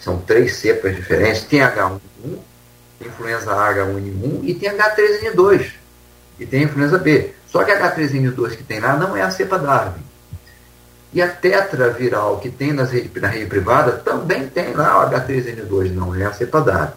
[0.00, 1.42] são três cepas diferentes.
[1.44, 2.38] Tem H1N1,
[3.00, 5.72] influenza H1N1 e tem H3N2.
[6.38, 7.32] E tem influenza B.
[7.46, 10.04] Só que a H3N2 que tem lá não é a cepa Darwin.
[11.12, 15.92] E a tetraviral que tem nas rede, na rede privada também tem lá o H3N2,
[15.92, 16.92] não é a cepa Darwin.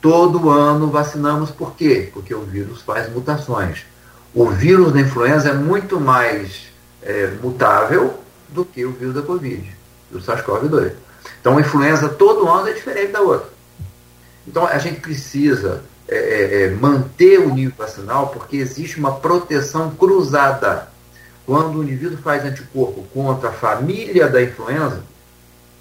[0.00, 2.10] Todo ano vacinamos por quê?
[2.12, 3.84] Porque o vírus faz mutações.
[4.32, 6.68] O vírus da influenza é muito mais
[7.06, 9.76] é, mutável do que o vírus da Covid,
[10.10, 10.92] do SARS-CoV-2.
[11.40, 13.48] Então, a influenza todo ano é diferente da outra.
[14.46, 19.90] Então, a gente precisa é, é, é, manter o nível vacinal porque existe uma proteção
[19.90, 20.88] cruzada.
[21.44, 25.02] Quando o indivíduo faz anticorpo contra a família da influenza,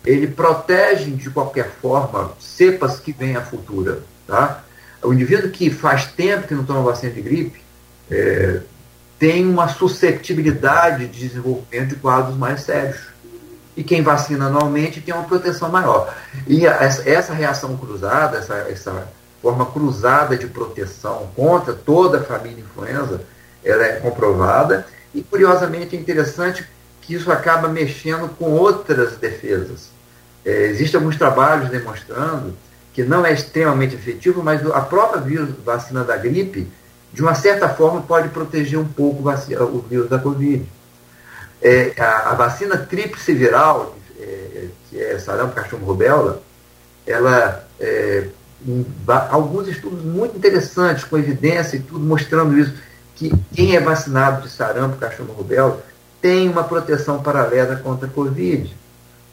[0.05, 4.03] ele protege de qualquer forma cepas que vêm a futura.
[4.27, 4.63] Tá?
[5.01, 7.61] O indivíduo que faz tempo que não toma vacina de gripe
[8.09, 8.61] é,
[9.17, 13.15] tem uma suscetibilidade de desenvolvimento de quadros mais sérios
[13.75, 16.13] e quem vacina anualmente tem uma proteção maior.
[16.47, 19.07] E essa reação cruzada, essa, essa
[19.41, 23.21] forma cruzada de proteção contra toda a família influenza,
[23.63, 26.65] ela é comprovada e, curiosamente, é interessante
[27.01, 29.89] que isso acaba mexendo com outras defesas.
[30.45, 32.55] É, Existem alguns trabalhos demonstrando
[32.93, 35.21] que não é extremamente efetivo, mas a própria
[35.65, 36.67] vacina da gripe,
[37.15, 40.67] de uma certa forma, pode proteger um pouco o vírus da Covid
[41.61, 46.41] é, a, a, vacina tríplice viral, é, que é sarampo, cachumba, rubéola,
[47.07, 48.27] ela, é,
[48.67, 48.85] em,
[49.29, 52.73] alguns estudos muito interessantes, com evidência e tudo, mostrando isso,
[53.15, 55.81] que quem é vacinado de sarampo, cachumba, rubéola,
[56.21, 58.75] tem uma proteção paralela contra a Covid.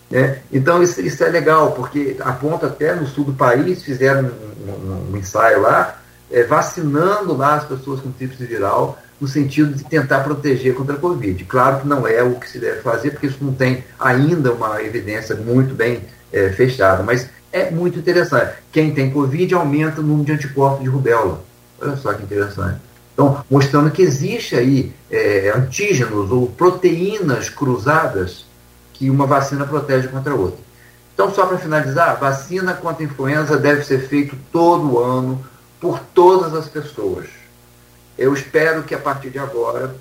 [0.08, 0.38] Né?
[0.52, 5.12] Então, isso, isso, é legal, porque aponta até no sul do país, fizeram um, um,
[5.12, 6.01] um ensaio lá,
[6.32, 10.98] é, vacinando lá as pessoas com tríplice viral, no sentido de tentar proteger contra a
[10.98, 11.44] Covid.
[11.44, 14.82] Claro que não é o que se deve fazer, porque isso não tem ainda uma
[14.82, 16.00] evidência muito bem
[16.32, 18.54] é, fechada, mas é muito interessante.
[18.72, 21.44] Quem tem Covid aumenta o número de anticorpos de rubéola.
[21.80, 22.80] Olha só que interessante.
[23.12, 28.46] Então, mostrando que existe aí é, antígenos ou proteínas cruzadas
[28.94, 30.58] que uma vacina protege contra a outra.
[31.14, 35.44] Então, só para finalizar, vacina contra a influenza deve ser feito todo ano
[35.82, 37.26] por todas as pessoas
[38.16, 39.94] eu espero que a partir de agora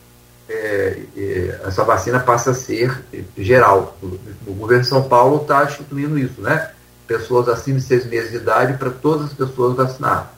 [0.49, 3.03] é, é, essa vacina passe a ser
[3.37, 3.97] geral.
[4.45, 6.71] O governo de São Paulo está instituindo isso, né?
[7.07, 10.33] Pessoas acima de seis meses de idade para todas as pessoas vacinar.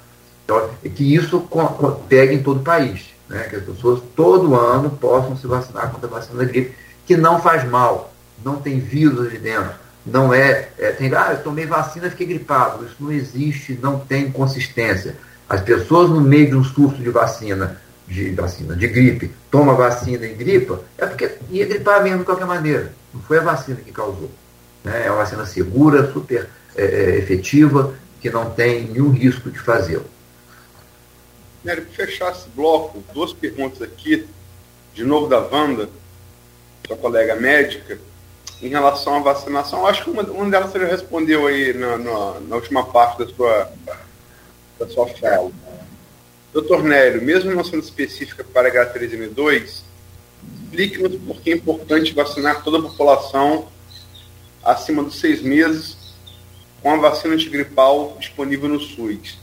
[0.46, 1.48] Então, que isso
[2.08, 3.44] pegue em todo o país, né?
[3.50, 6.76] Que as pessoas todo ano possam se vacinar contra a vacina da gripe,
[7.06, 8.14] que não faz mal,
[8.46, 9.74] não tem vírus ali dentro,
[10.06, 12.86] não é, é tem, ah, eu tomei vacina fiquei gripado.
[12.86, 15.16] Isso não existe, não tem consistência
[15.48, 20.26] as pessoas no meio de um surto de vacina, de vacina, de gripe, toma vacina
[20.26, 22.94] e gripa, é porque ia gripar mesmo de qualquer maneira.
[23.14, 24.30] Não foi a vacina que causou.
[24.84, 25.06] Né?
[25.06, 30.06] É uma vacina segura, super é, é efetiva, que não tem nenhum risco de fazê-lo.
[31.64, 34.28] Nery, para fechar esse bloco, duas perguntas aqui,
[34.94, 35.90] de novo da Wanda,
[36.86, 37.98] sua colega médica,
[38.62, 39.86] em relação à vacinação.
[39.88, 43.28] Acho que uma, uma delas você já respondeu aí na, na, na última parte da
[43.34, 43.72] sua
[44.84, 45.52] da sua fala.
[46.52, 49.82] Doutor Nélio, mesmo não sendo específica para H3N2,
[50.66, 53.68] explique-nos por que é importante vacinar toda a população
[54.64, 55.98] acima dos seis meses
[56.82, 59.40] com a vacina antigripal disponível no SUS.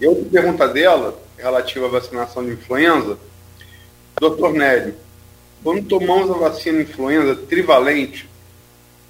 [0.00, 3.18] E outra pergunta dela, relativa à vacinação de influenza,
[4.18, 4.94] doutor Nélio,
[5.62, 8.28] quando tomamos a vacina influenza trivalente,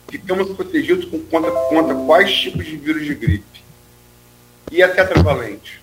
[0.09, 3.70] ficamos protegidos contra, contra quais tipos de vírus de gripe?
[4.71, 5.83] E a tetravalente?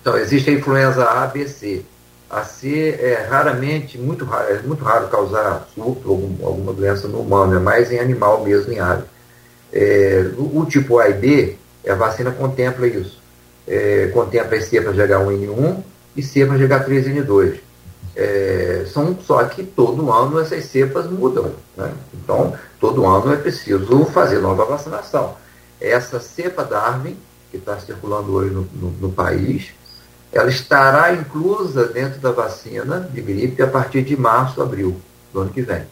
[0.00, 1.84] Então, existe a influenza A, B, C.
[2.30, 7.20] A C é raramente, muito raro, é muito raro causar surto ou alguma doença no
[7.20, 9.04] humano, é mais em animal mesmo, em ave.
[9.72, 11.56] É, o, o, tipo A e B,
[11.88, 13.18] a vacina contempla isso.
[13.66, 15.82] É, contempla as cepas de H1N1
[16.16, 17.60] e cepas de H3N2.
[18.14, 21.52] É, são só que todo ano essas cepas mudam.
[21.76, 21.92] Né?
[22.14, 25.36] Então, todo ano é preciso fazer nova vacinação.
[25.80, 27.16] Essa cepa Darwin,
[27.50, 29.72] que está circulando hoje no, no, no país,
[30.32, 35.00] ela estará inclusa dentro da vacina de gripe a partir de março, abril
[35.32, 35.82] do ano que vem.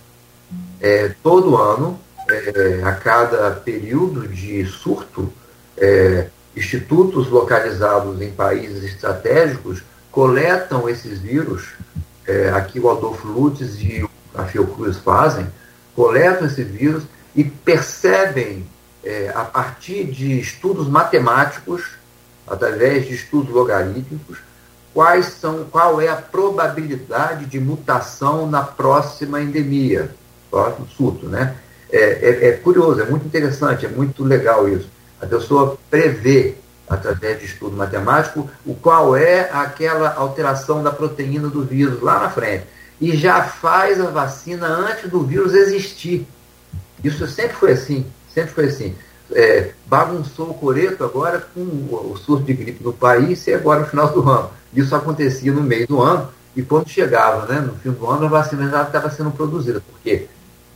[0.81, 1.99] É, todo ano,
[2.29, 5.33] é, a cada período de surto,
[5.77, 11.75] é, institutos localizados em países estratégicos coletam esses vírus.
[12.27, 15.47] É, aqui o Adolfo Lutz e a Fiocruz fazem,
[15.95, 17.05] coletam esse vírus
[17.35, 18.67] e percebem,
[19.07, 21.85] é, a partir de estudos matemáticos,
[22.45, 24.39] através de estudos logarítmicos,
[24.93, 30.11] quais são, qual é a probabilidade de mutação na próxima endemia,
[30.51, 31.55] próximo surto, né?
[31.89, 34.91] É, é, é, curioso, é muito interessante, é muito legal isso.
[35.23, 36.57] A pessoa prevê,
[36.89, 42.31] através de estudo matemático, o qual é aquela alteração da proteína do vírus lá na
[42.31, 42.65] frente.
[43.01, 46.27] E já faz a vacina antes do vírus existir.
[47.05, 48.05] Isso sempre foi assim,
[48.37, 48.95] sempre foi assim
[49.32, 53.87] é, bagunçou o coreto agora com o surto de gripe no país e agora no
[53.87, 54.51] final do ano.
[54.72, 58.28] Isso acontecia no meio do ano e quando chegava né, no fim do ano a
[58.28, 60.26] vacina já estava sendo produzida, porque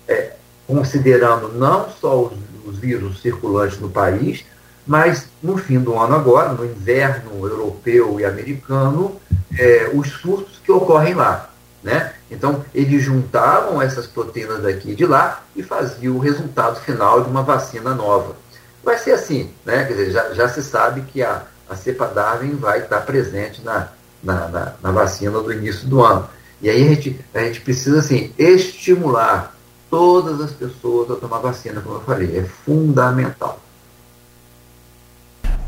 [0.09, 0.33] é,
[0.67, 2.33] considerando não só os,
[2.67, 4.45] os, vírus circulantes no país,
[4.87, 9.17] mas no fim do ano agora, no inverno europeu e americano,
[9.59, 11.50] é, os surtos que ocorrem lá.
[11.83, 12.13] Né?
[12.31, 17.31] Então, eles juntavam essas proteínas daqui e de lá e faziam o resultado final de
[17.31, 18.37] uma vacina nova.
[18.85, 19.85] Vai ser assim, né?
[19.85, 23.89] Quer dizer, já, já se sabe que a, a cepa Darwin vai estar presente na,
[24.23, 26.29] na, na, na vacina do início do ano.
[26.61, 29.55] E aí a gente, a gente precisa, assim, estimular
[29.89, 32.39] todas as pessoas a tomar vacina, como eu falei.
[32.39, 33.59] É fundamental.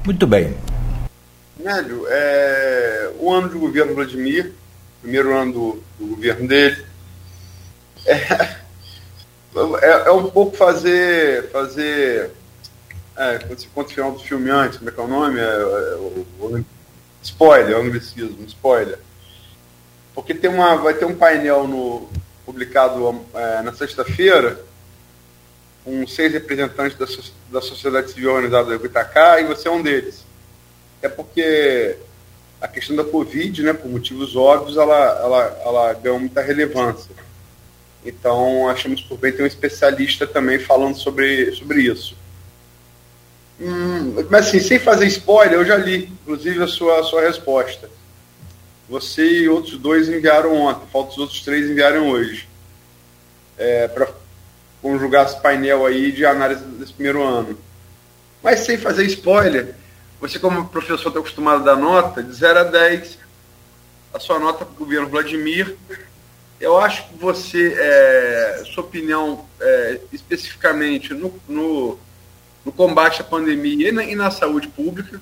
[0.05, 0.57] Muito bem.
[1.59, 4.53] Nélio, é, o ano de governo Vladimir
[5.03, 6.87] primeiro ano do, do governo dele.
[8.07, 8.15] É,
[9.83, 11.51] é, é, um pouco fazer.
[11.51, 12.31] fazer
[13.17, 15.39] é, quando você conta o final do filme antes, como é que é o nome?
[15.39, 16.65] É, é, o, o,
[17.23, 18.99] spoiler, é o anglicismo, spoiler.
[20.15, 22.09] Porque tem uma, vai ter um painel no,
[22.45, 24.61] publicado é, na sexta-feira
[25.85, 27.07] com seis representantes da,
[27.51, 30.25] da sociedade civil organizada do Itacá e você é um deles.
[31.01, 31.97] É porque
[32.63, 37.11] a questão da Covid, né, por motivos óbvios, ela, ela, ela ganhou muita relevância.
[38.07, 42.17] Então, achamos por bem ter um especialista também falando sobre, sobre isso.
[43.61, 47.91] Hum, mas, assim, sem fazer spoiler, eu já li, inclusive, a sua, a sua resposta.
[48.89, 52.49] Você e outros dois enviaram ontem, falta os outros três enviarem hoje.
[53.59, 54.09] É, para
[54.81, 57.59] conjugar esse painel aí de análise desse primeiro ano.
[58.41, 59.75] Mas sem fazer spoiler,
[60.23, 63.19] você, como professor, está acostumado a dar nota de 0 a 10.
[64.15, 65.77] A sua nota para o governo Vladimir.
[66.61, 71.99] Eu acho que você, é, sua opinião é, especificamente no, no,
[72.65, 75.21] no, combate à pandemia e na, e na, saúde pública,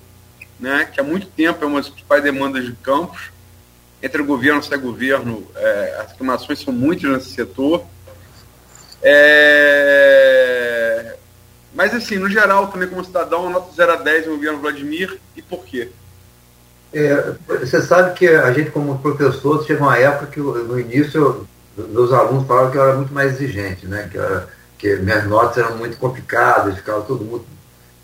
[0.59, 3.30] né, que há muito tempo é uma das principais demandas de campos,
[4.03, 7.86] entre governo e o governo, é, as reclamações são muitas nesse setor.
[9.03, 10.70] É,
[11.74, 15.42] mas, assim, no geral, também como cidadão, nota 0 a 10 no governo Vladimir e
[15.42, 15.88] por quê?
[16.92, 21.46] É, você sabe que a gente, como professor, chega uma época que no início
[21.88, 24.08] meus alunos falavam que eu era muito mais exigente, né?
[24.10, 24.48] que, era,
[24.78, 27.46] que minhas notas eram muito complicadas, ficava todo muito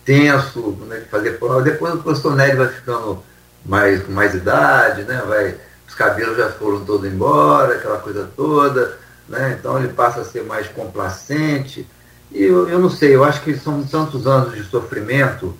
[0.05, 1.03] tenso, né?
[1.11, 1.63] fazer prova.
[1.63, 3.23] Depois o professor Nery vai ficando
[3.65, 5.23] mais, com mais idade, né?
[5.27, 5.57] vai,
[5.87, 8.97] os cabelos já foram todos embora, aquela coisa toda,
[9.29, 9.57] né?
[9.59, 11.87] então ele passa a ser mais complacente.
[12.33, 15.57] Eu, eu não sei, eu acho que são tantos anos de sofrimento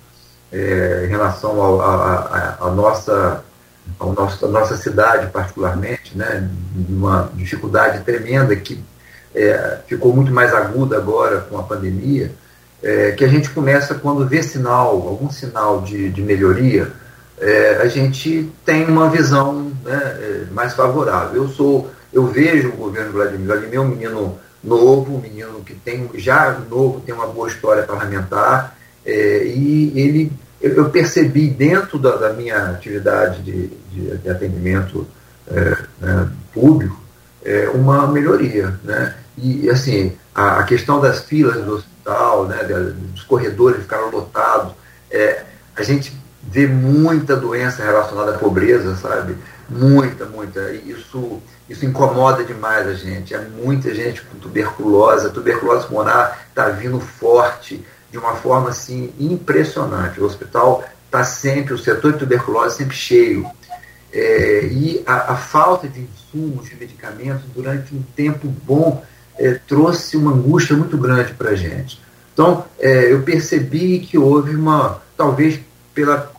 [0.51, 3.43] é, em relação à nossa,
[3.99, 6.49] ao nosso, a nossa cidade, particularmente, né,
[6.89, 8.83] uma dificuldade tremenda que
[9.33, 12.31] é, ficou muito mais aguda agora com a pandemia,
[12.81, 16.91] é, que a gente começa, quando vê sinal, algum sinal de, de melhoria,
[17.39, 21.43] é, a gente tem uma visão né, é, mais favorável.
[21.43, 25.73] Eu sou, eu vejo o governo Vladimir Vladimir é um menino novo, um menino que
[25.73, 31.97] tem já novo, tem uma boa história parlamentar, é, e ele, eu, eu percebi dentro
[31.97, 35.07] da, da, minha atividade de, de, de atendimento
[35.47, 36.99] é, né, público
[37.43, 38.77] é, uma melhoria.
[38.83, 39.15] Né?
[39.37, 42.63] E, assim, a, a, questão das filas do hospital, né,
[43.13, 44.73] dos corredores ficaram lotados,
[45.09, 45.43] é,
[45.75, 46.11] a gente
[46.43, 49.37] vê muita doença relacionada à pobreza, sabe?
[49.69, 50.71] Muita, muita.
[50.71, 53.33] Isso, isso incomoda demais a gente.
[53.33, 55.27] É muita gente com tuberculose.
[55.27, 60.21] A tuberculose pulmonar está vindo forte de uma forma assim impressionante.
[60.21, 63.49] O hospital está sempre, o setor de tuberculose sempre cheio.
[64.11, 69.03] É, e a, a, falta de insumos, de medicamentos, durante um tempo bom,
[69.37, 72.01] é, trouxe uma angústia muito grande para a gente.
[72.33, 75.59] Então, é, eu percebi que houve uma, talvez
[75.93, 76.31] pela,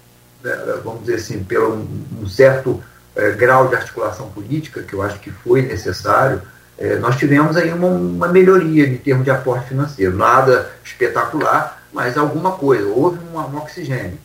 [0.42, 2.82] né, vamos dizer assim, pelo um, um certo
[3.18, 6.40] é, grau de articulação política, que eu acho que foi necessário,
[6.78, 10.16] é, nós tivemos aí uma, uma, melhoria em termos de aporte financeiro.
[10.16, 12.86] Nada espetacular, mas alguma coisa.
[12.86, 14.16] Houve um, um oxigênio.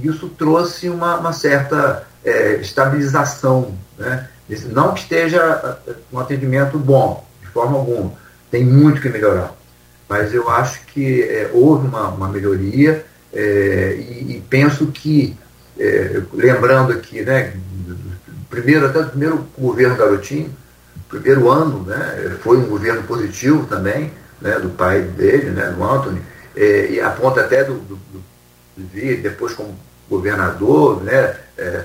[0.00, 3.74] Isso trouxe uma, uma certa é, estabilização.
[3.98, 4.28] Né?
[4.66, 8.12] Não que esteja é, um atendimento bom, de forma alguma.
[8.48, 9.52] Tem muito que melhorar.
[10.08, 15.36] Mas eu acho que é, houve uma, uma melhoria é, e, e, penso que,
[16.32, 17.52] lembrando aqui, né,
[18.48, 20.54] primeiro, até do primeiro governo Garotinho,
[21.08, 26.20] primeiro ano, né, foi um governo positivo também, né, do pai dele, né, do Anthony,
[26.56, 28.22] é, e aponta até do, do, do,
[29.22, 29.74] depois como
[30.08, 31.84] governador, né, é,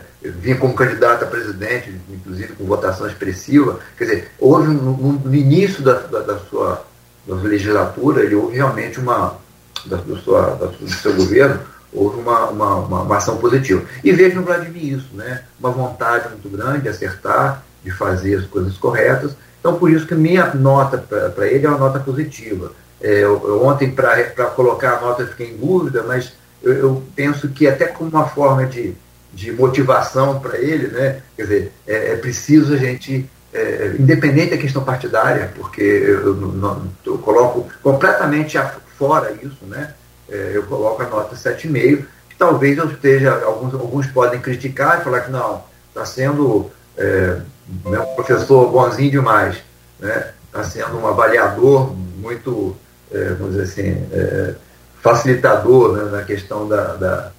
[0.59, 3.79] como candidato a presidente, inclusive com votação expressiva.
[3.97, 6.85] Quer dizer, houve no, no início da, da, da, sua
[7.27, 9.37] da legislatura, ele houve realmente uma,
[9.85, 11.59] da, do, sua, do seu governo,
[11.93, 13.83] houve uma, uma, uma, uma ação positiva.
[14.03, 18.45] E vejo no Vladimir isso, né, uma vontade muito grande de acertar, de fazer as
[18.45, 19.35] coisas corretas.
[19.59, 22.71] Então, por isso que minha nota para ele é uma nota positiva.
[23.01, 24.23] É, eu, eu, ontem, para
[24.55, 28.27] colocar a nota, eu fiquei em dúvida, mas eu, eu, penso que até como uma
[28.27, 28.93] forma de,
[29.33, 31.21] de motivação para ele, né?
[31.35, 36.83] quer dizer, é, é preciso a gente, é, independente da questão partidária, porque eu, não,
[37.05, 38.57] eu coloco completamente
[38.97, 39.93] fora isso, né?
[40.33, 45.03] É, eu coloco a nota 7,5, que talvez eu esteja, alguns, alguns podem criticar e
[45.03, 47.37] falar que não, está sendo é,
[47.85, 49.57] né, um professor bonzinho demais,
[49.99, 50.31] né?
[50.47, 52.75] Está sendo um avaliador muito,
[53.11, 54.55] é, vamos dizer assim, é,
[55.01, 57.31] facilitador né, na questão da, da,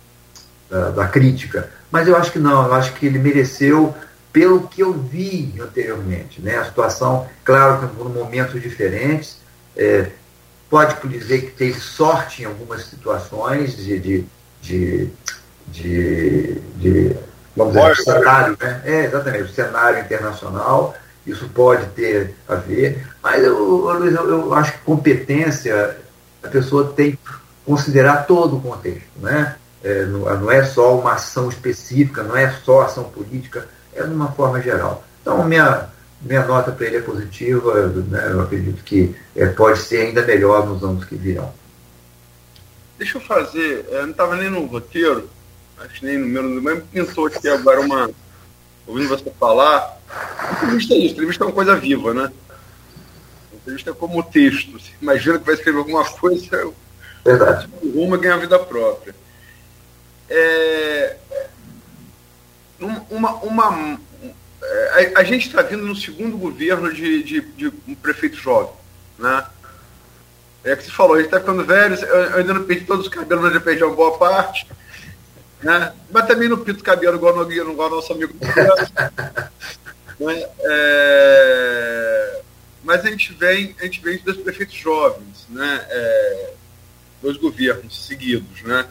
[0.70, 1.68] da, da, crítica.
[1.90, 3.94] Mas eu acho que não, eu acho que ele mereceu
[4.32, 6.40] pelo que eu vi anteriormente.
[6.40, 6.56] Né?
[6.56, 9.38] A situação, claro que por momentos diferentes,
[9.76, 10.10] é,
[10.74, 14.24] pode dizer que teve sorte em algumas situações de, de,
[14.60, 15.08] de,
[15.68, 17.16] de, de
[17.56, 18.82] vamos dizer, cenário, né?
[18.84, 23.56] É, exatamente, o cenário internacional, isso pode ter a ver, mas eu,
[23.92, 25.96] Luiz, eu, eu acho que competência,
[26.42, 27.18] a pessoa tem que
[27.64, 29.54] considerar todo o contexto, né?
[29.84, 34.12] É, não, não, é só uma ação específica, não é só ação política, é de
[34.12, 35.04] uma forma geral.
[35.22, 35.88] Então, minha,
[36.24, 38.28] minha nota para ele é positiva, né?
[38.30, 41.52] eu acredito que é, pode ser ainda melhor nos anos que virão.
[42.98, 45.28] Deixa eu fazer, eu não estava nem no roteiro,
[45.78, 48.10] acho que nem no meu, mas pintou aqui agora uma.
[48.86, 49.98] Ouvindo você falar.
[50.56, 52.30] Entrevista é isso, entrevista é uma coisa viva, né?
[53.52, 54.72] Entrevista é como texto.
[54.72, 56.72] Você imagina que vai escrever alguma coisa,
[57.24, 57.68] Verdade.
[57.82, 59.14] uma ganha vida própria.
[60.28, 61.16] É,
[62.80, 63.30] uma, uma,
[63.74, 63.98] é,
[65.14, 68.72] a, a gente está vindo no segundo governo de, de, de, um prefeito jovem,
[69.18, 69.46] né?
[70.62, 73.12] É que você falou, a gente está ficando velho, eu ainda não perdi todos os
[73.12, 74.66] cabelos, mas já perdi uma boa parte.
[75.62, 75.92] Né?
[76.10, 78.32] Mas também não pinto cabelo igual, no, igual nosso amigo.
[80.20, 80.46] né?
[80.60, 82.40] é...
[82.82, 85.86] Mas a gente vem, a gente vem de dois prefeitos jovens, né?
[85.88, 86.52] É...
[87.22, 88.62] dois governos seguidos.
[88.62, 88.86] Né?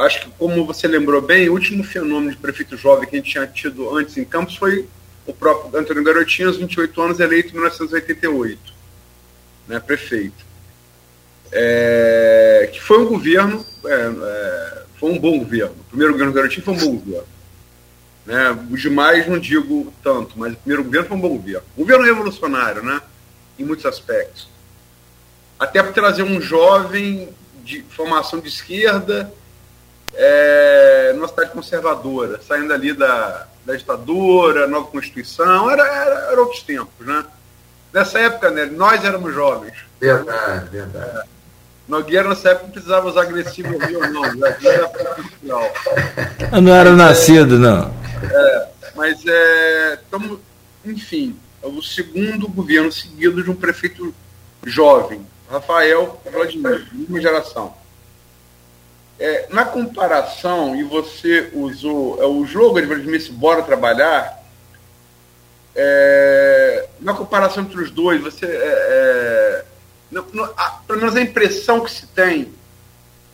[0.00, 3.30] Acho que, como você lembrou bem, o último fenômeno de prefeito jovem que a gente
[3.30, 4.88] tinha tido antes em Campos foi
[5.26, 8.58] o próprio Antônio Garotinho, aos 28 anos, eleito em 1988,
[9.68, 10.50] né, prefeito.
[11.52, 15.76] É, que foi um governo é, é, foi um bom governo.
[15.80, 17.28] O primeiro governo Garotinho foi um bom governo.
[18.24, 18.66] Né?
[18.70, 21.62] Os demais não digo tanto, mas o primeiro governo foi um bom governo.
[21.76, 23.02] Um governo revolucionário, né?
[23.58, 24.48] em muitos aspectos.
[25.58, 27.28] Até por trazer um jovem
[27.62, 29.30] de formação de esquerda
[30.14, 36.62] é, numa cidade conservadora, saindo ali da, da ditadura, nova Constituição, era, era, era outros
[36.62, 37.24] tempos, né?
[37.92, 39.74] Nessa época, né, nós éramos jovens.
[40.00, 41.18] Verdade, verdade.
[41.18, 41.40] É.
[41.88, 44.22] Nogueira nessa época não precisava usar agressivo ou não,
[46.52, 47.92] Eu não era nascido, não.
[48.22, 50.40] É, mas é, tamo,
[50.84, 54.14] enfim, é o segundo governo seguido de um prefeito
[54.64, 57.74] jovem, Rafael Vladimir, mesma geração.
[59.20, 64.42] É, na comparação, e você usou é, o de Vladimir se bora trabalhar,
[65.76, 68.46] é, na comparação entre os dois, você.
[68.46, 69.64] É, é
[70.56, 72.52] a, pelo menos a impressão que se tem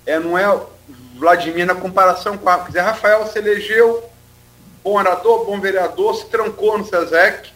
[0.05, 0.61] é, não é
[1.15, 2.59] Vladimir na comparação com a.
[2.59, 4.11] Quer dizer, Rafael se elegeu,
[4.85, 7.51] bom orador, bom vereador, se trancou no SESEC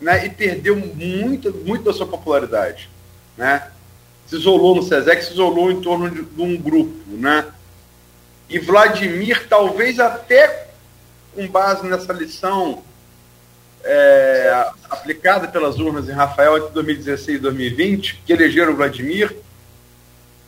[0.00, 2.88] né, e perdeu muito, muito da sua popularidade.
[3.36, 3.70] Né?
[4.28, 7.46] Se isolou no SESEC, se isolou em torno de, de um grupo, né?
[8.48, 10.68] E Vladimir, talvez até
[11.34, 12.82] com base nessa lição
[13.84, 19.34] é, aplicada pelas urnas em Rafael entre 2016 e 2020, que elegeram Vladimir,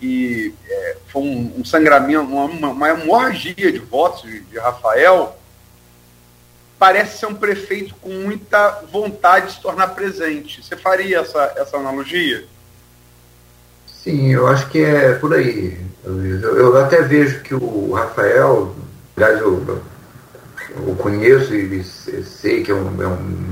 [0.00, 5.38] e é, foi um, um sangramento, uma, uma hemorragia de votos de, de Rafael,
[6.78, 10.62] parece ser um prefeito com muita vontade de se tornar presente.
[10.62, 12.46] Você faria essa, essa analogia?
[14.02, 15.78] Sim, eu acho que é por aí.
[16.02, 18.74] Eu, eu até vejo que o Rafael,
[19.14, 19.82] aliás, eu,
[20.86, 23.44] eu conheço e sei que é, um, é um,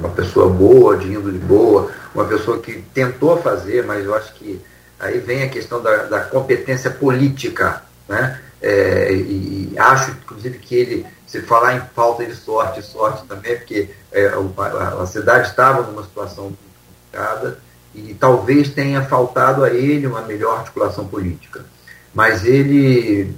[0.00, 4.60] uma pessoa boa, de índole boa, uma pessoa que tentou fazer, mas eu acho que
[5.00, 8.40] aí vem a questão da, da competência política, né?
[8.60, 13.56] É, e, e, acho, inclusive, que ele, se falar em falta de sorte, sorte também,
[13.56, 17.58] porque é, a, a cidade estava numa situação complicada,
[17.96, 21.64] e talvez tenha faltado a ele uma melhor articulação política.
[22.14, 23.34] Mas ele,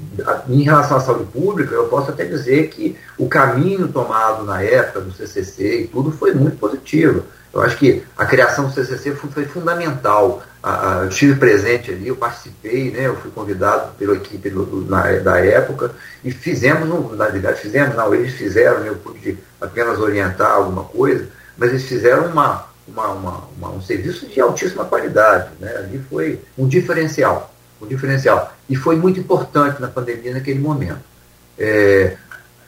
[0.49, 5.01] em relação à saúde pública, eu posso até dizer que o caminho tomado na época
[5.01, 7.25] do CCC e tudo foi muito positivo.
[7.53, 10.43] Eu acho que a criação do CCC foi, fundamental.
[11.03, 15.45] eu estive presente ali, eu participei, né, eu fui convidado pela equipe do, na, da
[15.45, 15.91] época
[16.23, 21.71] e fizemos, na verdade fizemos, não, eles fizeram, eu pude apenas orientar alguma coisa, mas
[21.71, 25.51] eles fizeram uma, uma, uma, uma, um serviço de altíssima qualidade.
[25.61, 25.71] Né?
[25.77, 28.53] Ali foi um diferencial, um diferencial.
[28.69, 31.01] E foi muito importante na pandemia naquele momento.
[31.59, 32.17] É,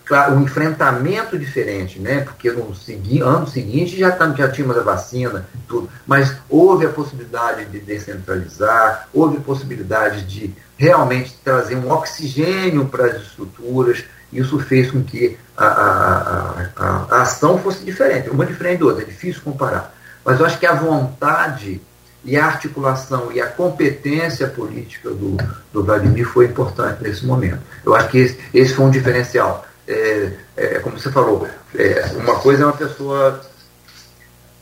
[0.05, 2.23] claro, um enfrentamento diferente, né?
[2.23, 6.91] porque no segui ano seguinte já, tá, já tínhamos a vacina, tudo, mas houve a
[6.91, 14.91] possibilidade de descentralizar, houve possibilidade de realmente trazer um oxigênio para as estruturas, isso fez
[14.91, 19.43] com que a, a, a, a ação fosse diferente, uma diferente da outra, é difícil
[19.43, 19.95] comparar.
[20.25, 21.81] Mas eu acho que a vontade
[22.25, 25.37] e a articulação e a competência política do,
[25.73, 27.61] do Vladimir foi importante nesse momento.
[27.85, 29.67] Eu acho que esse, esse foi um diferencial.
[29.89, 33.41] É, é, como você falou, é, uma coisa é uma pessoa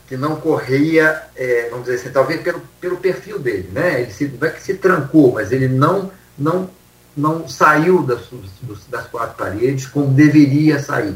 [0.09, 4.03] que não corria, é, vamos dizer assim, talvez pelo, pelo perfil dele, né?
[4.03, 6.71] Ele se, não é que se trancou, mas ele não, não,
[7.15, 8.21] não saiu das,
[8.89, 11.15] das quatro paredes como deveria sair.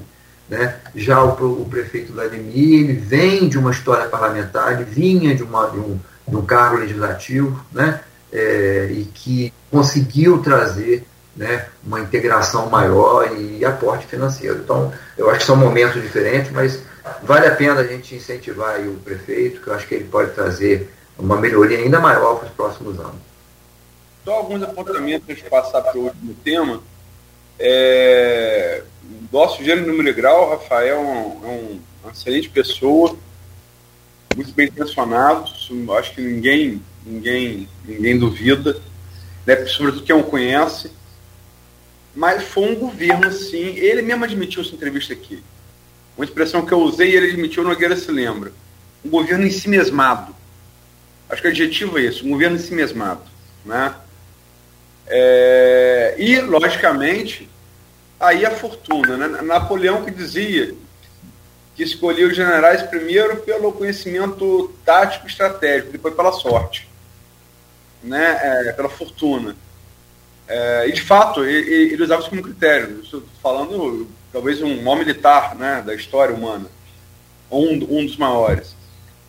[0.48, 0.76] Né?
[0.94, 5.68] Já o, o prefeito Vladimir ele vem de uma história parlamentar, ele vinha de, uma,
[5.68, 8.00] de, um, de um cargo legislativo né?
[8.32, 14.58] É, e que conseguiu trazer né, uma integração maior e aporte financeiro.
[14.58, 16.82] Então, eu acho que são momentos diferentes, mas
[17.22, 20.90] vale a pena a gente incentivar o prefeito, que eu acho que ele pode trazer
[21.18, 23.20] uma melhoria ainda maior para os próximos anos.
[24.24, 26.80] Só alguns apontamentos para passar para o último tema.
[27.58, 28.82] É,
[29.32, 33.16] nosso gênero número grau, Rafael é, um, é uma excelente pessoa,
[34.36, 35.50] muito bem intencionado,
[35.98, 38.80] acho que ninguém, ninguém, ninguém duvida,
[39.46, 40.90] né, sobretudo quem o conhece.
[42.14, 43.74] Mas foi um governo, sim.
[43.76, 45.42] Ele mesmo admitiu essa entrevista aqui.
[46.14, 48.52] Uma expressão que eu usei e ele admitiu, Nogueira se lembra.
[49.02, 50.34] Um governo em si mesmado.
[51.28, 53.22] Acho que o adjetivo é esse, um governo em si mesmado.
[53.64, 53.94] Né?
[55.06, 57.48] É, e, logicamente,
[58.22, 59.16] aí a fortuna.
[59.16, 59.42] Né?
[59.42, 60.74] Napoleão que dizia
[61.74, 66.88] que escolhia os generais primeiro pelo conhecimento tático estratégico, depois pela sorte,
[68.02, 68.68] né?
[68.68, 69.56] É, pela fortuna.
[70.46, 73.00] É, e de fato, ele, ele, usava isso como critério.
[73.02, 76.66] Estou falando talvez um homem militar né, da história humana,
[77.50, 78.76] um, um dos maiores.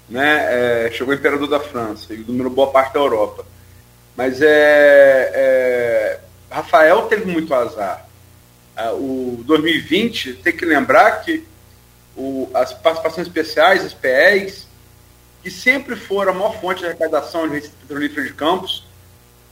[0.09, 0.85] Né?
[0.87, 3.45] É, chegou imperador da França e dominou boa parte da Europa.
[4.17, 6.19] Mas é, é
[6.51, 8.05] Rafael teve muito azar.
[8.77, 11.45] Uh, o 2020 tem que lembrar que
[12.15, 14.67] o, as participações especiais, as PEs,
[15.43, 18.85] que sempre foram a maior fonte de arrecadação de receita petrolífera de campos,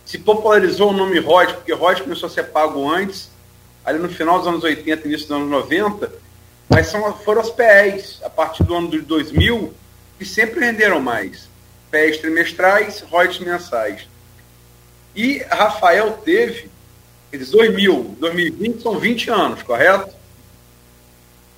[0.05, 3.29] se popularizou o nome ROD, porque ROD começou a ser pago antes,
[3.85, 6.11] ali no final dos anos 80, início dos anos 90,
[6.69, 9.73] mas são, foram as PEs, a partir do ano de 2000,
[10.17, 11.49] que sempre renderam mais.
[11.89, 14.07] PEs trimestrais, RODs mensais.
[15.15, 16.69] E Rafael teve
[17.31, 20.13] eles 2000, 2020 são 20 anos, correto?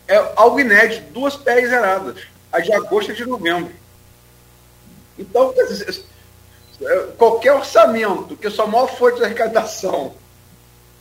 [0.08, 2.18] É algo inédito, duas pés zeradas.
[2.52, 3.74] A de agosto e de novembro.
[5.18, 5.54] Então,
[6.82, 10.14] é, qualquer orçamento, que sua maior fonte de arrecadação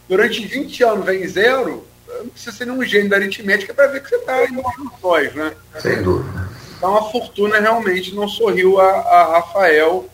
[0.08, 4.08] durante 20 anos vem zero, não precisa ser nenhum gênio da aritmética para ver que
[4.08, 5.54] você está em funções, né?
[5.80, 6.50] Sem dúvida.
[6.76, 10.08] Então a fortuna realmente não sorriu a, a Rafael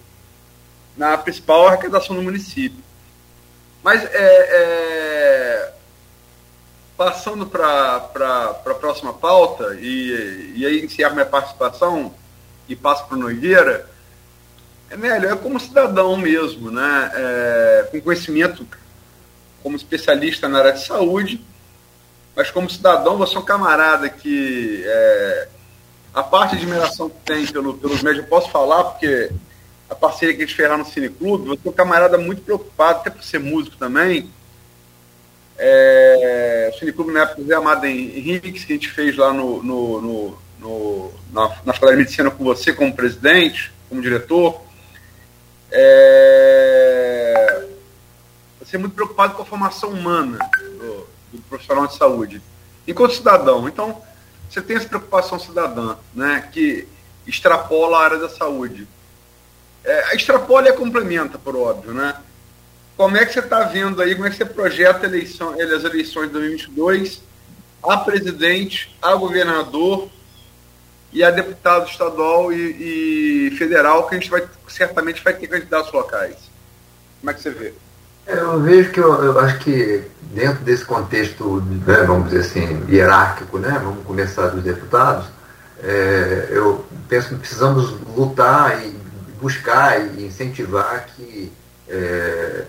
[0.97, 2.88] na principal arrecadação do município.
[3.83, 5.73] Mas é, é,
[6.97, 12.13] passando para a próxima pauta, e, e aí encerro minha participação
[12.69, 13.89] e passo para o Nogueira,
[14.91, 17.11] é melhor é como cidadão mesmo, né?
[17.15, 18.67] É, com conhecimento
[19.63, 21.45] como especialista na área de saúde,
[22.35, 25.49] mas como cidadão, você é um camarada que é,
[26.15, 29.31] a parte de admiração que tem pelo, pelos médicos, eu posso falar, porque
[29.89, 33.10] a parceria que eles fizeram no Cine Clube, você é um camarada muito preocupado, até
[33.10, 34.31] por ser músico também.
[35.56, 39.32] É, o Cine Clube na época do Zé Amado Henrique, que a gente fez lá
[39.32, 44.60] no, no, no, no na, na Escola de Medicina com você como presidente, como diretor.
[45.70, 47.66] É,
[48.60, 52.43] você é muito preocupado com a formação humana do, do profissional de saúde,
[52.86, 53.66] enquanto cidadão.
[53.66, 54.02] Então,
[54.48, 56.86] você tem essa preocupação cidadã, né, que
[57.27, 58.86] extrapola a área da saúde.
[59.85, 62.15] É, extrapola e complementa, por óbvio, né?
[62.97, 66.27] Como é que você está vendo aí, como é que você projeta eleição, as eleições
[66.27, 67.29] de 2022
[67.83, 70.09] a presidente, a governador
[71.13, 75.93] e a deputado estadual e, e, federal, que a gente vai certamente vai ter candidatos
[75.93, 76.37] locais.
[77.21, 77.73] Como é que você vê?
[78.27, 82.85] É, eu vejo que eu, eu, acho que dentro desse contexto, né, vamos dizer assim,
[82.89, 85.27] hierárquico, né, vamos começar dos deputados,
[85.83, 88.98] é, eu penso que precisamos lutar e
[89.40, 91.52] buscar e incentivar que,
[91.89, 92.65] é,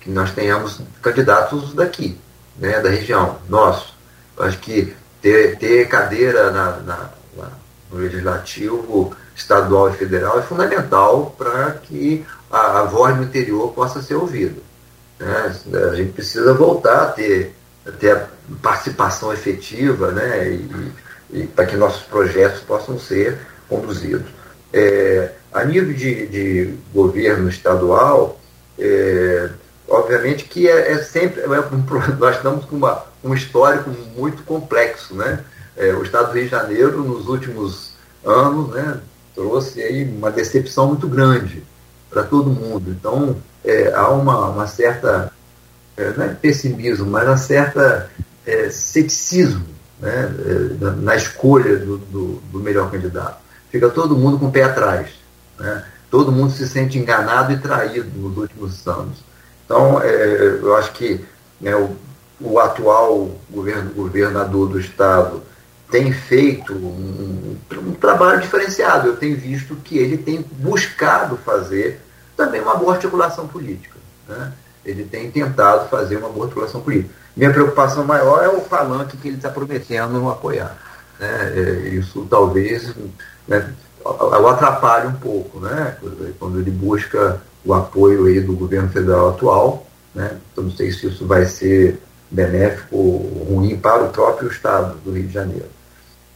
[0.00, 2.18] que nós tenhamos candidatos daqui,
[2.58, 3.94] né, da região, nosso.
[4.36, 7.10] Eu acho que ter, ter cadeira na, na
[7.90, 14.02] no legislativo estadual e federal é fundamental para que a, a, voz no interior possa
[14.02, 14.60] ser ouvida.
[15.18, 15.56] Né?
[15.90, 17.54] A gente precisa voltar a ter,
[17.86, 18.28] a ter a
[18.62, 20.48] participação efetiva né?
[20.48, 20.92] e,
[21.30, 23.38] e para que nossos projetos possam ser
[23.68, 24.26] conduzidos.
[24.72, 28.38] É, a nível de, de governo estadual,
[28.78, 29.48] é,
[29.88, 31.40] obviamente que é, é sempre.
[31.40, 31.84] É um,
[32.20, 35.14] nós estamos com uma, um histórico muito complexo.
[35.14, 35.40] Né?
[35.74, 37.92] É, o Estado do Rio de Janeiro, nos últimos
[38.22, 39.00] anos, né,
[39.34, 41.62] trouxe aí uma decepção muito grande
[42.10, 42.90] para todo mundo.
[42.90, 45.32] Então, é, há uma, uma certa,
[45.96, 48.10] é, não é pessimismo, mas uma certa
[48.44, 49.64] é, ceticismo
[50.00, 50.30] né,
[50.78, 53.38] na, na escolha do, do, do, melhor candidato.
[53.70, 55.25] Fica todo mundo com o pé atrás.
[55.58, 55.84] Né?
[56.10, 59.18] Todo mundo se sente enganado e traído nos últimos anos.
[59.64, 61.24] Então, é, eu acho que
[61.60, 61.96] né, o,
[62.40, 65.42] o atual govern, governador do Estado
[65.90, 69.08] tem feito um, um, trabalho diferenciado.
[69.08, 72.00] Eu tenho visto que ele tem buscado fazer
[72.36, 73.96] também uma boa articulação política.
[74.28, 74.52] Né?
[74.84, 77.14] Ele tem tentado fazer uma boa articulação política.
[77.36, 80.76] Minha preocupação maior é o palanque que ele está prometendo não apoiar.
[81.18, 81.52] Né?
[81.54, 82.94] É, isso talvez
[83.46, 83.72] né,
[84.06, 85.96] o atrapalhe um pouco, né?
[86.38, 89.86] quando ele busca o apoio aí do governo federal atual.
[90.14, 90.38] Né?
[90.52, 92.00] Então, não sei se isso vai ser
[92.30, 95.68] benéfico ou ruim para o próprio Estado do Rio de Janeiro.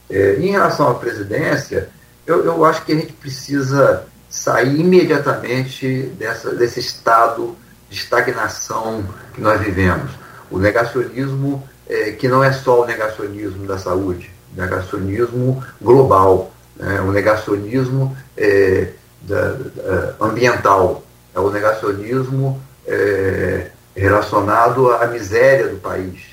[0.08, 1.88] É, em relação à presidência,
[2.26, 7.56] eu, eu acho que a gente precisa sair imediatamente dessa, desse estado
[7.88, 10.10] de estagnação que nós vivemos.
[10.50, 17.00] O negacionismo, é, que não é só o negacionismo da saúde, negacionismo global, né?
[17.00, 18.88] o negacionismo é,
[19.22, 21.04] da, da, ambiental,
[21.34, 26.30] é o negacionismo é, relacionado à miséria do país.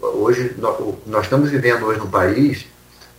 [0.00, 0.56] Hoje,
[1.06, 2.66] nós estamos vivendo hoje no país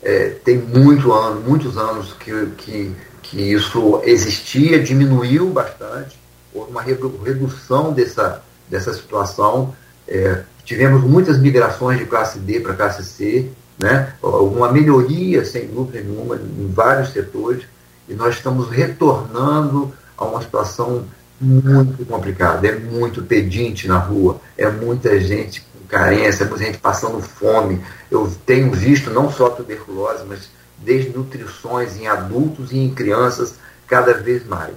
[0.01, 2.91] é, tem muito ano, muitos anos que, que,
[3.21, 6.19] que isso existia, diminuiu bastante,
[6.53, 9.75] houve uma redução dessa, dessa situação.
[10.07, 13.51] É, tivemos muitas migrações de classe D para classe C,
[13.81, 14.13] né?
[14.21, 17.63] uma melhoria, sem dúvida nenhuma, em vários setores,
[18.07, 21.05] e nós estamos retornando a uma situação
[21.39, 27.83] muito complicada, é muito pedinte na rua, é muita gente carência, muita gente passando fome.
[28.09, 33.55] Eu tenho visto não só tuberculose, mas desnutrições em adultos e em crianças
[33.87, 34.75] cada vez mais.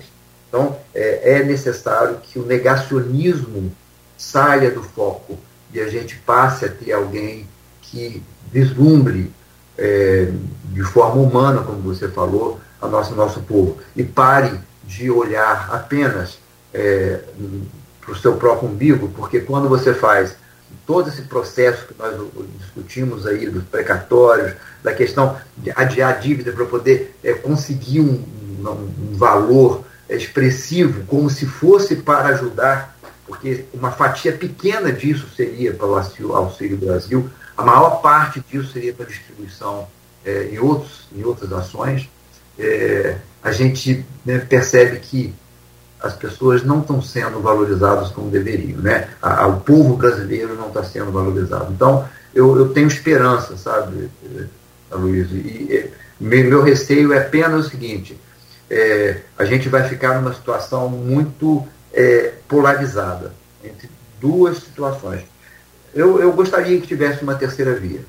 [0.48, 3.72] Então, é, é necessário que o negacionismo
[4.16, 5.38] saia do foco
[5.72, 7.46] e a gente passe a ter alguém
[7.90, 9.30] que vislumbre
[9.76, 10.30] é,
[10.72, 13.78] de forma humana, como você falou, a nosso, nosso povo.
[13.96, 16.38] E pare de olhar apenas
[16.72, 17.20] é,
[18.00, 20.36] para o seu próprio umbigo, porque quando você faz
[20.86, 22.14] todo esse processo que nós
[22.58, 28.22] discutimos aí, dos precatórios, da questão de adiar a dívida para poder é, conseguir um,
[28.60, 32.94] um, valor expressivo, como se fosse para ajudar,
[33.26, 38.92] porque uma fatia pequena disso seria para o Auxílio Brasil, a maior parte disso seria
[38.92, 39.86] para distribuição
[40.24, 42.08] é, em, outros, em outras ações.
[42.58, 45.34] É, a gente né, percebe que
[46.00, 48.78] as pessoas não estão sendo valorizadas como deveriam.
[48.80, 49.08] Né?
[49.22, 51.72] A, a, o povo brasileiro não está sendo valorizado.
[51.72, 54.10] Então, eu, eu tenho esperança, sabe,
[54.90, 55.30] Luiz?
[55.30, 55.90] E,
[56.20, 58.18] e meu receio é apenas o seguinte:
[58.70, 63.32] é, a gente vai ficar numa situação muito é, polarizada
[63.62, 63.88] entre
[64.20, 65.22] duas situações.
[65.94, 68.00] Eu, eu gostaria que tivesse uma terceira via,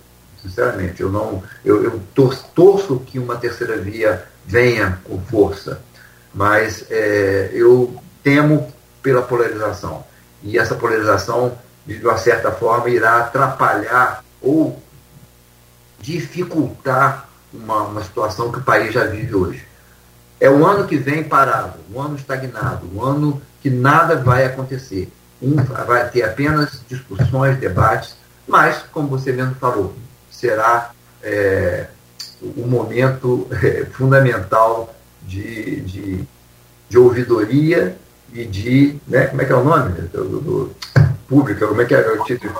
[0.41, 1.01] sinceramente.
[1.01, 5.81] Eu não, eu, eu torço, que uma terceira via venha com força,
[6.33, 10.03] mas é, eu temo pela polarização
[10.43, 14.81] e essa polarização de uma certa forma irá atrapalhar ou
[15.99, 19.67] dificultar uma, uma situação que o país já vive hoje.
[20.39, 25.11] É um ano que vem parado, um ano estagnado, um ano que nada vai acontecer.
[25.41, 28.15] Um, vai ter apenas discussões, debates,
[28.47, 29.95] mas, como você mesmo falou,
[30.29, 30.91] será
[31.23, 31.87] é,
[32.57, 36.23] um momento é, fundamental de, de,
[36.87, 37.97] de, ouvidoria
[38.31, 38.97] e de.
[39.07, 39.91] Né, como é que é o nome?
[40.13, 40.75] Do, do,
[41.27, 42.53] pública, como é que é o título?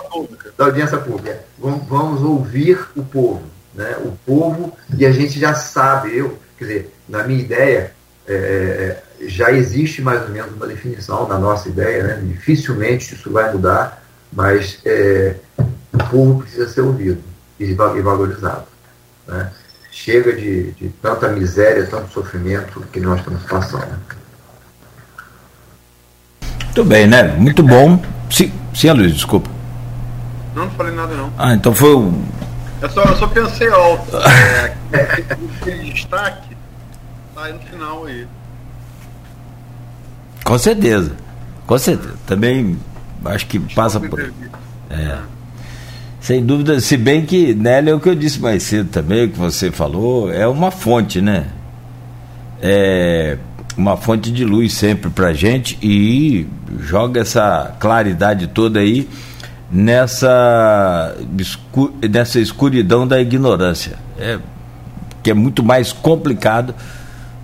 [0.58, 1.40] Da audiência pública.
[1.60, 3.44] Vamos, vamos ouvir o povo.
[3.76, 3.96] Né?
[4.04, 7.92] O povo, e a gente já sabe, eu, quer dizer, na minha ideia,
[8.28, 12.22] é, já existe mais ou menos uma definição na nossa ideia, né?
[12.24, 17.22] dificilmente isso vai mudar, mas é, o povo precisa ser ouvido
[17.60, 18.66] e valorizado.
[19.28, 19.52] Né?
[19.92, 23.98] Chega de, de, tanta miséria, tanto sofrimento que nós estamos passando.
[26.66, 27.24] Muito bem, né?
[27.24, 28.02] Muito bom.
[28.30, 29.50] Sim, sim Luiz, desculpa.
[30.54, 31.32] Não, não falei nada não.
[31.38, 32.14] Ah, então foi o.
[32.82, 34.18] Eu só, eu só pensei alto.
[34.94, 35.26] É,
[35.60, 36.56] aquele destaque
[37.34, 38.26] tá aí no final aí.
[40.46, 41.12] Com certeza.
[41.68, 42.14] Com certeza.
[42.26, 42.78] Também
[43.26, 44.22] acho que passa por.
[44.90, 45.18] É.
[46.22, 49.30] Sem dúvida, se bem que, Nelly, é o que eu disse mais cedo também, o
[49.30, 51.48] que você falou, é uma fonte, né?
[52.62, 53.38] É
[53.78, 56.48] uma fonte de luz sempre pra gente e
[56.80, 59.08] joga essa claridade toda aí
[59.72, 61.16] nessa,
[62.10, 63.98] nessa escuridão da ignorância.
[64.18, 64.40] É,
[65.22, 66.74] que é muito mais complicado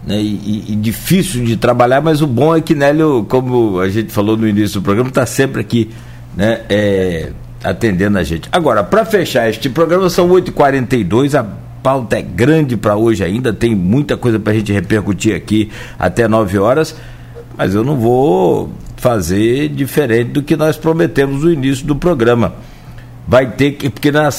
[0.06, 4.12] né, e, e, difícil de trabalhar, mas o bom é que Nélio, como a gente
[4.12, 5.90] falou no início do programa, está sempre aqui
[6.36, 7.32] né, é,
[7.64, 8.50] atendendo a gente.
[8.52, 11.46] Agora, para fechar este programa, são 8h42, a
[11.84, 16.28] pauta é grande para hoje ainda, tem muita coisa para a gente repercutir aqui até
[16.28, 16.96] 9 horas,
[17.58, 22.54] mas eu não vou fazer diferente do que nós prometemos no início do programa.
[23.28, 24.30] Vai ter que, porque na,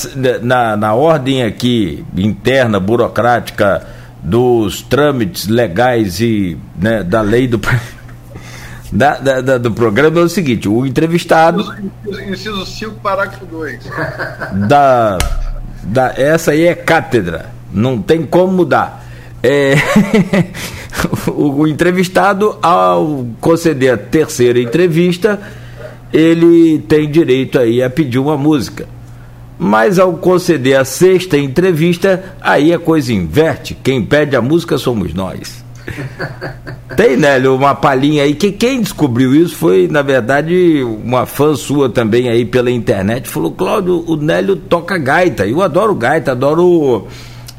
[0.42, 3.86] na, na ordem aqui interna, burocrática,
[4.22, 7.60] dos trâmites legais e né, da lei do
[8.92, 11.74] da, da, da, do programa é o seguinte, o entrevistado
[12.28, 13.80] inciso 5, parágrafo 2
[14.68, 15.18] da,
[15.82, 19.02] da essa aí é cátedra não tem como mudar.
[19.42, 19.74] É,
[21.26, 25.40] o, o entrevistado ao conceder a terceira entrevista
[26.12, 28.86] ele tem direito aí a pedir uma música
[29.62, 33.78] mas ao conceder a sexta entrevista, aí a coisa inverte.
[33.80, 35.64] Quem pede a música somos nós.
[36.96, 41.88] Tem, Nélio, uma palhinha aí, que quem descobriu isso foi, na verdade, uma fã sua
[41.88, 47.06] também aí pela internet, falou, Cláudio, o Nélio toca gaita, eu adoro gaita, adoro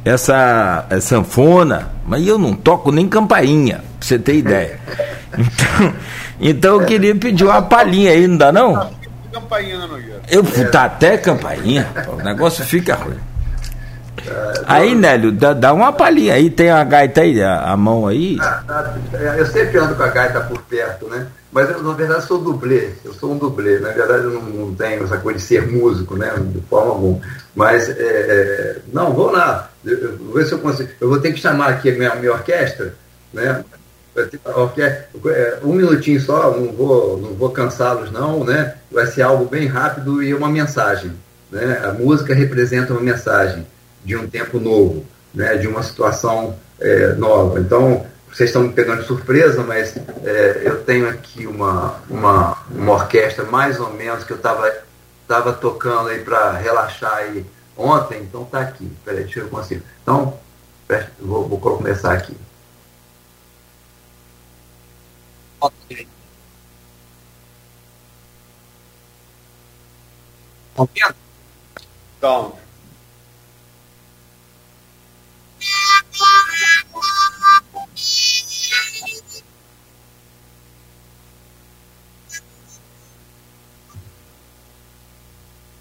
[0.03, 4.79] essa, essa sanfona, mas eu não toco nem campainha, pra você ter ideia.
[5.35, 5.93] Então,
[6.39, 8.91] então eu queria pedir uma palhinha aí, não dá não?
[9.33, 10.21] Campainha, né, Nogueira?
[10.29, 13.19] Eu tá até campainha, o negócio fica ruim.
[14.65, 18.37] Aí, Nélio, dá, dá uma palhinha aí, tem a gaita aí, a, a mão aí.
[18.39, 18.97] Ah, ah,
[19.37, 21.27] eu sempre ando com a gaita por perto, né?
[21.51, 23.79] Mas eu, na verdade, sou dublê, eu sou um dublê.
[23.79, 26.33] Na verdade, eu não, não tenho essa coisa de ser músico, né?
[26.37, 27.19] De forma alguma.
[27.55, 30.89] Mas, é, é, não, vou lá, eu, vou ver se eu consigo.
[31.01, 32.95] Eu vou ter que chamar aqui a minha, minha orquestra,
[33.33, 33.63] né?
[34.15, 38.75] É, um minutinho só, não vou, não vou cansá-los não, né?
[38.91, 41.11] Vai ser algo bem rápido e uma mensagem.
[41.51, 41.81] Né?
[41.83, 43.65] A música representa uma mensagem
[44.05, 45.03] de um tempo novo,
[45.33, 45.57] né?
[45.57, 47.59] de uma situação é, nova.
[47.59, 52.93] Então, vocês estão me pegando de surpresa, mas é, eu tenho aqui uma, uma, uma
[52.93, 54.71] orquestra mais ou menos que eu estava
[55.27, 57.45] tava tocando aí para relaxar aí
[57.77, 58.91] ontem, então tá aqui.
[59.03, 59.83] Peraí, deixa eu conseguir.
[60.01, 60.37] Então,
[61.19, 62.35] vou, vou começar aqui.
[72.17, 72.57] Então.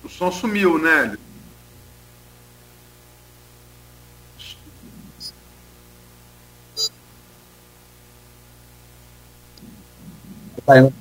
[0.04, 1.16] O som sumiu, né?
[10.64, 10.92] Tá Vai,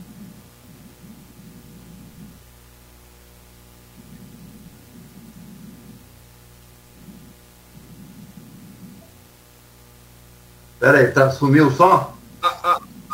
[10.82, 12.12] Peraí, tá, sumiu o som?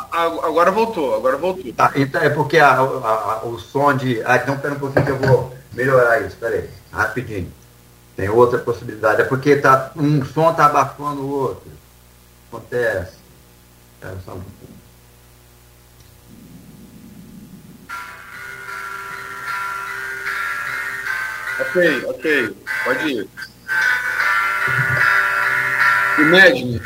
[0.10, 1.74] agora voltou, agora voltou.
[1.74, 4.24] Tá, então é porque a, a, o som de.
[4.24, 7.52] Ah, então pera um pouquinho que eu vou melhorar isso, peraí, rapidinho.
[8.16, 9.22] Tem outra possibilidade.
[9.22, 11.70] É porque tá, um som tá abafando o outro.
[12.48, 13.18] Acontece.
[13.96, 14.78] Espera só um pouquinho.
[21.60, 22.58] Ok, ok.
[22.86, 23.30] Pode ir.
[26.20, 26.82] Imagine.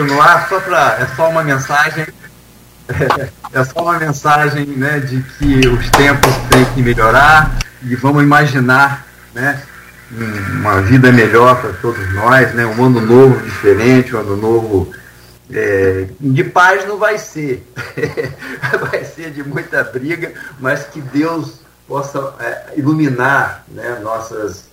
[0.00, 0.98] Continuar, só para.
[1.00, 2.06] É só uma mensagem.
[3.52, 9.04] É só uma mensagem né, de que os tempos têm que melhorar e vamos imaginar
[9.34, 9.60] né,
[10.52, 14.92] uma vida melhor para todos nós, né, um ano novo diferente, um ano novo
[15.52, 17.66] é, de paz não vai ser,
[18.90, 24.64] vai ser de muita briga, mas que Deus possa é, iluminar né, nossas,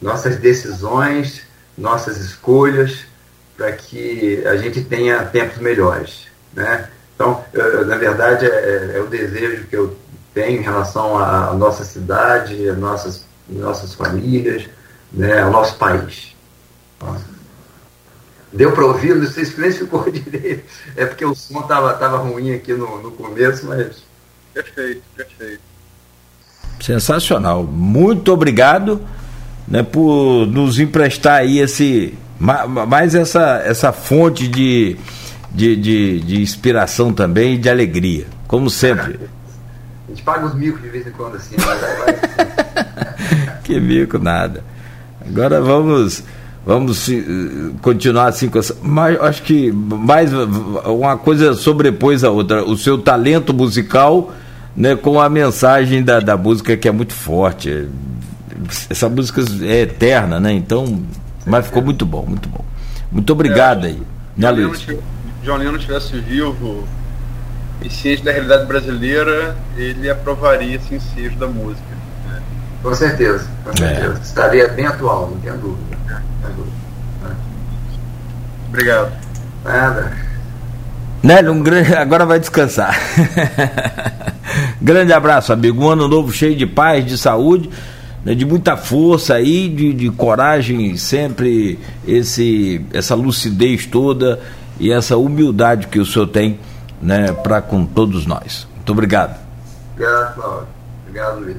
[0.00, 1.42] nossas decisões,
[1.76, 3.11] nossas escolhas,
[3.56, 6.26] para que a gente tenha tempos melhores.
[6.52, 6.88] Né?
[7.14, 9.96] Então, eu, na verdade, é, é, é, o desejo que eu
[10.34, 14.64] tenho em relação à nossa cidade, às nossas, nossas famílias,
[15.12, 16.34] né, ao nosso país.
[18.52, 19.14] Deu para ouvir?
[19.14, 20.64] Não sei se nem ficou direito.
[20.96, 24.02] É porque o som estava tava ruim aqui no, no começo, mas.
[24.52, 25.60] Perfeito, perfeito.
[26.80, 27.62] Sensacional.
[27.62, 29.00] Muito obrigado
[29.66, 34.96] né, por nos emprestar aí esse mais essa, essa fonte de,
[35.52, 39.20] de, de, de inspiração também e de alegria, como sempre.
[40.08, 44.64] A gente paga os micos de vez em quando assim, mas vai, Que mico nada.
[45.24, 46.24] Agora vamos
[46.66, 47.08] vamos
[47.80, 48.76] continuar assim com essa.
[48.82, 52.64] Mas acho que mais uma coisa sobrepôs a outra.
[52.64, 54.32] O seu talento musical
[54.76, 57.88] né, com a mensagem da, da música que é muito forte.
[58.90, 60.52] Essa música é eterna, né?
[60.52, 61.02] Então
[61.46, 62.64] mas ficou muito bom, muito bom.
[63.10, 64.02] Muito obrigado é, aí.
[64.36, 64.86] Né, Luiz?
[65.42, 66.86] John Lennon tivesse vivo
[67.82, 71.82] e ciente da realidade brasileira, ele aprovaria esse ensejo da música.
[72.28, 72.40] Né?
[72.82, 73.76] Com certeza, com é.
[73.76, 74.18] certeza.
[74.18, 74.22] É.
[74.22, 75.96] Estaria bem atual, não tenho dúvida.
[76.08, 76.76] Não tenho dúvida.
[77.24, 77.36] Né?
[78.68, 79.12] Obrigado.
[79.64, 80.12] Nada.
[81.22, 82.96] Nélio, um grande, agora vai descansar.
[84.80, 85.84] grande abraço, amigo.
[85.84, 87.68] Um ano novo cheio de paz, de saúde
[88.24, 94.40] né, de muita força aí, de, de coragem, sempre esse, essa lucidez toda
[94.78, 96.58] e essa humildade que o senhor tem
[97.00, 98.66] né, para com todos nós.
[98.76, 99.38] Muito obrigado.
[99.94, 100.68] Obrigado, Cláudio.
[101.06, 101.56] Obrigado, Luiz.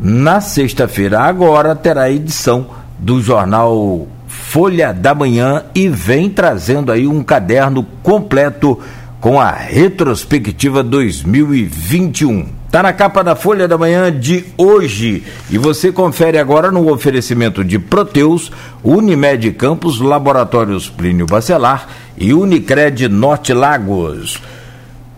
[0.00, 7.06] Na sexta-feira, agora, terá a edição do jornal Folha da Manhã e vem trazendo aí
[7.06, 8.78] um caderno completo
[9.20, 12.57] com a retrospectiva 2021.
[12.68, 15.24] Está na capa da Folha da Manhã de hoje.
[15.48, 18.52] E você confere agora no oferecimento de Proteus,
[18.84, 24.38] Unimed Campos, Laboratórios Plínio Bacelar e Unicred Norte Lagos.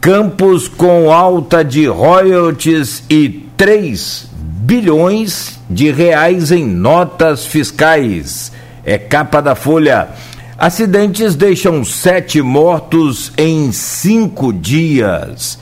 [0.01, 8.53] Campos com alta de royalties e 3 bilhões de reais em notas fiscais.
[8.85, 10.11] É capa da Folha.
[10.57, 15.59] Acidentes deixam sete mortos em cinco dias.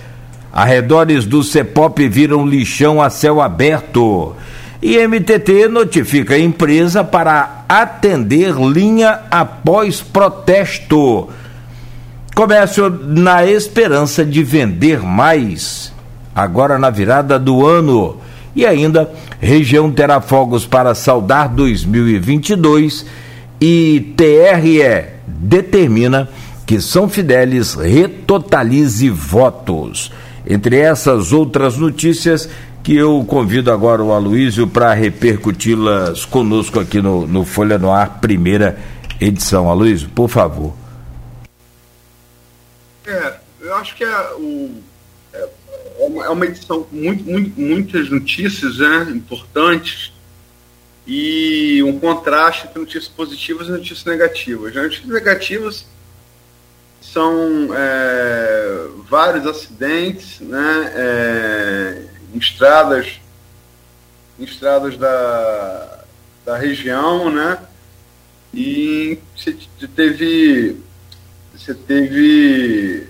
[0.52, 4.34] Arredores do CEPOP viram lixão a céu aberto.
[4.80, 11.28] E MTT notifica a empresa para atender linha após protesto.
[12.34, 15.92] Comércio na esperança de vender mais,
[16.34, 18.16] agora na virada do ano.
[18.54, 19.10] E ainda,
[19.40, 23.04] região terá fogos para saudar 2022
[23.60, 26.28] e TRE determina
[26.64, 30.12] que São Fidélis retotalize votos.
[30.50, 32.48] Entre essas outras notícias
[32.82, 38.18] que eu convido agora o Aloísio para repercuti-las conosco aqui no, no Folha no Ar,
[38.18, 38.78] primeira
[39.20, 39.68] edição.
[39.68, 40.74] Aloísio, por favor.
[43.06, 44.82] É, eu acho que é, o,
[45.34, 45.48] é,
[46.24, 50.14] é uma edição com muito, muito, muitas notícias né, importantes
[51.06, 54.74] e um contraste entre notícias positivas e notícias negativas.
[54.74, 55.86] As notícias negativas
[57.12, 62.04] são é, vários acidentes né, é,
[62.34, 63.20] em estradas,
[64.38, 66.04] em estradas da,
[66.44, 67.58] da região, né?
[68.52, 69.56] E você
[69.94, 70.80] teve,
[71.54, 73.08] você teve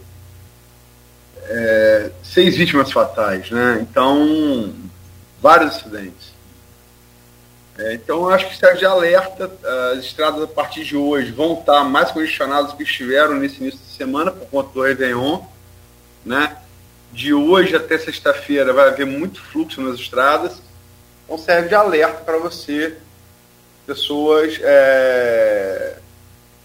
[1.45, 3.79] é, seis vítimas fatais, né?
[3.81, 4.75] Então,
[5.41, 6.38] vários acidentes.
[7.79, 9.51] É, então, acho que serve de alerta.
[9.93, 13.79] As estradas, a partir de hoje, vão estar mais congestionadas do que estiveram nesse início
[13.79, 15.43] de semana, por conta do Réveillon.
[16.27, 16.57] Né?
[17.13, 20.61] De hoje até sexta-feira vai haver muito fluxo nas estradas.
[21.25, 22.97] Então, serve de alerta para você,
[23.87, 24.59] pessoas.
[24.61, 25.99] É,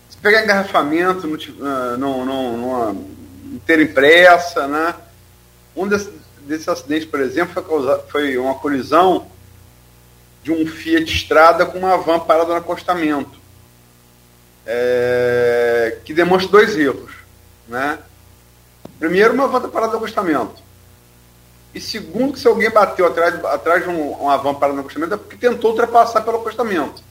[0.09, 4.67] se pegar engarrafamento, não, não, não, não, não terem pressa.
[4.67, 4.95] Né?
[5.75, 6.09] Um desses,
[6.41, 9.27] desses acidentes, por exemplo, foi, causado, foi uma colisão
[10.43, 13.39] de um Fiat Estrada com uma van parada no acostamento,
[14.65, 17.13] é, que demonstra dois erros.
[17.67, 17.97] Né?
[18.99, 20.61] Primeiro, uma van tá parada no acostamento.
[21.73, 25.13] E segundo, que se alguém bateu atrás, atrás de um, uma van parada no acostamento
[25.13, 27.01] é porque tentou ultrapassar pelo acostamento.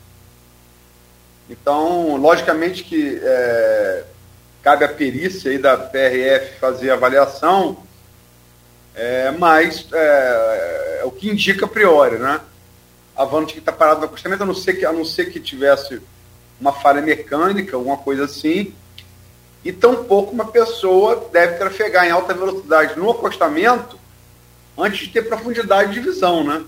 [1.50, 4.04] Então, logicamente que é,
[4.62, 7.78] cabe a perícia aí da PRF fazer a avaliação,
[8.94, 12.40] é, mas é, é o que indica a priori, né?
[13.16, 15.30] A van tinha que estar parada no acostamento, a não ser que, a não ser
[15.30, 16.01] que tivesse
[16.60, 18.74] uma falha mecânica, alguma coisa assim.
[19.64, 23.98] E tampouco uma pessoa deve trafegar em alta velocidade no acostamento
[24.76, 26.64] antes de ter profundidade de visão, né?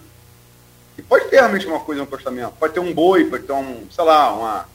[0.97, 2.55] E pode ter realmente uma coisa no acostamento.
[2.59, 4.69] Pode ter um boi, pode ter um, sei lá, uma,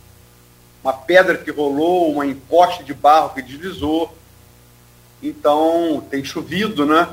[0.84, 4.14] uma pedra que rolou, uma encosta de barro que deslizou.
[5.24, 7.08] Então, tem chovido, né?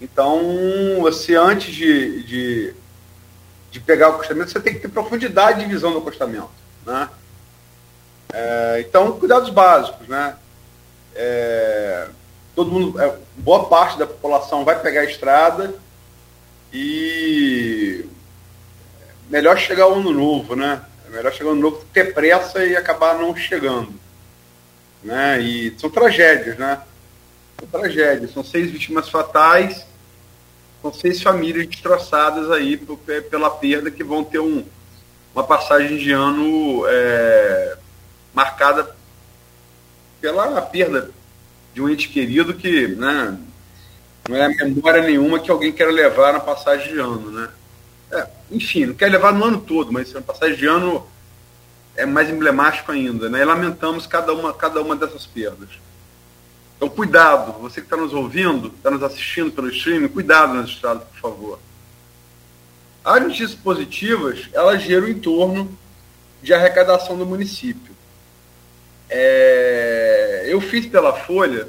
[0.00, 2.74] Então, você antes de, de
[3.74, 6.48] de pegar o acostamento, você tem que ter profundidade de visão no acostamento.
[6.86, 7.08] Né?
[8.32, 10.06] É, então, cuidados básicos.
[10.06, 10.36] Né?
[11.12, 12.06] É,
[12.54, 15.74] todo mundo, é, boa parte da população vai pegar a estrada
[16.72, 18.06] e
[19.28, 20.80] melhor chegar ao ano novo, né?
[21.08, 23.92] É melhor chegar ao ano novo ter pressa e acabar não chegando.
[25.02, 25.40] Né?
[25.40, 26.80] E são tragédias, né?
[27.58, 29.84] São tragédias, são seis vítimas fatais
[30.84, 32.76] são seis famílias destroçadas aí
[33.30, 34.62] pela perda que vão ter um,
[35.34, 37.78] uma passagem de ano é,
[38.34, 38.94] marcada
[40.20, 41.10] pela perda
[41.72, 43.38] de um ente querido que né,
[44.28, 47.30] não é memória nenhuma que alguém quer levar na passagem de ano.
[47.30, 47.48] Né?
[48.12, 51.06] É, enfim, não quer levar no ano todo, mas a passagem de ano
[51.96, 53.30] é mais emblemático ainda.
[53.30, 53.40] Né?
[53.40, 55.70] E lamentamos cada uma, cada uma dessas perdas.
[56.76, 61.04] Então, cuidado, você que está nos ouvindo, está nos assistindo pelo streaming, cuidado nas estradas,
[61.04, 61.58] por favor.
[63.04, 65.76] As notícias positivas, elas geram em torno
[66.42, 67.94] de arrecadação do município.
[69.08, 71.68] É, eu fiz pela Folha,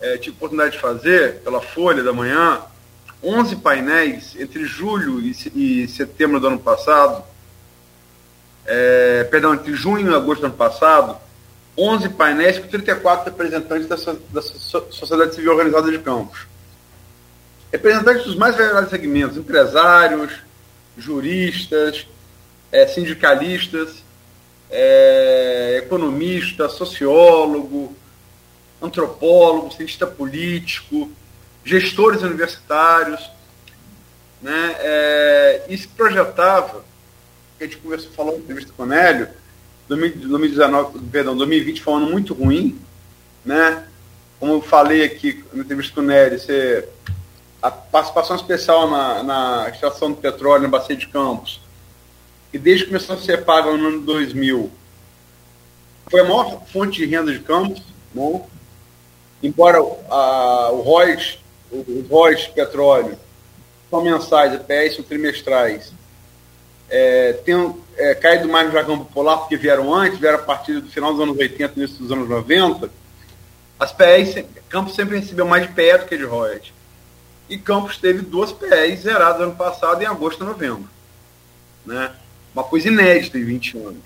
[0.00, 2.62] é, tive oportunidade de fazer, pela Folha da manhã,
[3.22, 7.24] 11 painéis entre julho e, e setembro do ano passado,
[8.66, 11.16] é, perdão, entre junho e agosto do ano passado,
[11.76, 13.96] 11 painéis com 34 representantes da,
[14.32, 16.46] da sociedade civil organizada de Campos.
[17.72, 20.32] Representantes dos mais variados segmentos, empresários,
[20.96, 22.06] juristas,
[22.70, 24.04] é, sindicalistas,
[24.70, 27.94] é, economista, sociólogo,
[28.80, 31.10] antropólogo, cientista político,
[31.64, 33.30] gestores universitários.
[34.40, 36.84] Né, é, e se projetava,
[37.56, 39.26] que a gente conversou, falou na entrevista com o Nélio,
[39.88, 42.78] 2019, perdão, 2020 foi um ano muito ruim,
[43.44, 43.86] né?
[44.40, 46.88] Como eu falei aqui na entrevista com o Nery, você,
[47.62, 51.60] a participação especial na, na extração do petróleo na Bacia de Campos,
[52.52, 54.70] e desde que começou a ser paga no ano 2000,
[56.10, 57.82] foi a maior fonte de renda de Campos,
[58.14, 58.48] bom?
[59.42, 61.38] embora a, o ROIs,
[61.70, 63.18] os ROIs petróleo
[63.90, 65.92] são mensais, EPS são trimestrais,
[66.96, 70.88] é, tenham é, caído mais no jargão popular, porque vieram antes, vieram a partir do
[70.88, 72.88] final dos anos 80, início dos anos 90,
[73.80, 76.72] as PEs, Campos sempre recebeu mais de PE do que de royalties.
[77.48, 80.88] E Campos teve duas PEs zeradas ano passado, em agosto e novembro.
[81.84, 82.12] Né?
[82.54, 84.04] Uma coisa inédita em 20 anos.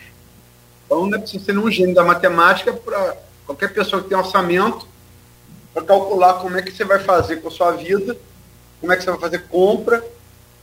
[0.87, 4.89] Então não é preciso ser um gênio da matemática para qualquer pessoa que tem orçamento
[5.75, 8.17] para calcular como é que você vai fazer com a sua vida
[8.81, 10.05] como é que você vai fazer compra,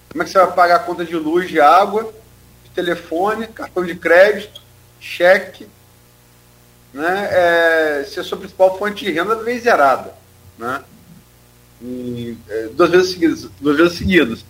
[0.09, 2.13] como é que você vai pagar a conta de luz, de água,
[2.63, 4.61] de telefone, cartão de crédito,
[4.99, 5.67] cheque,
[6.93, 7.29] né?
[7.31, 10.13] É, se a sua principal fonte de renda vem zerada,
[10.57, 10.83] né?
[12.49, 14.45] É, duas vezes seguidas, duas vezes seguidas.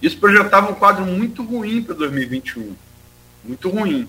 [0.00, 2.74] Isso projetava um quadro muito ruim para 2021,
[3.44, 4.08] muito ruim,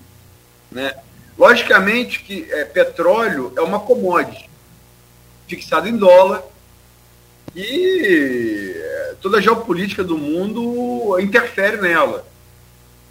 [0.72, 0.94] né?
[1.36, 4.48] Logicamente que é, petróleo é uma commodity
[5.46, 6.42] fixada em dólar
[7.54, 8.74] e
[9.20, 12.26] toda a geopolítica do mundo interfere nela,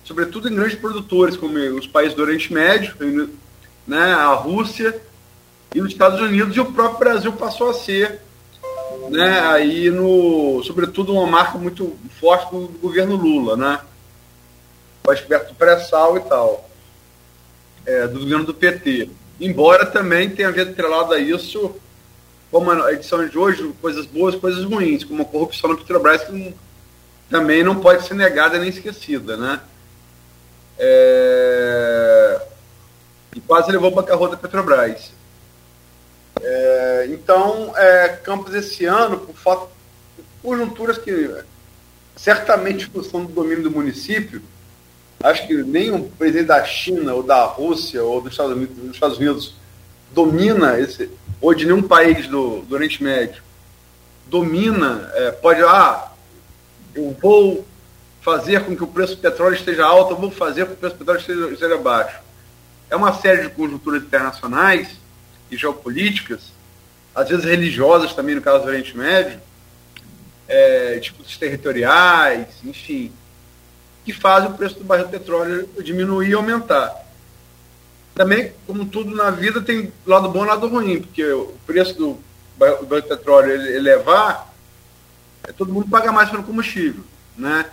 [0.03, 2.95] sobretudo em grandes produtores como os países do Oriente Médio,
[3.87, 4.99] né, a Rússia
[5.73, 8.21] e os Estados Unidos e o próprio Brasil passou a ser,
[9.09, 13.79] né, aí no, sobretudo uma marca muito forte do, governo Lula, né,
[15.27, 16.69] perto do pré-sal e tal,
[17.85, 19.09] é, do governo do PT.
[19.39, 21.75] Embora também tenha havido atrelado a isso,
[22.53, 26.55] como a edição de hoje, coisas boas, coisas ruins, como a corrupção na Petrobras, que
[27.29, 29.59] também não pode ser negada nem esquecida, né?
[30.77, 32.39] É
[33.35, 35.11] e quase levou para bancarrota da Petrobras.
[36.41, 39.69] É, então, é, Campos esse ano, por fato,
[40.41, 41.35] conjunturas que
[42.15, 44.41] certamente função do domínio do município,
[45.21, 48.93] acho que nem o presidente da China ou da Rússia ou dos Estados Unidos, dos
[48.93, 49.55] Estados Unidos
[50.13, 51.09] domina esse,
[51.43, 53.43] ou de nenhum país do, do Oriente Médio
[54.25, 56.11] domina, é, pode, ah,
[56.95, 57.67] eu vou
[58.21, 60.77] fazer com que o preço do petróleo esteja alto, eu vou fazer com que o
[60.77, 62.23] preço do petróleo esteja, esteja baixo
[62.93, 64.87] é uma série de conjunturas internacionais
[65.49, 66.53] e geopolíticas,
[67.15, 69.39] às vezes religiosas também, no caso do Oriente Médio,
[70.47, 73.11] é, disputas territoriais, enfim,
[74.05, 77.02] que fazem o preço do barril de petróleo diminuir e aumentar.
[78.15, 82.19] Também, como tudo na vida, tem lado bom e lado ruim, porque o preço do
[82.57, 84.53] do petróleo elevar,
[85.43, 87.03] é, todo mundo paga mais pelo combustível,
[87.37, 87.69] né?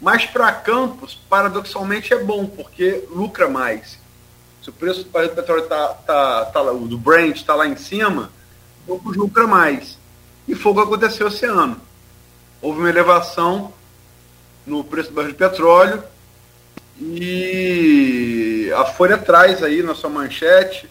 [0.00, 3.98] Mas para campos, paradoxalmente, é bom, porque lucra mais.
[4.62, 8.30] Se o preço do petróleo tá, tá, tá, do Brent está lá em cima,
[8.86, 9.98] poucos lucra mais.
[10.48, 11.80] E foi o que aconteceu esse ano.
[12.60, 13.72] Houve uma elevação
[14.66, 16.02] no preço do barril de petróleo
[17.00, 20.88] e a Folha traz aí na sua manchete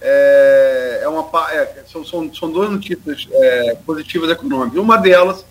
[0.00, 4.78] é, é uma, é, são, são, são duas notícias é, positivas econômicas.
[4.78, 5.44] Uma delas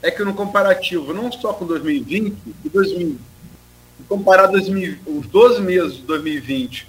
[0.00, 3.34] é que no comparativo, não só com 2020, e 2020
[4.08, 6.86] comparar 2000, os 12 meses de 2020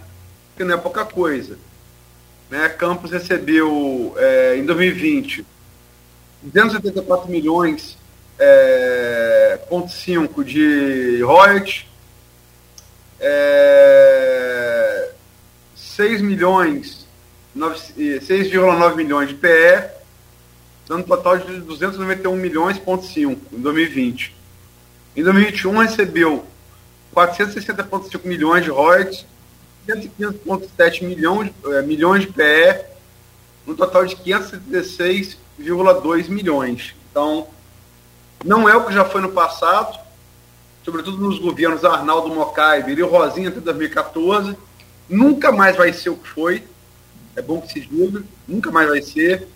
[0.56, 1.58] que não é pouca coisa.
[2.50, 2.68] Né?
[2.70, 5.44] Campos recebeu, é, em 2020,
[6.42, 7.98] 274 milhões
[8.38, 11.86] é, ponto 5 de royalties,
[13.18, 15.10] é,
[15.74, 17.06] 6 milhões,
[17.56, 19.90] 6,9 milhões de PE,
[20.86, 24.35] dando um total de 291 milhões, ponto 5 em 2020.
[25.16, 26.44] Em 2021 recebeu
[27.14, 29.24] 460,5 milhões de royalties,
[29.88, 32.84] 115,7 milhões, é, milhões de PE,
[33.66, 36.94] no total de 576,2 milhões.
[37.10, 37.48] Então,
[38.44, 39.98] não é o que já foi no passado,
[40.84, 44.54] sobretudo nos governos Arnaldo Mocaibe e Rosinha até 2014.
[45.08, 46.62] Nunca mais vai ser o que foi.
[47.34, 49.48] É bom que se diga, nunca mais vai ser.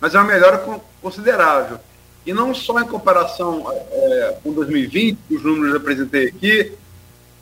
[0.00, 0.64] Mas é uma melhora
[1.02, 1.80] considerável.
[2.26, 6.72] E não só em comparação é, com 2020, os números que eu apresentei aqui,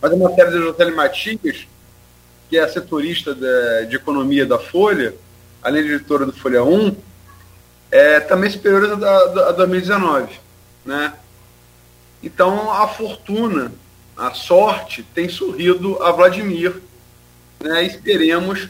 [0.01, 1.67] mas a matéria da Josélia Matias,
[2.49, 5.15] que é a setorista de, de economia da Folha,
[5.63, 6.97] além de editora do Folha 1,
[7.91, 10.43] é também superior a, a 2019
[10.85, 11.15] né?
[12.23, 13.73] Então a fortuna,
[14.17, 16.81] a sorte tem sorrido a Vladimir,
[17.61, 17.85] né?
[17.85, 18.69] Esperemos,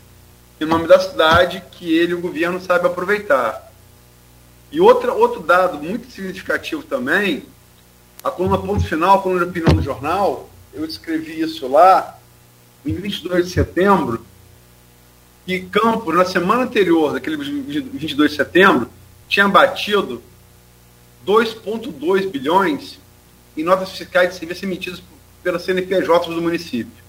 [0.61, 3.72] em nome da cidade, que ele o governo saibam aproveitar.
[4.73, 7.45] E outra, outro dado muito significativo também,
[8.25, 12.19] a coluna ponto final, a coluna de opinião do jornal, eu escrevi isso lá,
[12.85, 14.25] em 22 de setembro,
[15.45, 18.89] que Campos, na semana anterior, daquele 22 de setembro,
[19.29, 20.23] tinha batido
[21.27, 22.99] 2,2 bilhões
[23.55, 25.03] em notas fiscais de serviços emitidas
[25.43, 27.03] pelas CNPJs do município.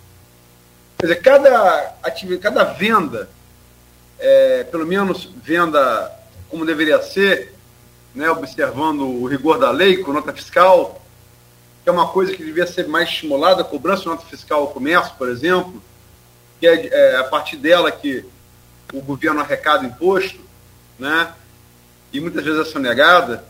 [0.97, 1.95] Quer dizer, cada,
[2.41, 3.29] cada venda,
[4.19, 6.11] é, pelo menos venda
[6.49, 7.52] como deveria ser,
[8.13, 11.01] né, observando o rigor da lei com nota fiscal,
[11.83, 14.67] que é uma coisa que devia ser mais estimulada, a cobrança de nota fiscal ao
[14.67, 15.81] comércio, por exemplo,
[16.59, 18.25] que é, é a partir dela que
[18.93, 20.39] o governo arrecada imposto,
[20.97, 21.33] né?
[22.13, 23.43] e muitas vezes é sonegada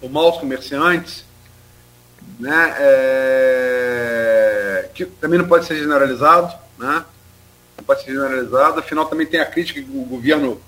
[0.00, 1.24] por maus comerciantes,
[2.38, 4.08] né, é,
[4.94, 7.04] que também não pode ser generalizado, né,
[7.76, 10.60] não pode ser generalizado, afinal também tem a crítica que o governo,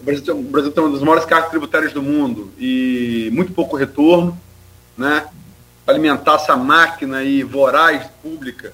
[0.00, 3.76] o Brasil, o Brasil tem uma das maiores cargas tributárias do mundo e muito pouco
[3.76, 4.38] retorno,
[4.96, 5.28] né,
[5.86, 8.72] alimentar essa máquina aí voraz pública,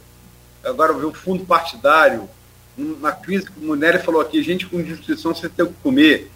[0.65, 2.29] agora ver o fundo partidário,
[2.77, 6.31] uma crise, como o Nery falou aqui, gente com instituição sem ter o que comer,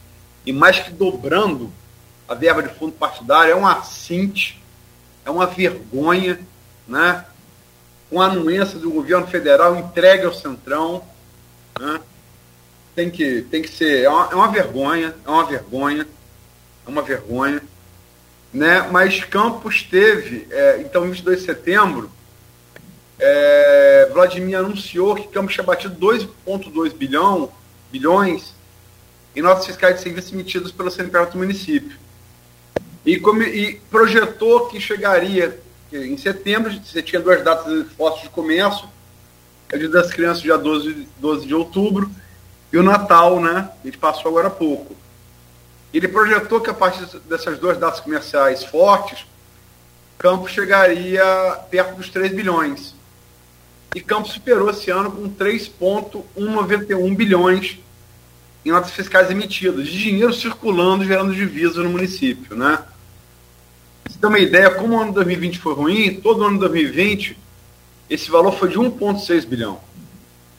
[0.45, 1.73] e mais que dobrando
[2.29, 4.63] a verba de fundo partidário, é um assinte,
[5.25, 6.39] é uma vergonha,
[6.87, 7.25] né?
[8.11, 11.03] uma anuência do governo federal entregue ao Centrão.
[11.79, 12.01] Né?
[12.97, 14.05] Tem, que, tem que ser.
[14.05, 16.07] É uma, é uma vergonha, é uma vergonha,
[16.87, 17.63] é uma vergonha.
[18.53, 18.89] Né?
[18.91, 22.11] Mas Campos teve, é, então, em 22 de setembro,
[23.19, 27.53] é, Vladimir anunciou que Campos tinha batido 2,2 bilhão,
[27.93, 28.55] bilhões
[29.35, 31.99] em notas fiscais de serviços emitidos pelo CNPJ do município.
[33.05, 35.61] E, como, e projetou que chegaria
[35.93, 38.89] em setembro, você tinha duas datas fortes de comércio,
[39.73, 42.11] a Dia das Crianças, dia 12, 12 de outubro,
[42.73, 43.71] e o Natal, né?
[43.83, 44.97] A gente passou agora há pouco.
[45.93, 49.25] Ele projetou que a partir dessas duas datas comerciais fortes,
[50.19, 51.25] Campos chegaria
[51.71, 52.95] perto dos 3 bilhões
[53.95, 57.79] e Campos superou esse ano com 3,191 bilhões
[58.65, 62.57] em notas fiscais emitidas, de dinheiro circulando, gerando divisas no município.
[62.57, 62.79] Né?
[64.07, 67.39] Você tem uma ideia, como o ano de 2020 foi ruim, todo ano de 2020
[68.09, 69.81] esse valor foi de 1,6 bilhão.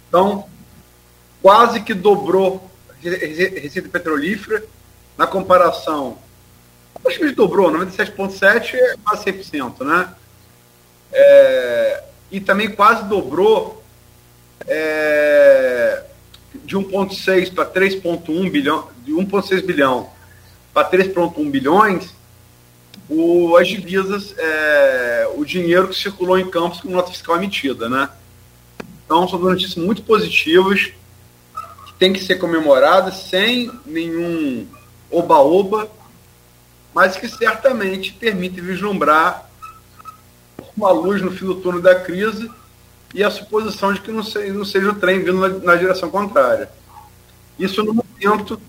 [0.08, 0.46] Então,
[1.42, 4.64] quase que dobrou a receita petrolífera
[5.18, 6.18] na comparação.
[7.06, 10.14] Acho que dobrou, 97,7 é quase 100%, né?
[11.12, 13.84] É, e também quase dobrou
[14.68, 16.04] é,
[16.66, 20.10] de 1,6 para 3,1 bilhão, de 1,6 bilhão
[20.74, 22.14] para 3,1 bilhões,
[23.10, 28.10] o, as divisas, é, o dinheiro que circulou em campos com nota fiscal emitida, né?
[29.06, 30.92] Então, são notícias muito positivas,
[32.00, 34.68] tem que ser comemoradas sem nenhum
[35.10, 35.90] oba-oba,
[36.94, 39.50] mas que certamente permite vislumbrar
[40.76, 42.50] uma luz no fim do túnel da crise
[43.14, 46.10] e a suposição de que não seja, não seja o trem vindo na, na direção
[46.10, 46.70] contrária.
[47.58, 48.62] Isso no momento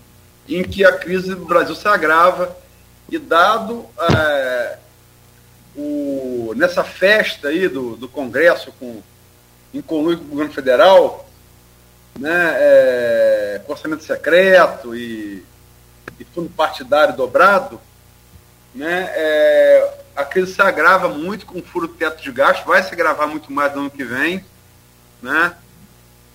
[0.47, 2.55] em que a crise do Brasil se agrava
[3.11, 4.77] e dado é,
[5.75, 9.01] o, nessa festa aí do, do Congresso com,
[9.73, 11.28] em conluio com o governo federal,
[12.19, 15.43] né, é, com orçamento secreto e,
[16.19, 17.79] e fundo partidário dobrado,
[18.75, 22.93] né, é, a crise se agrava muito com o furo teto de gasto, vai se
[22.93, 24.43] agravar muito mais no ano que vem.
[25.21, 25.53] Né?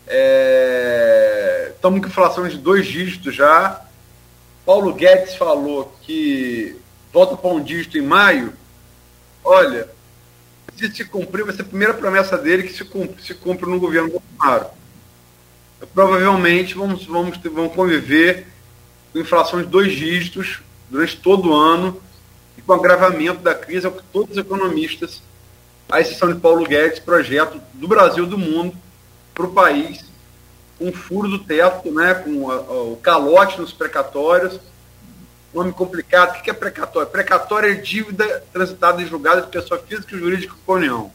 [0.06, 3.82] É, estamos com inflação de dois dígitos já.
[4.64, 6.76] Paulo Guedes falou que
[7.12, 8.54] volta para um dígito em maio.
[9.44, 9.86] Olha,
[10.76, 13.78] se se cumprir, vai ser a primeira promessa dele que se cumpre, se cumpre no
[13.78, 14.70] governo Bolsonaro.
[15.92, 18.46] Provavelmente vamos, vamos, vamos conviver
[19.12, 22.00] com inflação de dois dígitos durante todo o ano
[22.66, 25.22] com o agravamento da crise, é o que todos os economistas,
[25.90, 28.74] à exceção de Paulo Guedes, projeto do Brasil do mundo
[29.34, 30.04] para o país,
[30.78, 34.58] com furo do teto, né, com a, a, o calote nos precatórios.
[35.52, 36.38] Nome complicado.
[36.38, 37.08] O que é precatório?
[37.08, 41.12] Precatório é dívida transitada em julgado de pessoa física e jurídica com a União.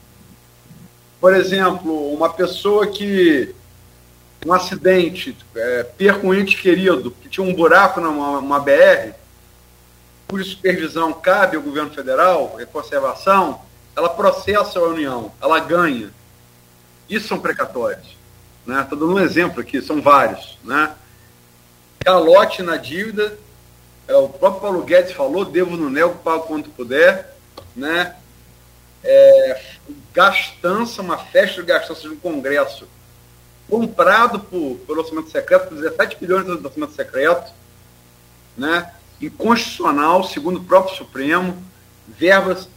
[1.20, 3.54] Por exemplo, uma pessoa que
[4.45, 9.14] um acidente, é, perca um ente querido, que tinha um buraco numa BR,
[10.28, 13.61] cuja supervisão cabe ao governo federal, é conservação,
[13.95, 16.11] ela processa a União, ela ganha.
[17.10, 18.18] Isso são precatórios.
[18.60, 18.88] Estou né?
[18.90, 20.57] dando um exemplo aqui, são vários.
[20.64, 20.94] Né?
[21.99, 23.38] Calote na dívida,
[24.07, 27.36] é, o próprio Paulo Guedes falou, devo no nego, pago quanto puder.
[27.76, 28.16] Né?
[29.03, 29.61] É,
[30.14, 32.88] gastança, uma festa de gastança de um Congresso
[33.70, 37.52] comprado por, orçamento secreto, por 17 bilhões do orçamento secreto,
[38.58, 38.91] né?
[39.22, 41.62] inconstitucional, segundo o próprio Supremo,
[42.08, 42.68] verbas,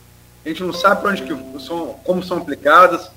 [0.44, 3.10] a gente não sabe para onde que são, como são aplicadas,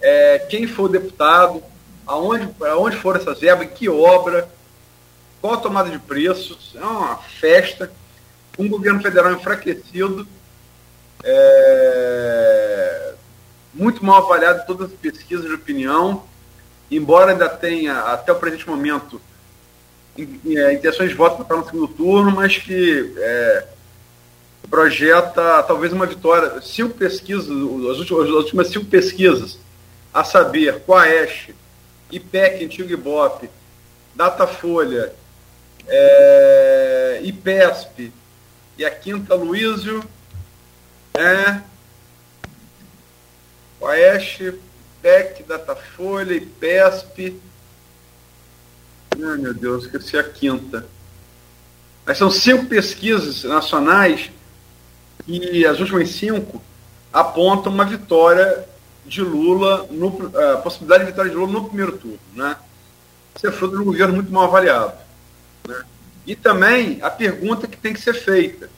[0.00, 1.62] é, quem for deputado,
[2.06, 4.48] aonde, aonde foram essas verbas, que obra,
[5.40, 7.92] qual a tomada de preços, é uma festa,
[8.58, 10.26] um governo federal enfraquecido,
[11.24, 13.14] é,
[13.74, 16.22] muito mal avaliado em todas as pesquisas de opinião,
[16.90, 19.20] embora ainda tenha, até o presente momento,
[20.18, 23.66] é, intenções de voto para no segundo turno, mas que é,
[24.70, 26.60] projeta talvez uma vitória.
[26.62, 29.58] Cinco pesquisas, as últimas, as últimas cinco pesquisas,
[30.12, 31.50] a saber, Quaest,
[32.10, 33.50] IPEC, Antigo Ibope,
[34.14, 35.12] Datafolha
[35.86, 38.12] é, IPESP
[38.78, 40.02] e a quinta Luísio
[41.14, 41.60] é
[43.80, 44.54] Oeste,
[45.04, 47.38] PEC, Datafolha, IPESP.
[49.12, 50.86] Ai meu Deus, esqueci a quinta.
[52.06, 54.30] Mas são cinco pesquisas nacionais
[55.26, 56.62] e as últimas cinco
[57.12, 58.66] apontam uma vitória
[59.04, 62.18] de Lula, no, a possibilidade de vitória de Lula no primeiro turno.
[62.34, 62.56] Né?
[63.36, 64.94] Isso é fruto de um governo muito mal avaliado.
[65.68, 65.84] Né?
[66.26, 68.70] E também a pergunta que tem que ser feita.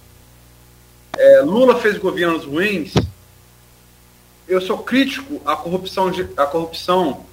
[1.16, 2.93] É, Lula fez governos ruins.
[4.48, 7.27] Eu sou crítico à corrupção, à corrupção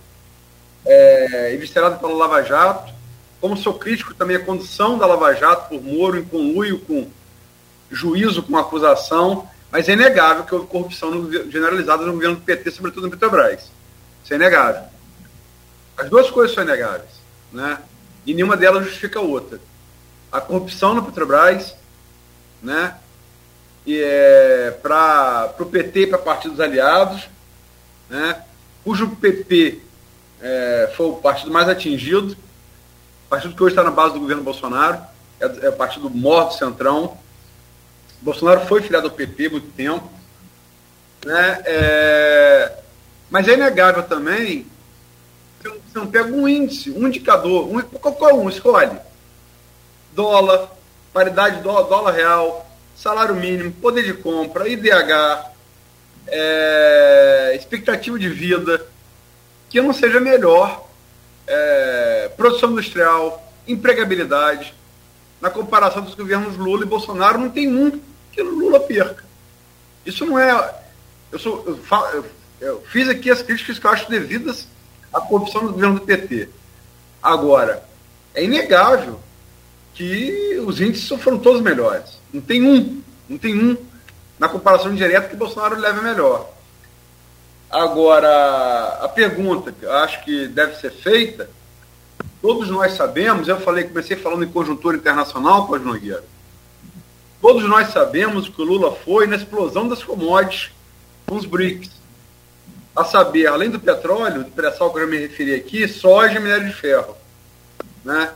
[0.85, 2.91] é, eviscerada pela Lava Jato,
[3.39, 7.07] como sou crítico também à condução da Lava Jato por Moro em conluio com
[7.91, 12.71] juízo com acusação, mas é inegável que houve corrupção no, generalizada no governo do PT,
[12.71, 13.71] sobretudo no Petrobras.
[14.23, 14.83] Isso é inegável.
[15.95, 17.11] As duas coisas são inegáveis,
[17.51, 17.77] né?
[18.25, 19.59] E nenhuma delas justifica a outra.
[20.31, 21.75] A corrupção no Petrobras,
[22.61, 22.95] né?
[23.87, 27.27] É, para o PT para partidos aliados,
[28.09, 28.41] né?
[28.83, 29.81] cujo PP
[30.41, 32.37] é, foi o partido mais atingido,
[33.29, 35.01] partido que hoje está na base do governo Bolsonaro,
[35.39, 37.17] é, é o partido morto centrão,
[38.21, 40.09] Bolsonaro foi filiado ao PP muito tempo.
[41.25, 41.61] Né?
[41.65, 42.71] É,
[43.29, 44.65] mas é inegável também
[45.93, 48.97] você não pega um índice, um indicador, um, qualquer um, escolhe.
[50.11, 50.69] Dólar,
[51.13, 55.51] paridade dólar, dólar real, salário mínimo, poder de compra, IDH,
[56.27, 58.85] é, expectativa de vida,
[59.69, 60.87] que não seja melhor,
[61.47, 64.73] é, produção industrial, empregabilidade.
[65.41, 67.99] Na comparação dos governos Lula e Bolsonaro, não tem um
[68.31, 69.23] que Lula perca.
[70.05, 70.75] Isso não é.
[71.31, 71.79] Eu, sou, eu,
[72.13, 72.25] eu,
[72.61, 74.67] eu fiz aqui as críticas que eu acho devidas
[75.13, 76.49] à corrupção do governo do PT.
[77.21, 77.83] Agora,
[78.33, 79.19] é inegável
[79.93, 82.22] que os índices foram todos melhores.
[82.33, 83.77] Não tem um, não tem um
[84.39, 86.49] na comparação direta que Bolsonaro leva melhor.
[87.69, 91.49] Agora, a pergunta que eu acho que deve ser feita,
[92.41, 96.23] todos nós sabemos, eu falei, comecei falando em conjuntura internacional, Pós Nogueira,
[97.43, 100.71] Todos nós sabemos que o Lula foi na explosão das commodities
[101.27, 101.91] com os BRICS.
[102.95, 106.41] A saber, além do petróleo, do pré-sal que eu já me referi aqui, soja e
[106.41, 107.17] minério de ferro.
[108.05, 108.31] Né?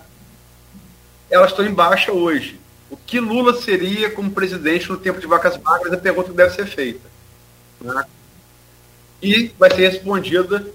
[1.30, 2.60] Elas estão em baixa hoje.
[2.90, 5.92] O que Lula seria como presidente no tempo de vacas magras?
[5.92, 7.02] É a pergunta que deve ser feita.
[7.82, 8.04] Né?
[9.22, 10.66] E vai ser respondida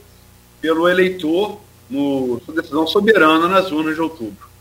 [0.61, 4.53] pelo eleitor no sua decisão soberana nas urnas de outubro.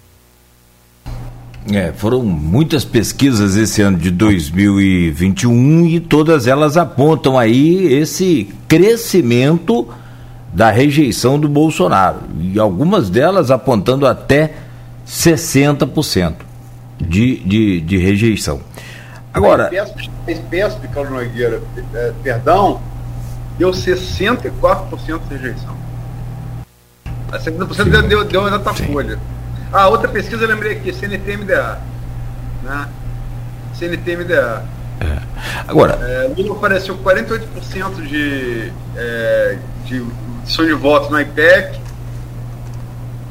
[1.72, 9.88] É, foram muitas pesquisas esse ano de 2021 e todas elas apontam aí esse crescimento
[10.54, 12.22] da rejeição do Bolsonaro.
[12.40, 14.56] E algumas delas apontando até
[15.08, 16.51] 60%
[17.02, 18.62] de, de, de rejeição.
[19.34, 19.70] Agora.
[20.28, 21.62] A espécie, Carlos Nogueira,
[21.94, 22.82] é, perdão,
[23.58, 25.76] deu 64% de rejeição.
[27.32, 29.18] A 70% deu, deu, deu na folha.
[29.72, 31.80] Ah, outra pesquisa eu lembrei aqui, CNT-MDA.
[32.64, 32.90] Né?
[33.74, 34.66] CNT-MDA.
[35.00, 35.18] É.
[35.68, 35.94] Agora.
[35.94, 40.04] É, Lula apareceu 48% de, é, de
[40.44, 41.80] edição de votos no IPEC,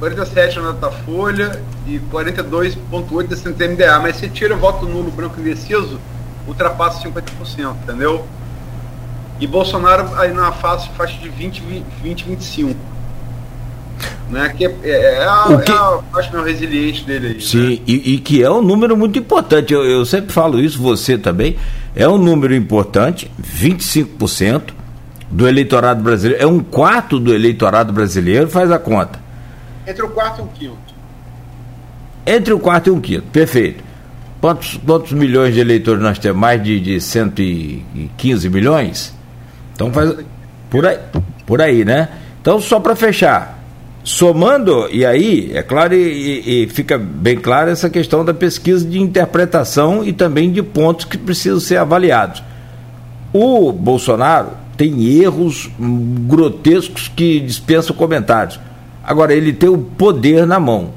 [0.01, 3.99] 47% na Datafolha e 42,8% da CNT-MDA.
[4.01, 6.01] Mas se tira o voto nulo, branco e indeciso,
[6.47, 8.25] ultrapassa 50%, entendeu?
[9.39, 11.63] E Bolsonaro aí na faixa, faixa de 20,
[12.03, 12.91] 20, 25
[14.31, 14.55] né?
[14.57, 15.71] Que é, é, é a, que...
[15.71, 17.41] é a parte mais resiliente dele aí.
[17.41, 17.79] Sim, né?
[17.87, 19.75] e, e, que é um número muito importante.
[19.75, 21.57] Eu, eu sempre falo isso, você também.
[21.95, 24.63] É um número importante, 25%
[25.31, 26.43] do eleitorado brasileiro.
[26.43, 29.19] É um quarto do eleitorado brasileiro, faz a conta.
[29.87, 30.95] Entre o quarto e o quinto.
[32.27, 33.83] Entre o quarto e o quinto, perfeito.
[34.41, 36.41] Quantos, quantos milhões de eleitores nós temos?
[36.41, 39.15] Mais de, de 115 milhões?
[39.75, 40.15] Então faz.
[40.71, 40.99] Por aí,
[41.47, 42.09] por aí, né?
[42.41, 43.61] Então, só para fechar,
[44.03, 48.99] Somando, e aí, é claro, e, e, fica bem clara essa questão da pesquisa de
[48.99, 52.43] interpretação e também de pontos que precisam ser avaliados.
[53.31, 58.59] O Bolsonaro tem erros grotescos que dispensam comentários.
[59.11, 60.95] Agora, ele tem o poder na mão.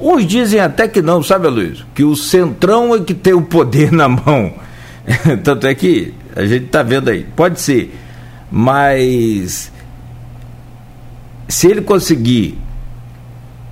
[0.00, 1.86] Uns dizem até que não, sabe, Luiz?
[1.94, 4.52] Que o centrão é que tem o poder na mão.
[5.44, 7.22] Tanto é que a gente está vendo aí.
[7.22, 7.96] Pode ser.
[8.50, 9.70] Mas
[11.48, 12.58] se ele conseguir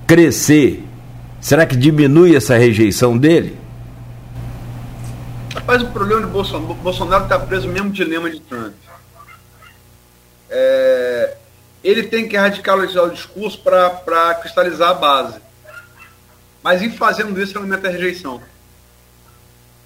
[0.07, 0.81] crescer,
[1.41, 3.57] será que diminui essa rejeição dele?
[5.53, 8.71] Rapaz, o problema de Bolsonaro, Bolsonaro está preso no mesmo dilema de Trump.
[10.49, 11.35] É,
[11.83, 15.39] ele tem que radicalizar o discurso para cristalizar a base.
[16.61, 18.41] mas em fazendo isso, ele aumenta a rejeição.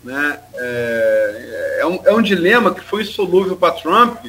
[0.04, 0.40] Né?
[0.54, 4.26] É, é, um, é um dilema que foi insolúvel para Trump,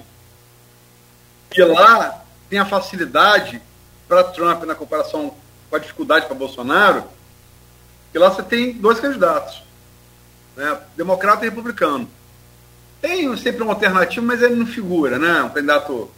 [1.51, 3.61] que lá tem a facilidade
[4.09, 5.35] para Trump na comparação
[5.69, 7.05] com a dificuldade para Bolsonaro,
[8.11, 9.62] que lá você tem dois candidatos,
[10.57, 10.81] né?
[10.97, 12.09] democrata e republicano.
[13.01, 15.43] Tem sempre uma alternativa, mas ele não figura, né?
[15.43, 16.11] Um candidato.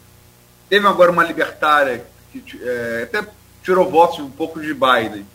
[0.70, 3.28] Teve agora uma libertária que é, até
[3.60, 5.26] tirou votos um pouco de Biden,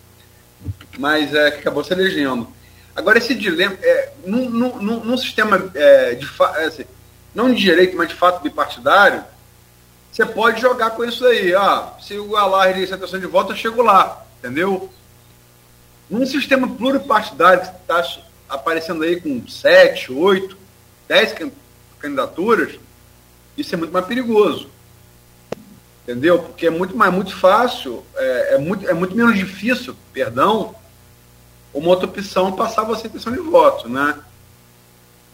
[0.97, 2.47] mas é, que acabou se elegendo.
[2.95, 6.25] Agora, esse dilema, é, num, num, num sistema é, de
[6.55, 6.85] é, assim,
[7.33, 9.25] não de direito, mas de fato bipartidário,
[10.09, 11.53] você pode jogar com isso aí.
[11.53, 14.89] Ah, se o alarde de aceitação de voto, eu chego lá, entendeu?
[16.09, 20.57] Num sistema pluripartidário que está aparecendo aí com sete, oito,
[21.09, 21.35] dez
[21.99, 22.79] candidaturas,
[23.57, 24.69] isso é muito mais perigoso.
[26.07, 26.38] Entendeu?
[26.40, 30.76] Porque é muito mais muito fácil, é, é muito, é muito menos difícil, perdão,
[31.73, 34.15] uma outra opção passar você intenção de voto, né?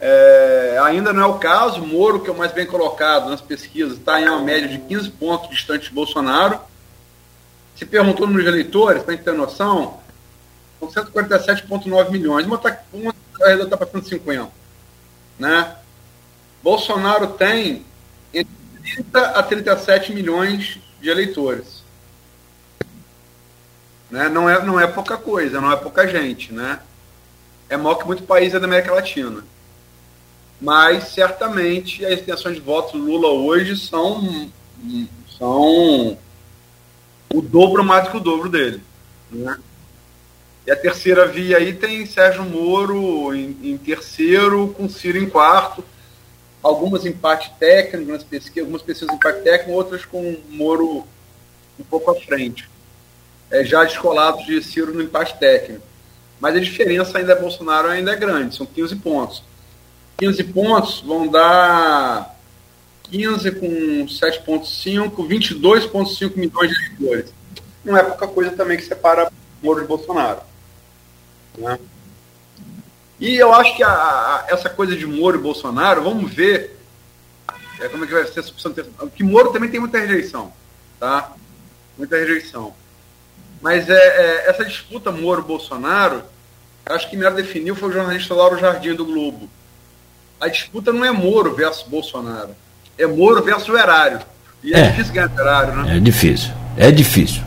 [0.00, 3.98] É, ainda não é o caso, Moro, que é o mais bem colocado nas pesquisas,
[3.98, 6.58] está em uma média de 15 pontos distante de Bolsonaro.
[7.76, 10.00] Se perguntou no número de eleitores, para a gente ter noção,
[10.80, 12.46] são 147,9 milhões.
[12.46, 13.12] Uma está uma
[13.76, 14.50] tá 150.
[15.38, 15.76] Né?
[16.62, 17.84] Bolsonaro tem
[18.82, 21.82] 30 a 37 milhões de eleitores.
[24.10, 24.28] Né?
[24.28, 26.52] Não, é, não é pouca coisa, não é pouca gente.
[26.52, 26.78] Né?
[27.68, 29.44] É maior que muitos países da América Latina.
[30.60, 34.50] Mas certamente as intenções de voto Lula hoje são,
[35.38, 36.16] são
[37.32, 38.82] o dobro mais do que o dobro dele.
[39.30, 39.58] Né?
[40.66, 45.82] E a terceira via aí tem Sérgio Moro em, em terceiro, com Ciro em quarto
[46.62, 47.04] algumas
[47.58, 51.06] técnico nas pesquisas, algumas pesquisas empate técnico, outras com Moro
[51.78, 52.70] um pouco à frente.
[53.50, 55.82] É, já descolados de Ciro no empate técnico.
[56.40, 59.42] Mas a diferença ainda é Bolsonaro ainda é grande, são 15 pontos.
[60.18, 62.36] 15 pontos vão dar
[63.04, 67.34] 15 com 7,5, 22,5 milhões de eleitores.
[67.84, 69.30] Não é pouca coisa também que separa
[69.62, 70.40] Moro de Bolsonaro.
[71.58, 71.78] Né?
[73.22, 76.76] E eu acho que a, a, essa coisa de Moro e Bolsonaro, vamos ver
[77.80, 78.74] é, como é que vai ser essa opção.
[79.14, 80.52] Que Moro também tem muita rejeição,
[80.98, 81.30] tá?
[81.96, 82.74] Muita rejeição.
[83.60, 86.24] Mas é, é essa disputa Moro-Bolsonaro,
[86.84, 89.48] acho que melhor definiu foi o jornalista Lauro Jardim do Globo.
[90.40, 92.56] A disputa não é Moro versus Bolsonaro,
[92.98, 94.18] é Moro versus o erário.
[94.64, 95.96] E é, é difícil ganhar erário, né?
[95.96, 97.42] É difícil, é difícil.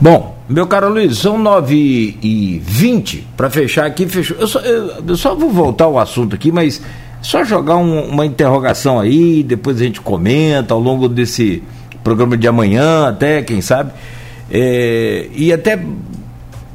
[0.00, 4.06] Bom, meu caro Luiz, são 9 e 20 para fechar aqui.
[4.06, 4.36] Fechou.
[4.38, 6.80] Eu só, eu, eu só, vou voltar ao assunto aqui, mas
[7.20, 11.62] só jogar um, uma interrogação aí, depois a gente comenta ao longo desse
[12.04, 13.90] programa de amanhã, até, quem sabe.
[14.48, 15.84] É, e até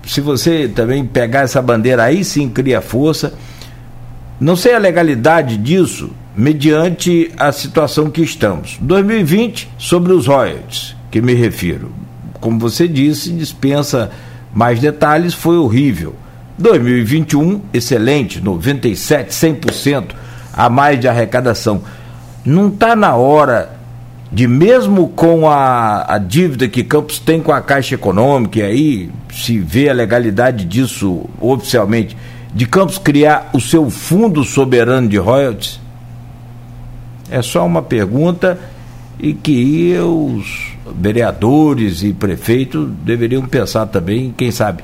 [0.05, 3.33] se você também pegar essa bandeira aí, sim cria força.
[4.37, 8.77] Não sei a legalidade disso, mediante a situação que estamos.
[8.81, 12.10] 2020, sobre os royalties, que me refiro
[12.41, 14.11] como você disse, dispensa
[14.53, 16.15] mais detalhes, foi horrível.
[16.57, 20.15] 2021, excelente, 97, 100%
[20.53, 21.81] a mais de arrecadação.
[22.43, 23.77] Não está na hora
[24.31, 29.09] de, mesmo com a, a dívida que Campos tem com a Caixa Econômica, e aí
[29.31, 32.17] se vê a legalidade disso oficialmente,
[32.53, 35.79] de Campos criar o seu fundo soberano de royalties?
[37.29, 38.59] É só uma pergunta
[39.19, 44.83] e que os vereadores e prefeitos deveriam pensar também, quem sabe,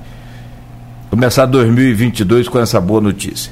[1.09, 3.51] começar 2022 com essa boa notícia.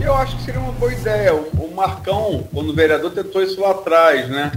[0.00, 1.34] Eu acho que seria uma boa ideia.
[1.34, 4.52] O Marcão, quando vereador, tentou isso lá atrás, né?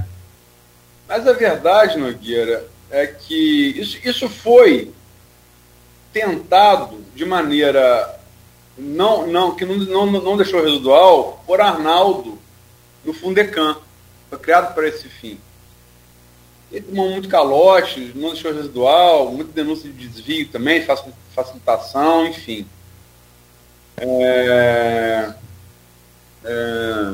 [1.07, 4.91] Mas a verdade, Nogueira, é que isso, isso foi
[6.11, 8.19] tentado de maneira
[8.77, 12.37] não, não, que não, não, não deixou residual por Arnaldo
[13.03, 13.77] no Fundecam.
[14.29, 15.37] Foi criado para esse fim.
[16.71, 20.85] Ele tomou muito calote, não deixou residual, muita denúncia de desvio também,
[21.33, 22.65] facilitação, enfim.
[23.97, 25.33] É,
[26.43, 27.13] é,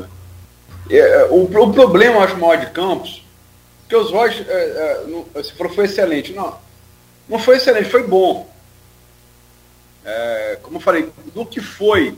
[0.89, 3.23] é, o, o, problema, eu acho, maior de Campos,
[3.87, 5.03] que os Royce, é,
[5.35, 6.33] é, se for, foi excelente.
[6.33, 6.57] Não,
[7.27, 8.49] não foi excelente, foi bom.
[10.03, 12.17] É, como eu falei, do que foi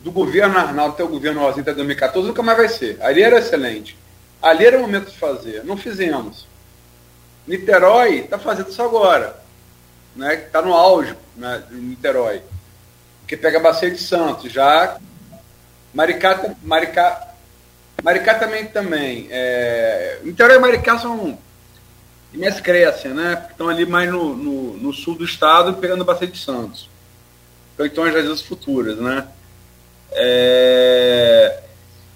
[0.00, 2.98] do governo Arnaldo até o governo Rosinha até 2014, nunca mais vai ser.
[3.00, 3.96] Ali era excelente.
[4.40, 5.64] Ali era o momento de fazer.
[5.64, 6.47] Não fizemos.
[7.48, 9.34] Niterói está fazendo isso agora.
[10.14, 10.34] Né?
[10.34, 12.42] Está no auge né, de Niterói.
[13.26, 14.52] Que pega a Bacia de Santos.
[14.52, 14.98] Já
[15.94, 17.34] Maricá, Maricá,
[18.02, 18.66] Maricá também.
[18.66, 20.20] também é...
[20.22, 21.38] Niterói e Maricá são,
[22.34, 23.46] mais crescem, né?
[23.50, 26.88] Estão ali mais no, no, no, sul do estado, pegando bastante Santos.
[27.74, 29.26] Então, então as vezes futuras, né?
[30.12, 31.62] É...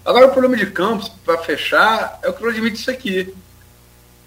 [0.04, 3.34] Agora, o problema de Campos, para fechar, é o que eu admito isso aqui.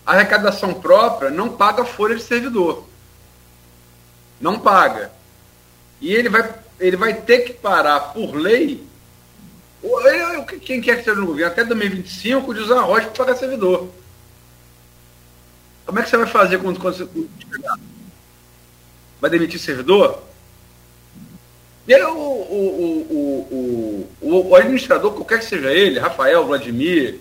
[0.06, 2.86] A arrecadação própria não paga folha de servidor.
[4.40, 5.11] Não paga.
[5.99, 8.86] E ele vai, ele vai ter que parar, por lei,
[10.61, 13.90] quem quer que esteja no governo, até 2025, de usar rocha para pagar servidor.
[15.86, 17.07] Como é que você vai fazer quando, quando você
[19.22, 20.23] vai demitir servidor?
[21.88, 27.19] E aí, o, o, o, o, administrador, qualquer que seja ele, Rafael, Vladimir,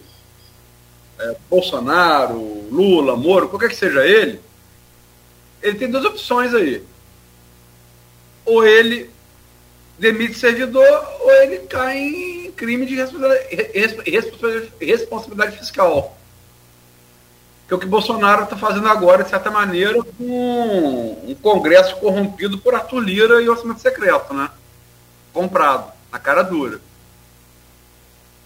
[1.18, 4.40] é, Bolsonaro, Lula, Moro, qualquer que seja ele,
[5.62, 6.82] ele tem duas opções aí.
[8.44, 9.10] Ou ele
[9.98, 16.16] demite servidor, ou ele cai em crime de responsabilidade, responsabilidade fiscal
[17.66, 22.58] que é o que Bolsonaro está fazendo agora, de certa maneira, com um Congresso corrompido
[22.58, 24.50] por Arthur Lira e orçamento secreto, né?
[25.32, 26.78] Comprado, na cara dura.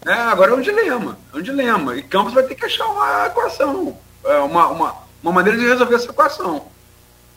[0.06, 1.96] É, agora é um dilema, é um dilema.
[1.96, 5.94] E Campos vai ter que achar uma equação, é, uma, uma, uma maneira de resolver
[5.94, 6.66] essa equação.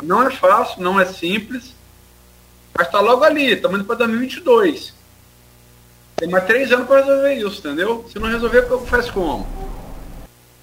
[0.02, 1.76] Não é fácil, não é simples,
[2.74, 4.94] mas está logo ali, estamos indo para 2022.
[6.18, 8.06] Tem mais três anos para resolver isso, entendeu?
[8.12, 9.48] Se não resolver, faz como?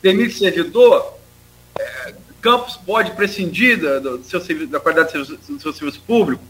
[0.02, 1.14] demite servidor,
[1.78, 6.42] é, Campos pode prescindir da, do seu, da qualidade do seu, do seu, serviço público?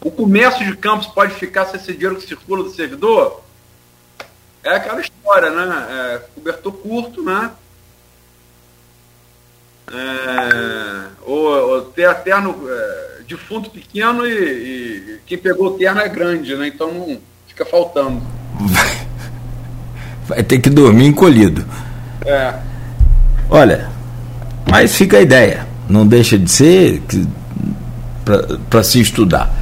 [0.00, 3.42] O comércio de Campos pode ficar sem esse dinheiro que circula do servidor?
[4.64, 5.86] É aquela história, né?
[5.90, 7.50] É, cobertor curto, né?
[9.92, 16.08] É, ou, ou ter terno é, defunto pequeno e, e, quem pegou o terno é
[16.08, 16.68] grande, né?
[16.68, 18.22] Então não fica faltando.
[20.26, 21.66] Vai ter que dormir encolhido.
[22.24, 22.54] É.
[23.50, 23.90] Olha,
[24.70, 27.02] mas fica a ideia, não deixa de ser
[28.70, 29.52] para se estudar.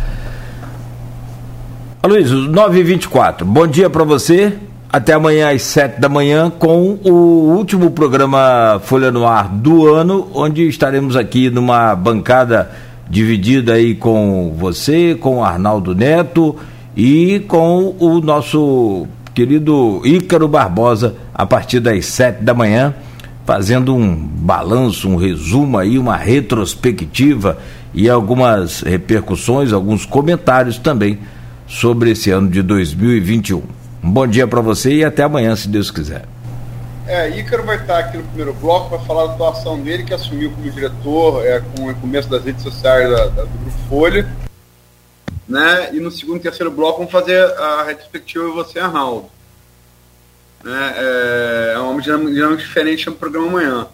[2.04, 4.56] Luiz, 9h24, bom dia para você.
[4.92, 10.28] Até amanhã às 7 da manhã com o último programa Folha no Ar do ano,
[10.34, 12.72] onde estaremos aqui numa bancada
[13.08, 16.56] dividida aí com você, com Arnaldo Neto
[16.96, 22.92] e com o nosso querido Ícaro Barbosa a partir das 7 da manhã
[23.46, 27.58] fazendo um balanço, um resumo aí, uma retrospectiva
[27.94, 31.16] e algumas repercussões, alguns comentários também
[31.68, 33.79] sobre esse ano de 2021.
[34.02, 36.24] Um bom dia para você e até amanhã, se Deus quiser.
[37.06, 40.50] É, Ícaro vai estar aqui no primeiro bloco para falar da atuação dele, que assumiu
[40.50, 44.28] como diretor é, com o começo das redes sociais da, da, do Grupo Folha.
[45.46, 45.90] Né?
[45.92, 49.28] E no segundo e terceiro bloco vamos fazer a retrospectiva e você, Arnaldo.
[50.64, 50.94] Né?
[50.96, 53.86] É, é uma dinâmica diferente no programa amanhã.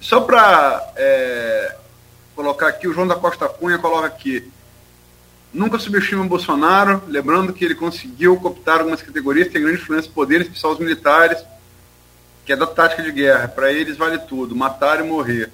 [0.00, 1.76] Só para é,
[2.34, 4.50] colocar aqui, o João da Costa Cunha coloca aqui.
[5.56, 10.42] Nunca subestime o Bolsonaro, lembrando que ele conseguiu cooptar algumas categorias, tem grande influência poder,
[10.42, 11.42] especial os militares,
[12.44, 13.48] que é da tática de guerra.
[13.48, 15.50] Para eles vale tudo, matar e morrer.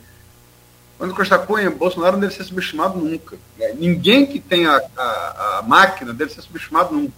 [0.98, 3.36] Quando Costa Cunha, Bolsonaro não deve ser subestimado nunca.
[3.76, 7.14] Ninguém que tem a, a, a máquina deve ser subestimado nunca.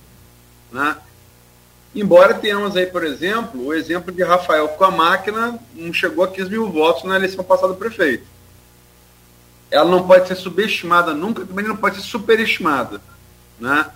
[0.70, 0.94] Né?
[1.94, 6.28] Embora tenhamos aí, por exemplo, o exemplo de Rafael com a máquina, não chegou a
[6.28, 8.33] 15 mil votos na eleição passada do prefeito.
[9.74, 13.00] Ela não pode ser subestimada nunca, também não pode ser superestimada.
[13.58, 13.86] Né?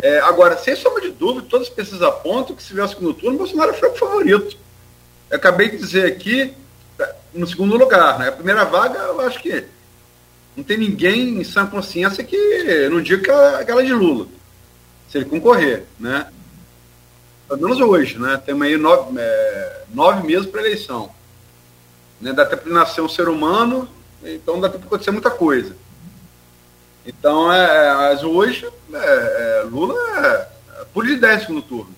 [0.00, 3.14] É, agora, sem sombra de dúvida, todas as pesquisas apontam que se vier o segundo
[3.14, 4.56] turno, Bolsonaro foi o favorito.
[5.30, 6.54] Eu acabei de dizer aqui,
[7.32, 8.18] no segundo lugar.
[8.18, 8.28] Né?
[8.28, 9.64] A primeira vaga, eu acho que
[10.56, 14.26] não tem ninguém em sã consciência que não diga aquela de Lula,
[15.08, 15.84] se ele concorrer.
[15.98, 16.26] Né?
[17.48, 18.40] pelo menos hoje, né?
[18.44, 21.10] Temos aí nove, é, nove meses para eleição.
[22.20, 22.32] Né?
[22.32, 23.88] Dá tempo de nascer um ser humano,
[24.24, 25.74] então dá tempo de acontecer muita coisa.
[27.06, 31.94] Então, é, é mas hoje, é, é, Lula é, é por de 10 no turno.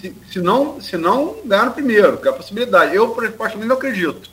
[0.00, 2.94] Se, se, não, se não ganhar no primeiro, que é a possibilidade.
[2.94, 4.30] Eu, particularmente, não acredito.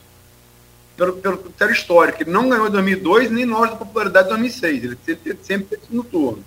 [0.96, 2.22] Pelo, pelo critério histórico.
[2.22, 4.84] Ele não ganhou em 2002, nem nós da popularidade de 2006.
[4.84, 6.44] Ele sempre, sempre no turno.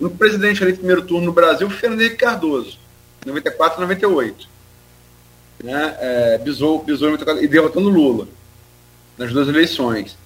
[0.00, 2.78] O presidente ali primeiro turno no Brasil Fernando Henrique Cardoso,
[3.24, 4.48] 94 98.
[5.64, 5.96] Né?
[5.98, 8.28] É, bisou, bisou 94, e derrotando Lula
[9.16, 10.16] nas duas eleições.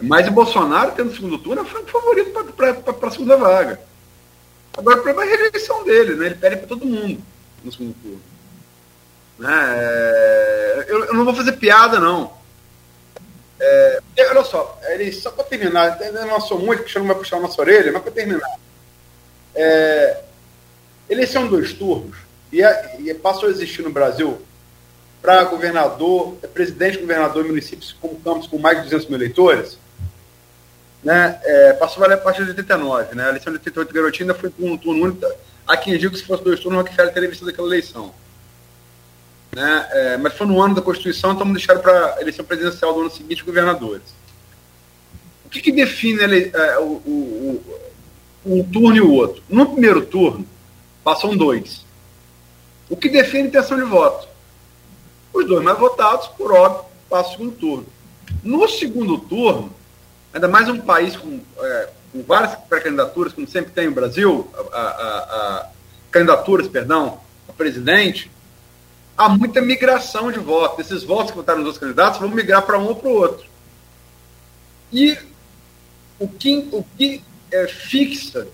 [0.00, 3.80] Mas o Bolsonaro, tendo segundo turno, foi o favorito para a segunda vaga.
[4.76, 6.26] Agora o problema é a rejeição dele, né?
[6.26, 7.22] ele pede para todo mundo
[7.62, 8.22] no segundo turno.
[9.38, 9.74] Né?
[9.76, 12.32] É, eu, eu, não vou fazer piada, não.
[13.60, 14.00] É,
[14.30, 17.40] olha só, ele, só para terminar, eu não sou muito, que não vai puxar a
[17.40, 18.58] nossa orelha, mas para terminar.
[19.54, 20.22] É,
[21.08, 22.16] eleição dois turnos,
[22.50, 24.40] e, a, e, passou a existir no Brasil
[25.22, 29.78] para governador, é presidente, governador e municípios como Campos com mais de 200 mil eleitores,
[31.02, 33.14] né, é, passou a partir de 89.
[33.14, 35.24] Né, a eleição de 88 Garotinho ainda foi com um turno único.
[35.66, 38.12] Há quem diga que se fosse dois turnos, o Rockefeller teria vencido aquela eleição.
[39.54, 43.00] Né, é, mas foi no ano da Constituição, então deixaram para a eleição presidencial do
[43.02, 44.02] ano seguinte governadores.
[45.46, 47.62] O que, que define ele, é, o, o,
[48.44, 49.40] o, um turno e o outro?
[49.48, 50.44] No primeiro turno,
[51.04, 51.84] passam dois.
[52.88, 54.31] O que define intenção de voto?
[55.32, 57.86] Os dois mais votados, por óbvio, passam o segundo turno.
[58.42, 59.72] No segundo turno,
[60.32, 64.78] ainda mais um país com, é, com várias pré-candidaturas, como sempre tem o Brasil, a,
[64.78, 65.68] a, a,
[66.10, 68.30] candidaturas, perdão, a presidente,
[69.16, 70.86] há muita migração de votos.
[70.86, 73.46] Esses votos que votaram nos outros candidatos vão migrar para um ou para o outro.
[74.92, 75.16] E
[76.18, 78.46] o que, o que é, fixa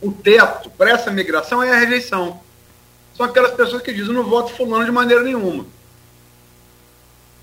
[0.00, 2.40] o teto para essa migração é a rejeição.
[3.16, 5.66] São aquelas pessoas que dizem não voto fulano de maneira nenhuma.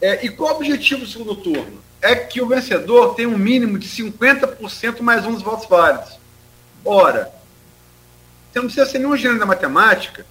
[0.06, 1.82] É, e qual o objetivo do segundo turno?
[1.99, 6.19] É que o vencedor tenha um mínimo de 50% mais um dos votos válidos.
[6.86, 7.34] Ora,
[8.53, 10.23] você não precisa ser nenhum gênero da matemática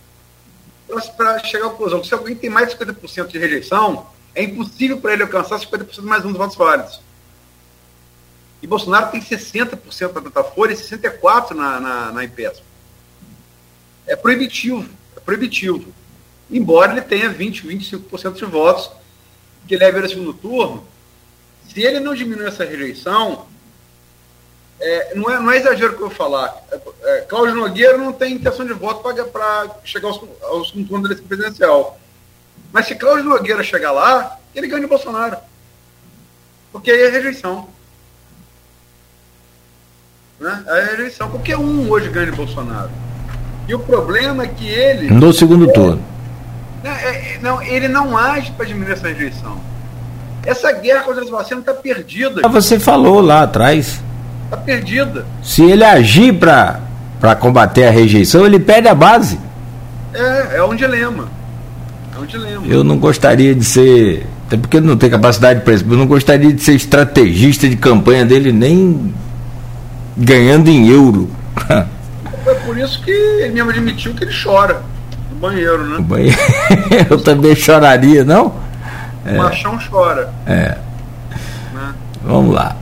[1.17, 5.13] para chegar à conclusão se alguém tem mais de 50% de rejeição, é impossível para
[5.13, 7.01] ele alcançar 50% mais um dos votos válidos.
[8.63, 12.23] E Bolsonaro tem 60% da Datafolha e 64% na, na, na
[14.07, 15.93] É proibitivo, é proibitivo.
[16.49, 19.03] Embora ele tenha 20, 25% de votos
[19.67, 20.87] que leve ele ao segundo turno,
[21.69, 23.47] se ele não diminuir essa rejeição,
[24.81, 26.55] é, não, é, não é exagero que eu vou falar.
[26.71, 31.03] É, é, Cláudio Nogueira não tem intenção de voto para chegar ao, ao segundo turno
[31.03, 31.99] da eleição presidencial.
[32.73, 35.37] Mas se Cláudio Nogueira chegar lá, ele ganha o Bolsonaro.
[36.73, 37.69] Porque aí é rejeição.
[40.41, 40.65] Né?
[40.67, 41.31] É rejeição.
[41.31, 42.91] Qualquer um hoje ganha o Bolsonaro.
[43.67, 45.09] E o problema é que ele.
[45.09, 46.14] No segundo turno.
[46.85, 49.57] Não, é, é, não, ele não age para diminuir essa rejeição.
[50.45, 52.43] Essa guerra contra as vacinas está perdida.
[52.45, 54.03] Ah, você falou lá atrás.
[54.45, 55.25] Está perdida.
[55.43, 59.41] Se ele agir para combater a rejeição, ele perde a base.
[60.13, 61.27] É, é um dilema.
[62.15, 62.67] É um dilema.
[62.67, 64.27] Eu não gostaria de ser.
[64.47, 65.87] Até porque ele não tem capacidade para isso.
[65.89, 69.15] Eu não gostaria de ser estrategista de campanha dele, nem
[70.15, 71.31] ganhando em euro.
[72.45, 74.83] Foi por isso que ele mesmo admitiu que ele chora
[75.35, 75.97] banheiro, né?
[75.99, 76.39] O banheiro.
[77.11, 78.47] Eu também choraria, não?
[78.47, 79.37] O é.
[79.37, 80.33] machão chora.
[80.47, 80.77] É.
[81.73, 81.95] Né?
[82.23, 82.77] Vamos lá.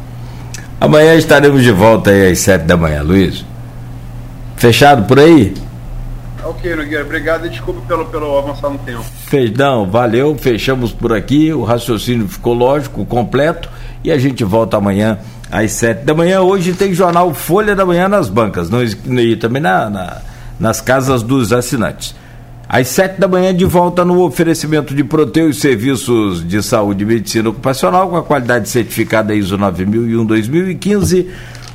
[0.80, 3.44] Amanhã estaremos de volta aí às sete da manhã, Luiz.
[4.56, 5.54] Fechado por aí?
[6.44, 9.04] Ok, Nogueira, obrigado e desculpa pelo, pelo avançar no tempo.
[9.56, 13.70] Não, valeu, fechamos por aqui, o raciocínio ficou lógico, completo,
[14.02, 15.18] e a gente volta amanhã
[15.50, 16.40] às sete da manhã.
[16.40, 20.16] Hoje tem jornal Folha da Manhã nas bancas, não, e também na, na,
[20.58, 22.14] nas casas dos assinantes.
[22.72, 27.50] Às sete da manhã, de volta no oferecimento de Proteus Serviços de Saúde e Medicina
[27.50, 31.26] Ocupacional, com a qualidade certificada ISO 9001-2015.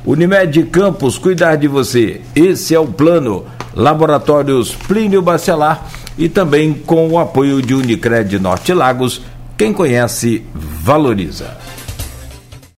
[0.04, 2.20] Unimed Campos, cuidar de você.
[2.34, 3.44] Esse é o plano.
[3.76, 5.86] Laboratórios Plínio Bacelar
[6.18, 9.22] e também com o apoio de Unicred Norte Lagos.
[9.56, 11.56] Quem conhece, valoriza.